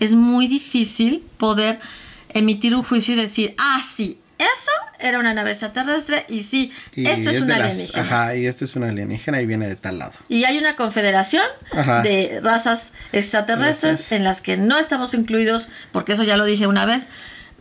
es 0.00 0.14
muy 0.14 0.48
difícil 0.48 1.24
poder 1.36 1.78
emitir 2.30 2.74
un 2.74 2.82
juicio 2.82 3.14
y 3.14 3.16
decir, 3.16 3.54
ah, 3.58 3.82
sí, 3.86 4.18
eso 4.38 4.72
era 5.00 5.18
una 5.18 5.34
nave 5.34 5.50
extraterrestre 5.50 6.24
y 6.28 6.40
sí, 6.40 6.72
esto 6.94 7.30
es, 7.30 7.40
una 7.40 7.56
alienígena. 7.56 8.02
ajá, 8.02 8.34
y 8.34 8.46
esto 8.46 8.64
es 8.64 8.74
una 8.74 8.88
alienígena 8.88 9.40
y 9.40 9.46
viene 9.46 9.68
de 9.68 9.76
tal 9.76 9.98
lado. 9.98 10.14
Y 10.28 10.44
hay 10.44 10.58
una 10.58 10.74
confederación 10.74 11.44
de 12.02 12.40
razas 12.42 12.92
extraterrestres 13.12 14.12
en 14.12 14.24
las 14.24 14.40
que 14.40 14.56
no 14.56 14.78
estamos 14.78 15.14
incluidos, 15.14 15.68
porque 15.92 16.12
eso 16.12 16.24
ya 16.24 16.36
lo 16.36 16.44
dije 16.44 16.66
una 16.66 16.86
vez, 16.86 17.08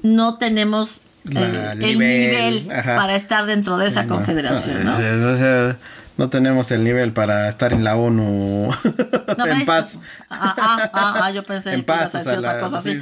no 0.02 0.38
tenemos 0.38 1.02
el, 1.30 2.00
nivel, 2.00 2.68
para 2.68 3.16
estar 3.16 3.46
dentro 3.46 3.78
de 3.78 3.88
esa 3.88 4.08
confederación, 4.08 4.84
¿no? 4.86 5.76
no 6.18 6.30
tenemos 6.30 6.72
el 6.72 6.84
nivel 6.84 7.14
para 7.14 7.48
estar 7.48 7.74
en 7.74 7.84
la 7.84 7.96
ONU 7.96 8.70
en 9.46 9.66
paz. 9.66 9.98
Ah, 10.30 10.56
ah, 10.58 10.92
ah, 10.94 11.20
ah, 11.24 11.32
yo 11.32 11.44
pensé 11.44 11.74
en 11.74 11.84
paz, 11.84 12.14
otra 12.16 12.60
cosa 12.60 12.78
así. 12.78 13.00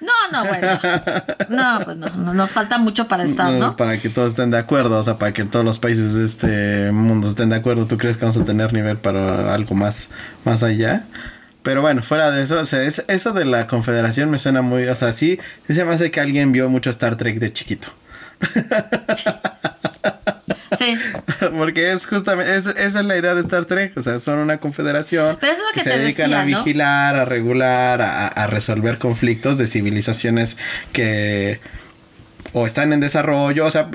No, 0.00 0.12
no, 0.32 0.48
bueno. 0.48 0.78
No, 1.48 1.84
pues 1.84 1.96
no, 1.96 2.34
nos 2.34 2.52
falta 2.52 2.78
mucho 2.78 3.08
para 3.08 3.22
estar, 3.22 3.52
¿no? 3.52 3.76
Para 3.76 3.96
que 3.98 4.08
todos 4.08 4.32
estén 4.32 4.50
de 4.50 4.58
acuerdo, 4.58 4.98
o 4.98 5.02
sea, 5.02 5.18
para 5.18 5.32
que 5.32 5.44
todos 5.44 5.64
los 5.64 5.78
países 5.78 6.14
de 6.14 6.24
este 6.24 6.92
mundo 6.92 7.26
estén 7.26 7.48
de 7.48 7.56
acuerdo. 7.56 7.86
¿Tú 7.86 7.96
crees 7.96 8.18
que 8.18 8.24
vamos 8.24 8.36
a 8.36 8.44
tener 8.44 8.72
nivel 8.72 8.98
para 8.98 9.54
algo 9.54 9.74
más, 9.74 10.10
más 10.44 10.62
allá? 10.62 11.04
Pero 11.64 11.80
bueno, 11.80 12.02
fuera 12.02 12.30
de 12.30 12.42
eso, 12.42 12.60
o 12.60 12.64
sea, 12.66 12.82
eso 12.82 13.32
de 13.32 13.44
la 13.46 13.66
confederación 13.66 14.30
me 14.30 14.38
suena 14.38 14.60
muy, 14.60 14.86
o 14.86 14.94
sea, 14.94 15.12
sí, 15.12 15.40
sí 15.66 15.72
se 15.72 15.84
me 15.84 15.94
hace 15.94 16.10
que 16.10 16.20
alguien 16.20 16.52
vio 16.52 16.68
mucho 16.68 16.90
Star 16.90 17.16
Trek 17.16 17.38
de 17.38 17.52
chiquito. 17.52 17.88
Sí. 20.78 20.96
Porque 21.56 21.92
es 21.92 22.06
justamente, 22.06 22.54
esa 22.54 22.72
es 22.76 22.94
la 22.94 23.16
idea 23.16 23.34
de 23.34 23.40
Star 23.42 23.64
Trek, 23.64 23.96
o 23.96 24.02
sea, 24.02 24.18
son 24.18 24.40
una 24.40 24.58
confederación 24.58 25.38
Pero 25.40 25.52
eso 25.52 25.62
es 25.62 25.76
lo 25.76 25.82
que, 25.82 25.90
se 25.90 25.98
dedican 25.98 26.34
a 26.34 26.44
vigilar, 26.44 27.16
a 27.16 27.24
regular, 27.24 28.02
a, 28.02 28.46
resolver 28.46 28.98
conflictos 28.98 29.56
de 29.56 29.66
civilizaciones 29.66 30.58
que 30.92 31.60
o 32.54 32.66
están 32.66 32.92
en 32.92 33.00
desarrollo, 33.00 33.66
o 33.66 33.70
sea, 33.70 33.90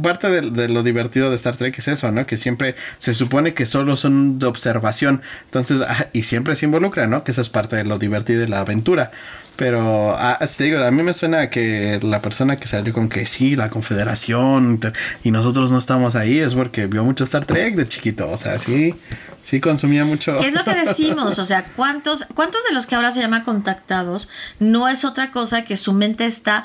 parte 0.00 0.30
de, 0.30 0.68
lo 0.68 0.82
divertido 0.84 1.30
de 1.30 1.36
Star 1.36 1.56
Trek 1.56 1.76
es 1.78 1.88
eso, 1.88 2.12
¿no? 2.12 2.26
Que 2.26 2.36
siempre 2.36 2.76
se 2.96 3.12
supone 3.12 3.54
que 3.54 3.66
solo 3.66 3.96
son 3.96 4.38
de 4.38 4.46
observación, 4.46 5.20
entonces, 5.46 5.82
ah, 5.86 6.06
y 6.12 6.22
siempre 6.22 6.54
se 6.54 6.64
involucra, 6.64 7.08
¿no? 7.08 7.24
Que 7.24 7.32
eso 7.32 7.40
es 7.40 7.48
parte 7.48 7.74
de 7.74 7.84
lo 7.84 7.98
divertido 7.98 8.40
de 8.40 8.48
la 8.48 8.60
aventura. 8.60 9.10
Pero, 9.56 10.16
ah, 10.18 10.38
te 10.56 10.64
digo, 10.64 10.82
a 10.82 10.90
mí 10.90 11.02
me 11.02 11.12
suena 11.12 11.48
que 11.48 12.00
la 12.02 12.20
persona 12.20 12.56
que 12.56 12.66
salió 12.66 12.92
con 12.92 13.08
que 13.08 13.26
sí, 13.26 13.54
la 13.54 13.70
confederación, 13.70 14.80
y 15.22 15.30
nosotros 15.30 15.70
no 15.70 15.78
estamos 15.78 16.16
ahí, 16.16 16.38
es 16.38 16.54
porque 16.54 16.86
vio 16.86 17.04
mucho 17.04 17.24
Star 17.24 17.44
Trek 17.44 17.74
de 17.74 17.86
chiquito, 17.86 18.30
o 18.30 18.36
sea, 18.36 18.58
sí, 18.58 18.94
sí 19.42 19.60
consumía 19.60 20.04
mucho. 20.04 20.38
¿Qué 20.38 20.48
es 20.48 20.54
lo 20.54 20.64
que 20.64 20.74
decimos? 20.86 21.38
O 21.38 21.44
sea, 21.44 21.66
¿cuántos, 21.76 22.26
¿cuántos 22.34 22.62
de 22.68 22.74
los 22.74 22.86
que 22.86 22.94
ahora 22.96 23.12
se 23.12 23.20
llama 23.20 23.44
contactados 23.44 24.28
no 24.58 24.88
es 24.88 25.04
otra 25.04 25.30
cosa 25.30 25.64
que 25.64 25.76
su 25.76 25.92
mente 25.92 26.26
está 26.26 26.64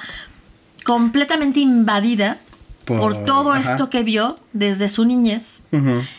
completamente 0.84 1.60
invadida 1.60 2.40
por, 2.86 3.26
todo 3.26 3.56
esto 3.56 3.90
que 3.90 4.04
vio 4.04 4.40
desde 4.54 4.88
su 4.88 5.06
niñez 5.06 5.62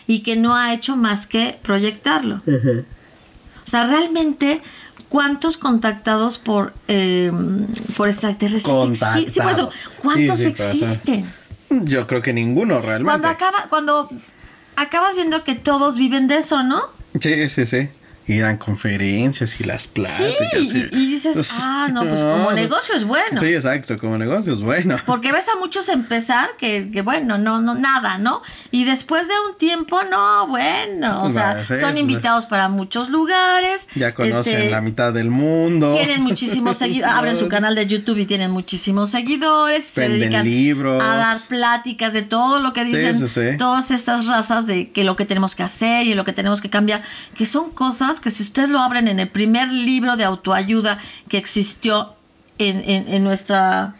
y 0.07 0.19
que 0.19 0.35
no 0.35 0.55
ha 0.55 0.73
hecho 0.73 0.95
más 0.95 1.27
que 1.27 1.59
proyectarlo? 1.61 2.41
O 2.45 3.67
sea, 3.67 3.85
realmente 3.87 4.61
¿Cuántos 5.09 5.57
contactados 5.57 6.37
por, 6.37 6.73
eh, 6.87 7.29
por 7.97 8.07
extraterrestres 8.07 8.97
Sí, 8.97 9.41
por 9.41 9.51
eso, 9.51 9.69
¿cuántos 10.01 10.39
existen? 10.39 11.29
Yo 11.69 12.07
creo 12.07 12.21
que 12.21 12.31
ninguno 12.31 12.79
realmente. 12.79 13.09
Cuando 13.09 13.27
acaba, 13.27 13.67
cuando 13.69 14.09
acabas 14.77 15.15
viendo 15.15 15.43
que 15.43 15.55
todos 15.55 15.97
viven 15.97 16.29
de 16.29 16.37
eso, 16.37 16.63
¿no? 16.63 16.83
Sí, 17.19 17.49
sí, 17.49 17.65
sí 17.65 17.89
y 18.31 18.39
dan 18.39 18.57
conferencias 18.57 19.59
y 19.59 19.65
las 19.65 19.87
pláticas. 19.87 20.69
Sí, 20.69 20.87
y, 20.93 21.07
dices, 21.07 21.51
ah, 21.61 21.89
no, 21.91 22.07
pues 22.07 22.21
como 22.21 22.51
negocio 22.53 22.95
es 22.95 23.03
bueno. 23.03 23.41
Sí, 23.41 23.47
exacto, 23.47 23.97
como 23.97 24.17
negocio 24.17 24.53
es 24.53 24.61
bueno. 24.61 24.95
Porque 25.05 25.33
ves 25.33 25.49
a 25.53 25.59
muchos 25.59 25.89
empezar 25.89 26.51
que, 26.57 26.89
que 26.89 27.01
bueno, 27.01 27.37
no, 27.37 27.59
no, 27.59 27.75
nada, 27.75 28.19
¿no? 28.19 28.41
Y 28.71 28.85
después 28.85 29.27
de 29.27 29.33
un 29.49 29.57
tiempo, 29.57 29.99
no, 30.09 30.47
bueno, 30.47 31.23
o 31.23 31.29
sea, 31.29 31.65
son 31.75 31.97
invitados 31.97 32.45
para 32.45 32.69
muchos 32.69 33.09
lugares. 33.09 33.89
Ya 33.95 34.13
conocen 34.13 34.59
este, 34.59 34.69
la 34.69 34.79
mitad 34.79 35.11
del 35.11 35.29
mundo. 35.29 35.93
Tienen 35.93 36.23
muchísimos 36.23 36.77
seguidores, 36.77 37.13
abren 37.17 37.35
su 37.35 37.49
canal 37.49 37.75
de 37.75 37.85
YouTube 37.85 38.17
y 38.19 38.25
tienen 38.25 38.51
muchísimos 38.51 39.09
seguidores. 39.09 39.83
se 39.87 40.07
dedican 40.07 40.45
libros. 40.45 41.03
A 41.03 41.17
dar 41.17 41.37
pláticas 41.49 42.13
de 42.13 42.21
todo 42.21 42.61
lo 42.61 42.71
que 42.71 42.85
dicen 42.85 43.57
todas 43.57 43.91
estas 43.91 44.27
razas 44.27 44.67
de 44.67 44.89
que 44.89 45.03
lo 45.03 45.17
que 45.17 45.25
tenemos 45.25 45.53
que 45.53 45.63
hacer 45.63 46.05
y 46.07 46.13
lo 46.13 46.23
que 46.23 46.31
tenemos 46.31 46.61
que 46.61 46.69
cambiar, 46.69 47.01
que 47.35 47.45
son 47.45 47.71
cosas 47.71 48.20
que 48.21 48.29
si 48.29 48.43
ustedes 48.43 48.69
lo 48.69 48.79
abren 48.79 49.07
en 49.07 49.19
el 49.19 49.29
primer 49.29 49.71
libro 49.71 50.15
de 50.15 50.23
autoayuda 50.23 50.97
que 51.27 51.37
existió 51.37 52.15
en, 52.57 53.23
nuestra 53.23 53.95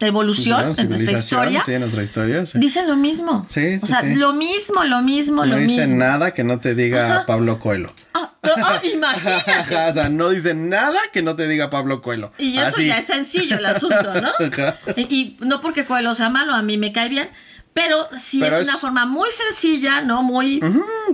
evolución, 0.00 0.72
en 0.78 0.88
nuestra 0.88 1.12
historia, 1.12 1.62
sí, 1.64 1.74
en 1.74 1.80
nuestra 1.80 2.02
historia 2.02 2.44
dicen 2.54 2.88
lo 2.88 2.96
mismo. 2.96 3.46
Sí, 3.48 3.78
o 3.80 3.86
sea, 3.86 4.02
lo 4.02 4.32
mismo, 4.32 4.84
lo 4.84 5.02
mismo, 5.02 5.44
no 5.44 5.52
lo 5.52 5.56
mismo. 5.56 5.76
No 5.76 5.82
dicen 5.82 5.98
nada 5.98 6.32
que 6.32 6.44
no 6.44 6.58
te 6.58 6.74
diga 6.74 7.24
Pablo 7.26 7.58
Coelho. 7.58 7.92
Ah, 8.14 8.32
ah, 8.42 8.80
imagínate. 8.82 9.74
o 9.90 9.94
sea, 9.94 10.08
no 10.08 10.30
dicen 10.30 10.68
nada 10.68 10.98
que 11.12 11.22
no 11.22 11.36
te 11.36 11.46
diga 11.46 11.70
Pablo 11.70 12.02
Coelho. 12.02 12.32
Y 12.38 12.58
eso 12.58 12.80
ya 12.80 12.98
es 12.98 13.06
sencillo 13.06 13.58
el 13.58 13.66
asunto, 13.66 14.20
¿no? 14.20 14.30
y, 14.96 15.36
no 15.40 15.60
porque 15.60 15.84
Coelho 15.84 16.14
sea 16.14 16.30
malo, 16.30 16.54
a 16.54 16.62
mí 16.62 16.78
me 16.78 16.92
cae 16.92 17.08
bien, 17.08 17.28
pero 17.76 18.08
sí 18.16 18.42
es, 18.42 18.66
una 18.66 18.78
forma 18.78 19.04
muy 19.04 19.28
sencilla, 19.30 20.00
¿no? 20.00 20.22
Muy 20.22 20.60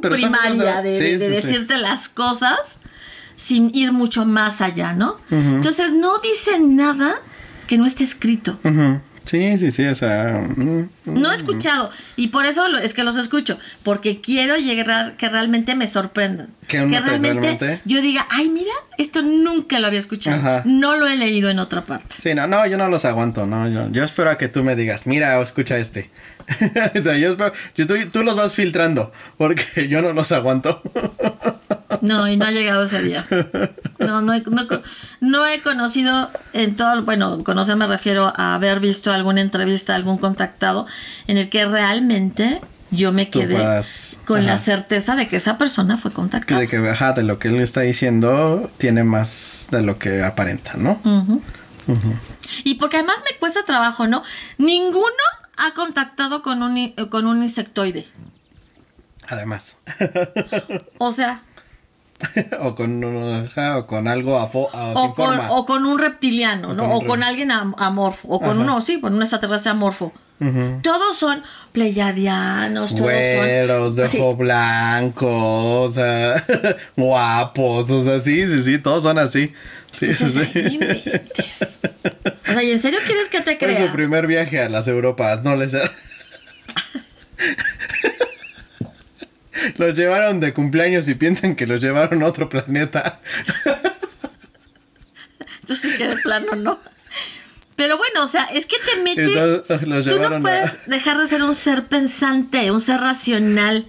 primaria 0.00 0.80
de, 0.80 1.18
decirte 1.18 1.76
las 1.76 2.08
cosas 2.08 2.78
sin 3.34 3.74
ir 3.74 3.90
mucho 3.90 4.24
más 4.24 4.60
allá, 4.60 4.92
¿no? 4.92 5.18
Entonces 5.28 5.92
no 5.92 6.18
dicen 6.18 6.76
nada 6.76 7.20
que 7.66 7.78
no 7.78 7.84
esté 7.84 8.04
escrito. 8.04 8.56
Sí, 9.24 9.56
sí, 9.58 9.72
sí, 9.72 9.84
o 9.84 9.94
sea... 9.94 10.46
Mm, 10.56 10.88
no 11.04 11.32
he 11.32 11.34
escuchado 11.34 11.90
y 12.16 12.28
por 12.28 12.46
eso 12.46 12.66
es 12.78 12.94
que 12.94 13.04
los 13.04 13.16
escucho, 13.16 13.58
porque 13.82 14.20
quiero 14.20 14.56
llegar 14.56 15.16
que 15.16 15.28
realmente 15.28 15.74
me 15.74 15.86
sorprendan. 15.86 16.48
Que, 16.68 16.84
realmente, 16.84 17.80
yo 17.84 18.00
diga, 18.00 18.26
ay, 18.30 18.48
mira, 18.48 18.72
esto 18.98 19.22
nunca 19.22 19.78
lo 19.78 19.86
había 19.86 19.98
escuchado, 19.98 20.62
no 20.64 20.96
lo 20.96 21.06
he 21.06 21.16
leído 21.16 21.50
en 21.50 21.58
otra 21.58 21.84
parte. 21.84 22.14
Sí, 22.18 22.34
no, 22.34 22.46
no, 22.46 22.66
yo 22.66 22.78
no 22.78 22.88
los 22.88 23.04
aguanto, 23.04 23.46
no, 23.46 23.68
yo, 23.68 23.90
yo 23.90 24.04
espero 24.04 24.30
a 24.30 24.38
que 24.38 24.48
tú 24.48 24.62
me 24.62 24.76
digas, 24.76 25.06
mira, 25.06 25.40
escucha 25.40 25.78
este. 25.78 26.10
o 26.98 27.02
sea, 27.02 27.16
yo 27.16 27.30
espero, 27.30 27.52
tú, 27.74 27.94
tú 28.10 28.22
los 28.22 28.36
vas 28.36 28.54
filtrando, 28.54 29.12
porque 29.36 29.86
yo 29.88 30.02
no 30.02 30.12
los 30.12 30.32
aguanto. 30.32 30.82
No, 32.00 32.28
y 32.28 32.36
no 32.36 32.46
ha 32.46 32.50
llegado 32.50 32.82
ese 32.82 33.02
día. 33.02 33.24
No, 33.98 34.20
no 34.20 34.34
he, 34.34 34.42
no, 35.20 35.46
he 35.46 35.60
conocido 35.60 36.30
en 36.52 36.76
todo, 36.76 37.02
bueno, 37.02 37.44
conocer 37.44 37.76
me 37.76 37.86
refiero 37.86 38.32
a 38.36 38.54
haber 38.54 38.80
visto 38.80 39.12
alguna 39.12 39.40
entrevista, 39.40 39.94
algún 39.94 40.18
contactado, 40.18 40.86
en 41.26 41.38
el 41.38 41.48
que 41.48 41.64
realmente 41.66 42.60
yo 42.90 43.10
me 43.12 43.30
quedé 43.30 43.56
con 44.26 44.44
la 44.44 44.58
certeza 44.58 45.16
de 45.16 45.26
que 45.26 45.36
esa 45.36 45.56
persona 45.56 45.96
fue 45.96 46.12
contactada. 46.12 46.60
De 46.60 46.68
que, 46.68 46.76
ajá, 46.76 47.12
de 47.12 47.22
lo 47.22 47.38
que 47.38 47.48
él 47.48 47.60
está 47.60 47.80
diciendo, 47.80 48.70
tiene 48.78 49.02
más 49.02 49.68
de 49.70 49.82
lo 49.82 49.98
que 49.98 50.22
aparenta, 50.22 50.74
¿no? 50.76 51.00
Y 52.64 52.74
porque 52.74 52.98
además 52.98 53.16
me 53.30 53.38
cuesta 53.38 53.64
trabajo, 53.64 54.06
¿no? 54.06 54.22
Ninguno 54.58 55.06
ha 55.56 55.74
contactado 55.74 56.42
con 56.42 56.62
un, 56.62 56.92
con 57.08 57.26
un 57.26 57.42
insectoide. 57.42 58.06
Además. 59.26 59.78
o 60.98 61.12
sea, 61.12 61.42
o 62.60 62.74
con 62.74 63.02
o 63.04 63.86
con 63.86 64.08
algo 64.08 64.38
afo, 64.38 64.68
o, 64.72 65.14
con, 65.14 65.40
o 65.48 65.66
con 65.66 65.84
un 65.84 65.98
reptiliano, 65.98 66.74
¿no? 66.74 66.94
O 66.94 67.04
con, 67.04 67.22
alguien 67.22 67.50
amorfo, 67.50 68.28
o 68.28 68.40
con 68.40 68.58
uno, 68.58 68.80
sí, 68.80 69.00
con 69.00 69.14
un 69.14 69.22
extraterrestre 69.22 69.70
amorfo. 69.70 70.12
Todos 70.82 71.16
son 71.16 71.40
pleyadianos, 71.70 72.96
todos 72.96 73.04
Güeros, 73.04 73.94
de 73.94 74.04
ojo 74.04 74.34
blanco, 74.34 75.82
o 75.82 75.88
sea, 75.88 76.44
guapos, 76.96 77.90
o 77.90 78.02
sea, 78.02 78.18
sí, 78.18 78.48
sí, 78.48 78.62
sí, 78.62 78.78
todos 78.78 79.04
son 79.04 79.18
así. 79.18 79.52
Sí, 79.92 80.12
sí, 80.12 80.28
sí. 80.28 80.80
O 82.48 82.52
sea, 82.52 82.64
¿y 82.64 82.72
en 82.72 82.82
serio 82.82 82.98
quieres 83.06 83.28
que 83.28 83.40
te 83.40 83.56
crea? 83.56 83.86
Su 83.86 83.92
primer 83.92 84.26
viaje 84.26 84.60
a 84.60 84.68
las 84.68 84.88
Europas, 84.88 85.44
no 85.44 85.54
les... 85.54 85.76
los 89.76 89.96
llevaron 89.96 90.40
de 90.40 90.52
cumpleaños 90.52 91.08
y 91.08 91.14
piensan 91.14 91.54
que 91.54 91.66
los 91.66 91.80
llevaron 91.80 92.22
a 92.22 92.26
otro 92.26 92.48
planeta. 92.48 93.20
Entonces, 95.60 95.96
que 95.96 96.08
de 96.08 96.16
plano 96.16 96.54
no. 96.56 96.80
Pero 97.76 97.96
bueno, 97.96 98.24
o 98.24 98.28
sea, 98.28 98.44
es 98.44 98.66
que 98.66 98.76
te 98.78 99.00
metes. 99.02 99.32
Tú 100.06 100.18
no 100.18 100.40
puedes 100.40 100.86
dejar 100.86 101.18
de 101.18 101.26
ser 101.26 101.42
un 101.42 101.54
ser 101.54 101.84
pensante, 101.84 102.70
un 102.70 102.80
ser 102.80 103.00
racional. 103.00 103.86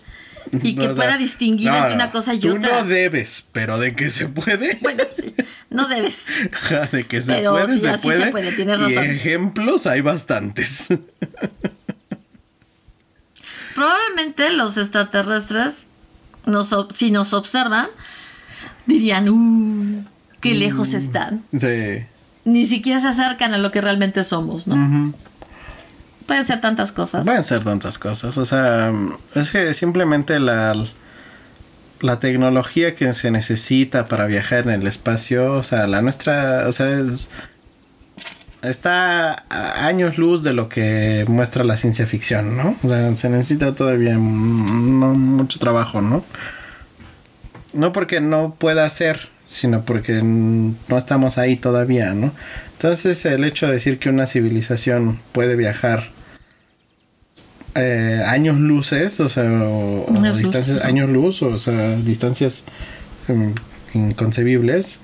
Y 0.51 0.76
que 0.80 0.89
pueda 0.89 1.18
distinguir 1.18 1.70
entre 1.70 1.95
una 1.95 2.11
cosa 2.11 2.34
y 2.34 2.38
otra. 2.38 2.51
Tú 2.51 2.59
no 2.59 2.84
debes, 2.86 3.45
pero 3.51 3.80
de 3.80 3.93
que 3.93 4.09
se 4.09 4.28
puede. 4.28 4.78
Bueno, 4.82 5.03
sí, 5.16 5.34
no 5.70 5.88
debes. 5.88 6.26
de 6.91 7.05
que 7.05 7.22
se 7.22 7.41
puede, 7.41 7.80
se, 7.80 7.97
puede. 7.97 8.26
se 8.26 8.32
puede. 8.32 8.51
Tienes 8.51 8.80
razón. 8.80 9.05
Y 9.05 9.09
ejemplos 9.09 9.88
hay 9.88 10.01
bastantes. 10.01 10.89
Probablemente 13.76 14.49
los 14.51 14.78
extraterrestres, 14.78 15.86
si 16.93 17.11
nos 17.11 17.34
observan, 17.34 17.88
dirían, 18.86 19.30
¡uh! 19.30 20.03
¡Qué 20.39 20.53
mm, 20.53 20.57
lejos 20.57 20.93
están! 20.93 21.43
Sí. 21.57 22.05
Ni 22.45 22.65
siquiera 22.65 22.99
se 22.99 23.07
acercan 23.07 23.53
a 23.53 23.57
lo 23.57 23.71
que 23.71 23.82
realmente 23.82 24.24
somos, 24.24 24.67
¿no? 24.67 25.13
Pueden 26.28 26.45
ser 26.45 26.61
tantas 26.61 26.91
cosas. 26.91 27.24
Pueden 27.26 27.43
ser 27.43 27.63
tantas 27.63 27.97
cosas. 27.97 28.38
O 28.38 28.45
sea, 28.45 28.91
es 29.36 29.51
que 29.51 29.74
simplemente 29.74 30.39
la, 30.39 30.74
la 32.01 32.19
tecnología 32.19 32.95
que 32.95 33.13
se 33.13 33.32
necesita 33.32 34.05
para 34.05 34.26
viajar 34.26 34.63
en 34.63 34.82
el 34.82 34.88
espacio, 34.88 35.53
o 35.53 35.63
sea, 35.63 35.88
la 35.88 36.01
nuestra, 36.01 36.67
o 36.67 36.71
sea, 36.71 36.89
es, 36.99 37.30
está 38.64 39.43
a 39.49 39.86
años 39.86 40.18
luz 40.18 40.43
de 40.43 40.53
lo 40.53 40.70
que 40.70 41.26
muestra 41.28 41.64
la 41.64 41.78
ciencia 41.78 42.07
ficción, 42.07 42.57
¿no? 42.57 42.76
O 42.84 42.88
sea, 42.88 43.16
se 43.16 43.30
necesita 43.30 43.76
todavía 43.76 44.18
mucho 44.18 45.59
trabajo, 45.59 46.01
¿no? 46.01 46.24
No 47.74 47.91
porque 47.91 48.22
no 48.22 48.55
pueda 48.55 48.89
ser, 48.89 49.30
sino 49.45 49.84
porque 49.84 50.22
no 50.24 50.97
estamos 50.97 51.38
ahí 51.38 51.57
todavía, 51.57 52.14
¿no? 52.14 52.32
Entonces 52.74 53.26
el 53.26 53.43
hecho 53.43 53.68
de 53.68 53.74
decir 53.74 53.99
que 53.99 54.09
una 54.09 54.26
civilización 54.26 55.20
puede 55.32 55.55
viajar 55.55 56.09
eh, 57.76 58.24
años 58.26 58.59
luces, 58.59 59.20
o 59.20 59.30
sea, 59.30 59.43
o, 59.45 60.05
distancias, 60.36 60.84
años 60.84 61.09
luz, 61.09 61.41
o 61.41 61.57
sea, 61.57 61.95
distancias 61.95 62.66
em, 63.28 63.55
inconcebibles, 63.93 64.99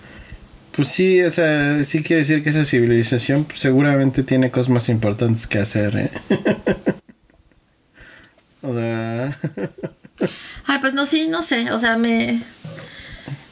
pues 0.72 0.88
sí, 0.88 1.22
o 1.22 1.30
sea, 1.30 1.84
sí 1.84 2.04
quiere 2.04 2.22
decir 2.22 2.44
que 2.44 2.50
esa 2.50 2.66
civilización 2.66 3.46
pues, 3.46 3.60
seguramente 3.60 4.24
tiene 4.24 4.52
cosas 4.52 4.70
más 4.70 4.90
importantes 4.90 5.48
que 5.48 5.60
hacer, 5.60 5.98
¿eh? 5.98 6.12
o 8.62 8.74
sea... 8.74 9.38
Ay, 10.66 10.80
pues 10.80 10.94
no, 10.94 11.06
sí, 11.06 11.28
no 11.30 11.42
sé, 11.42 11.72
o 11.72 11.78
sea, 11.78 11.98
me... 11.98 12.42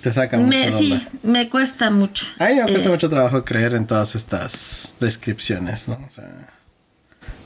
Te 0.01 0.11
saca 0.11 0.37
mucho. 0.37 0.49
Me, 0.49 0.71
sí, 0.71 1.07
me 1.23 1.49
cuesta 1.49 1.89
mucho. 1.89 2.27
A 2.39 2.47
mí 2.47 2.55
me 2.55 2.63
cuesta 2.63 2.89
eh, 2.89 2.91
mucho 2.91 3.09
trabajo 3.09 3.43
creer 3.43 3.73
en 3.73 3.87
todas 3.87 4.15
estas 4.15 4.95
descripciones, 4.99 5.87
¿no? 5.87 5.99
O 6.05 6.09
sea... 6.09 6.25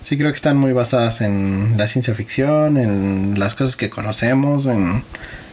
Sí 0.03 0.17
creo 0.17 0.31
que 0.31 0.35
están 0.35 0.57
muy 0.57 0.73
basadas 0.73 1.21
en 1.21 1.75
la 1.77 1.87
ciencia 1.87 2.15
ficción, 2.15 2.77
en 2.77 3.39
las 3.39 3.53
cosas 3.53 3.75
que 3.75 3.91
conocemos, 3.91 4.65
en, 4.65 5.03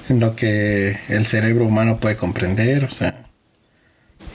en 0.08 0.20
lo 0.20 0.34
que 0.34 0.98
el 1.08 1.26
cerebro 1.26 1.66
humano 1.66 1.98
puede 1.98 2.16
comprender, 2.16 2.84
o 2.84 2.90
sea... 2.90 3.27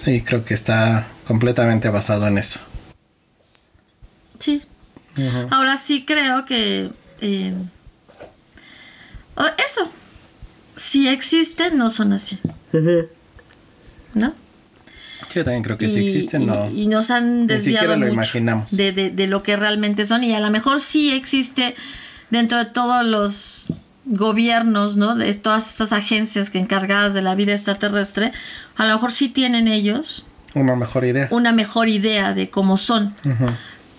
Sí, 0.04 0.22
creo 0.22 0.44
que 0.44 0.54
está 0.54 1.08
completamente 1.26 1.90
basado 1.90 2.28
en 2.28 2.38
eso. 2.38 2.60
Sí. 4.38 4.62
Ahora 5.50 5.78
sí 5.78 6.04
creo 6.06 6.46
que... 6.46 6.92
Eh, 7.22 7.54
eso. 9.66 9.90
Si 10.76 11.08
existen, 11.08 11.78
no 11.78 11.90
son 11.90 12.14
así. 12.14 12.40
¿No? 14.14 14.34
Yo 15.34 15.44
también 15.44 15.64
creo 15.64 15.78
que 15.78 15.88
si 15.88 16.00
existen, 16.00 16.46
no. 16.46 16.70
Y, 16.70 16.88
nos 16.88 17.10
han 17.10 17.48
desviado 17.48 17.98
mucho 17.98 18.40
De, 18.72 18.92
de, 18.92 19.28
lo 19.28 19.42
que 19.42 19.56
realmente 19.56 20.06
son. 20.06 20.24
Y 20.24 20.36
a 20.36 20.40
lo 20.40 20.52
mejor 20.52 20.80
sí 20.80 21.12
existe 21.12 21.76
dentro 22.30 22.60
de 22.60 22.66
todos 22.66 23.04
los 23.06 23.68
gobiernos, 24.06 24.96
¿no? 24.96 25.16
De 25.16 25.34
todas 25.34 25.70
estas 25.70 25.94
agencias 25.94 26.50
que 26.50 26.60
encargadas 26.60 27.14
de 27.14 27.22
la 27.22 27.36
vida 27.36 27.54
extraterrestre, 27.54 28.32
a 28.76 28.86
lo 28.86 28.94
mejor 28.94 29.12
sí 29.12 29.30
tienen 29.30 29.68
ellos 29.68 30.26
una 30.56 30.76
mejor 30.76 31.06
idea. 31.06 31.28
Una 31.32 31.52
mejor 31.52 31.90
idea 31.90 32.34
de 32.34 32.50
cómo 32.50 32.78
son. 32.78 33.16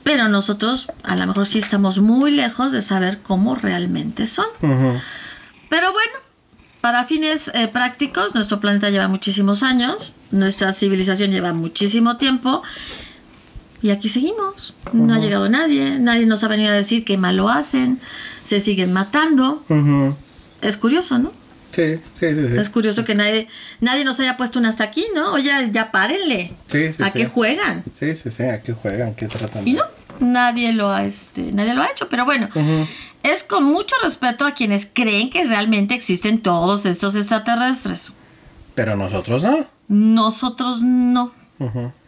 Pero 0.03 0.29
nosotros 0.29 0.89
a 1.03 1.17
lo 1.17 1.27
mejor 1.27 1.47
sí 1.47 1.59
estamos 1.59 1.99
muy 1.99 2.31
lejos 2.31 2.73
de 2.73 2.81
saber 2.81 3.21
cómo 3.23 3.55
realmente 3.55 4.27
son. 4.27 4.47
Pero 4.61 5.93
bueno, 5.93 6.13
para 6.81 7.05
fines 7.05 7.51
eh, 7.55 7.69
prácticos, 7.69 8.35
nuestro 8.35 8.61
planeta 8.61 8.91
lleva 8.91 9.09
muchísimos 9.09 9.63
años, 9.63 10.17
nuestra 10.31 10.73
civilización 10.73 11.31
lleva 11.31 11.53
muchísimo 11.53 12.19
tiempo 12.19 12.63
y 13.85 13.91
aquí 13.91 14.09
seguimos. 14.09 14.73
No 14.95 15.13
ha 15.13 15.19
llegado 15.19 15.47
nadie, 15.51 15.99
nadie 15.99 16.25
nos 16.25 16.43
ha 16.43 16.49
venido 16.49 16.71
a 16.71 16.75
decir 16.75 17.05
qué 17.05 17.19
mal 17.19 17.37
lo 17.37 17.51
hacen, 17.51 18.01
se 18.43 18.59
siguen 18.59 18.95
matando. 18.95 19.63
Es 20.63 20.79
curioso, 20.79 21.19
¿no? 21.19 21.31
Sí, 21.71 21.99
sí, 22.15 22.35
sí, 22.35 22.57
Es 22.57 22.71
curioso 22.71 23.05
que 23.05 23.15
nadie, 23.15 23.47
nadie 23.83 24.07
nos 24.07 24.19
haya 24.21 24.39
puesto 24.39 24.59
un 24.59 24.65
hasta 24.65 24.85
aquí, 24.85 25.05
¿no? 25.15 25.33
Oye, 25.33 25.51
ya 25.71 25.93
párenle. 25.93 26.55
Sí, 26.69 26.95
sí, 26.95 27.03
¿A 27.03 27.11
qué 27.11 27.27
juegan? 27.27 27.85
Sí, 27.93 28.17
sí, 28.17 28.31
sí, 28.31 28.45
¿a 28.45 28.63
qué 28.63 28.73
juegan? 28.73 29.15
¿Qué 29.15 29.29
tratan? 29.29 29.69
Y 29.69 29.75
no, 29.75 29.83
nadie 30.19 30.73
lo 30.73 30.89
ha, 30.91 31.05
este, 31.05 31.53
nadie 31.53 31.75
lo 31.75 31.83
ha 31.83 31.91
hecho, 31.91 32.09
pero 32.09 32.25
bueno, 32.25 32.49
es 33.23 33.45
con 33.45 33.65
mucho 33.65 33.97
respeto 34.03 34.47
a 34.47 34.53
quienes 34.53 34.89
creen 34.91 35.29
que 35.29 35.45
realmente 35.45 35.93
existen 35.93 36.41
todos 36.41 36.87
estos 36.87 37.17
extraterrestres. 37.17 38.15
Pero 38.75 38.97
nosotros 38.97 39.43
no. 39.43 39.67
Nosotros 39.89 40.81
no. 40.81 41.35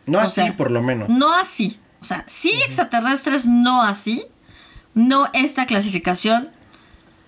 No 0.06 0.20
así, 0.20 0.42
por 0.56 0.70
lo 0.70 0.82
menos. 0.82 1.08
No 1.08 1.32
así. 1.32 1.78
O 2.00 2.04
sea, 2.04 2.24
sí 2.26 2.52
extraterrestres, 2.64 3.46
no 3.46 3.82
así. 3.82 4.24
No 4.94 5.28
esta 5.32 5.66
clasificación. 5.66 6.50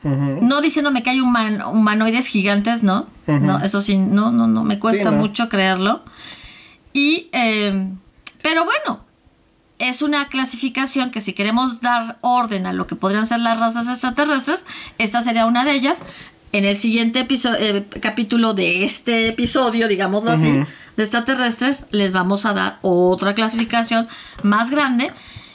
No 0.02 0.60
diciéndome 0.60 1.02
que 1.02 1.10
hay 1.10 1.20
humanoides 1.20 2.28
gigantes, 2.28 2.82
¿no? 2.82 3.08
No, 3.26 3.58
eso 3.58 3.80
sí, 3.80 3.96
no, 3.96 4.30
no, 4.30 4.46
no, 4.46 4.62
me 4.64 4.78
cuesta 4.78 5.10
mucho 5.10 5.48
creerlo. 5.48 6.02
Y, 6.92 7.28
eh, 7.32 7.92
pero 8.42 8.64
bueno, 8.64 9.04
es 9.78 10.02
una 10.02 10.28
clasificación 10.28 11.10
que 11.10 11.20
si 11.20 11.32
queremos 11.32 11.80
dar 11.80 12.16
orden 12.22 12.66
a 12.66 12.72
lo 12.72 12.86
que 12.86 12.96
podrían 12.96 13.26
ser 13.26 13.40
las 13.40 13.58
razas 13.58 13.88
extraterrestres, 13.88 14.64
esta 14.98 15.20
sería 15.20 15.46
una 15.46 15.64
de 15.64 15.72
ellas. 15.72 15.98
En 16.52 16.64
el 16.64 16.76
siguiente 16.76 17.26
eh, 17.28 17.86
capítulo 18.00 18.54
de 18.54 18.84
este 18.84 19.28
episodio, 19.28 19.86
digámoslo 19.86 20.30
así, 20.30 20.62
de 20.98 21.04
extraterrestres, 21.04 21.84
les 21.92 22.10
vamos 22.10 22.44
a 22.44 22.52
dar 22.52 22.78
otra 22.82 23.32
clasificación 23.32 24.08
más 24.42 24.70
grande. 24.70 25.12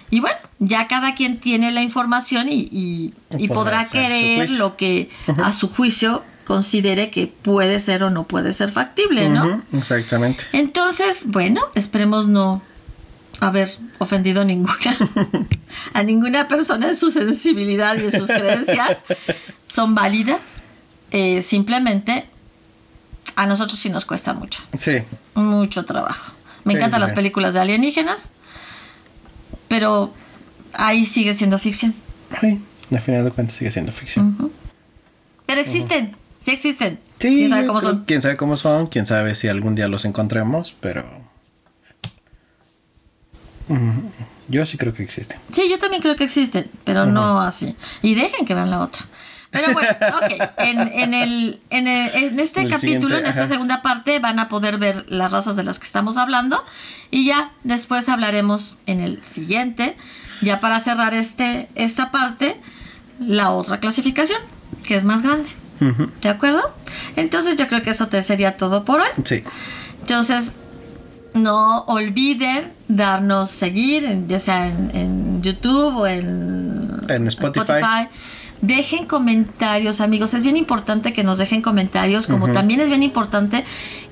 Y 0.09 0.21
bueno, 0.21 0.37
ya 0.59 0.87
cada 0.87 1.15
quien 1.15 1.37
tiene 1.37 1.73
la 1.73 1.81
información 1.81 2.47
y, 2.49 3.13
podrá 3.49 3.85
querer 3.85 4.49
lo 4.51 4.77
que 4.77 5.09
a 5.43 5.51
su 5.51 5.67
juicio 5.69 6.23
considere 6.45 7.11
que 7.11 7.27
puede 7.27 7.79
ser 7.79 8.03
o 8.03 8.09
no 8.09 8.23
puede 8.23 8.53
ser 8.53 8.71
factible, 8.71 9.27
¿no? 9.27 9.61
Exactamente. 9.73 10.45
Entonces, 10.53 11.23
bueno, 11.25 11.61
esperemos 11.75 12.27
no 12.27 12.61
haber 13.41 13.69
ofendido 13.97 14.45
ninguna 14.45 14.95
a 15.93 16.03
ninguna 16.03 16.47
persona 16.47 16.87
en 16.87 16.95
su 16.95 17.11
sensibilidad 17.11 17.97
y 17.97 18.05
en 18.05 18.11
sus 18.11 18.27
creencias 18.27 19.03
son 19.65 19.93
válidas 19.95 20.63
eh, 21.11 21.41
simplemente 21.41 22.29
a 23.35 23.45
nosotros 23.45 23.79
sí 23.79 23.89
nos 23.89 24.05
cuesta 24.05 24.33
mucho. 24.33 24.63
Sí. 24.77 25.03
Mucho 25.35 25.85
trabajo. 25.85 26.33
Me 26.63 26.73
encantan 26.73 27.01
las 27.01 27.11
películas 27.11 27.53
de 27.53 27.59
alienígenas 27.59 28.31
pero 29.67 30.13
ahí 30.73 31.03
sigue 31.03 31.33
siendo 31.33 31.57
ficción. 31.57 31.95
Sí 32.39 32.59
al 32.91 33.01
final 33.01 33.23
de 33.23 33.31
cuentas 33.31 33.57
sigue 33.57 33.71
siendo 33.71 33.91
ficción. 33.91 34.51
Pero 35.45 35.61
existen 35.61 36.15
sí 36.39 36.51
existen. 36.51 36.99
Sí 37.19 37.29
quién 37.29 37.49
sabe 37.49 37.65
cómo 37.65 37.81
son 37.81 38.03
quién 38.05 38.21
sabe 38.21 38.37
cómo 38.37 38.57
son 38.57 38.87
quién 38.87 39.05
sabe 39.05 39.33
si 39.35 39.47
algún 39.47 39.75
día 39.75 39.87
los 39.87 40.05
encontremos 40.05 40.75
pero 40.79 41.05
yo 44.49 44.65
sí 44.65 44.77
creo 44.77 44.93
que 44.93 45.03
existen. 45.03 45.39
Sí, 45.51 45.69
yo 45.69 45.79
también 45.79 46.01
creo 46.01 46.15
que 46.15 46.25
existen, 46.25 46.69
pero 46.83 47.05
no 47.05 47.39
así. 47.39 47.75
Y 48.01 48.13
dejen 48.13 48.45
que 48.45 48.53
vean 48.53 48.69
la 48.69 48.81
otra. 48.81 49.03
Pero 49.53 49.71
bueno, 49.71 49.89
ok. 50.17 50.49
En, 50.57 51.13
el, 51.13 51.61
en, 51.69 52.39
este 52.39 52.67
capítulo, 52.67 53.17
en 53.17 53.25
esta 53.25 53.47
segunda 53.47 53.81
parte, 53.81 54.19
van 54.19 54.39
a 54.39 54.49
poder 54.49 54.77
ver 54.77 55.05
las 55.07 55.31
razas 55.31 55.55
de 55.55 55.63
las 55.63 55.79
que 55.79 55.85
estamos 55.85 56.17
hablando. 56.17 56.63
Y 57.11 57.25
ya 57.25 57.51
después 57.63 58.09
hablaremos 58.09 58.79
en 58.87 58.99
el 58.99 59.23
siguiente, 59.23 59.95
ya 60.41 60.59
para 60.59 60.79
cerrar 60.79 61.13
este, 61.13 61.69
esta 61.75 62.11
parte, 62.11 62.59
la 63.19 63.51
otra 63.51 63.79
clasificación, 63.79 64.41
que 64.87 64.95
es 64.95 65.03
más 65.03 65.21
grande. 65.21 65.49
¿De 66.21 66.29
acuerdo? 66.29 66.73
Entonces 67.17 67.57
yo 67.57 67.67
creo 67.67 67.81
que 67.81 67.89
eso 67.89 68.07
te 68.07 68.23
sería 68.23 68.57
todo 68.57 68.85
por 68.85 69.01
hoy. 69.01 69.09
Sí. 69.25 69.43
Entonces, 69.99 70.53
no 71.33 71.81
olviden 71.85 72.71
darnos 72.87 73.49
seguir, 73.49 74.25
ya 74.27 74.39
sea 74.39 74.67
en, 74.67 75.41
YouTube 75.41 75.97
o 75.97 76.07
en, 76.07 77.27
Spotify. 77.27 78.07
Dejen 78.63 79.05
comentarios, 79.05 79.99
amigos. 79.99 80.33
Es 80.33 80.43
bien 80.43 80.55
importante 80.55 81.11
que 81.11 81.21
nos 81.21 81.37
dejen 81.37 81.61
comentarios, 81.61 82.27
como 82.27 82.49
también 82.53 82.79
es 82.79 82.87
bien 82.87 83.03
importante 83.03 83.65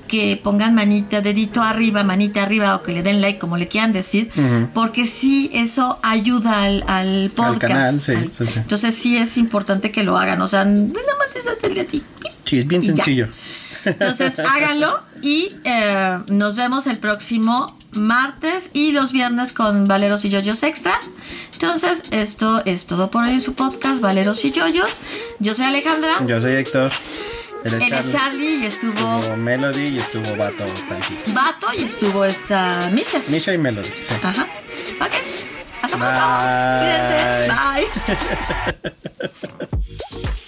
que 0.09 0.37
pongan 0.43 0.75
manita, 0.75 1.21
dedito 1.21 1.63
arriba, 1.63 2.03
manita 2.03 2.43
arriba 2.43 2.75
o 2.75 2.83
que 2.83 2.91
le 2.91 3.01
den 3.01 3.21
like, 3.21 3.39
como 3.39 3.55
le 3.55 3.69
quieran 3.69 3.93
decir, 3.93 4.29
porque 4.73 5.05
sí, 5.05 5.49
eso 5.53 5.99
ayuda 6.03 6.63
al, 6.63 7.31
podcast. 7.33 8.09
Entonces 8.09 8.93
sí 8.93 9.15
es 9.15 9.37
importante 9.37 9.89
que 9.89 10.03
lo 10.03 10.17
hagan. 10.17 10.41
O 10.41 10.49
sea, 10.49 10.65
nada 10.65 11.15
más 11.17 11.33
es 11.33 11.47
hacerle 11.47 11.81
a 11.81 11.87
ti. 11.87 12.03
Sí, 12.43 12.59
es 12.59 12.67
bien 12.67 12.83
sencillo. 12.83 13.29
Entonces 13.85 14.39
háganlo 14.39 15.01
y 15.21 15.53
eh, 15.63 16.19
nos 16.29 16.55
vemos 16.55 16.87
el 16.87 16.97
próximo 16.97 17.75
martes 17.93 18.69
y 18.73 18.91
los 18.91 19.11
viernes 19.11 19.53
con 19.53 19.85
Valeros 19.85 20.25
y 20.25 20.29
Yoyos 20.29 20.63
Extra. 20.63 20.99
Entonces 21.53 22.03
esto 22.11 22.61
es 22.65 22.85
todo 22.85 23.11
por 23.11 23.23
hoy 23.23 23.31
en 23.31 23.41
su 23.41 23.53
podcast 23.53 24.01
Valeros 24.01 24.43
y 24.45 24.51
Yoyos. 24.51 25.01
Yo 25.39 25.53
soy 25.53 25.65
Alejandra. 25.65 26.13
Yo 26.25 26.41
soy 26.41 26.53
Héctor. 26.53 26.91
Él 27.63 27.93
es, 27.93 28.09
Charlie. 28.09 28.57
y 28.61 28.65
estuvo... 28.65 29.19
estuvo... 29.19 29.37
Melody 29.37 29.89
y 29.89 29.97
estuvo 29.99 30.35
Bato 30.35 30.65
tantito. 30.89 31.33
Bato 31.33 31.67
y 31.77 31.83
estuvo 31.83 32.25
esta 32.25 32.89
Misha. 32.91 33.21
Misha 33.27 33.53
y 33.53 33.57
Melody, 33.59 33.87
sí. 33.89 34.15
Ajá. 34.23 34.47
Ok. 34.99 35.11
Hasta 35.83 35.97
pronto. 35.97 36.21
Cuídense. 36.79 37.51
Bye. 39.71 40.31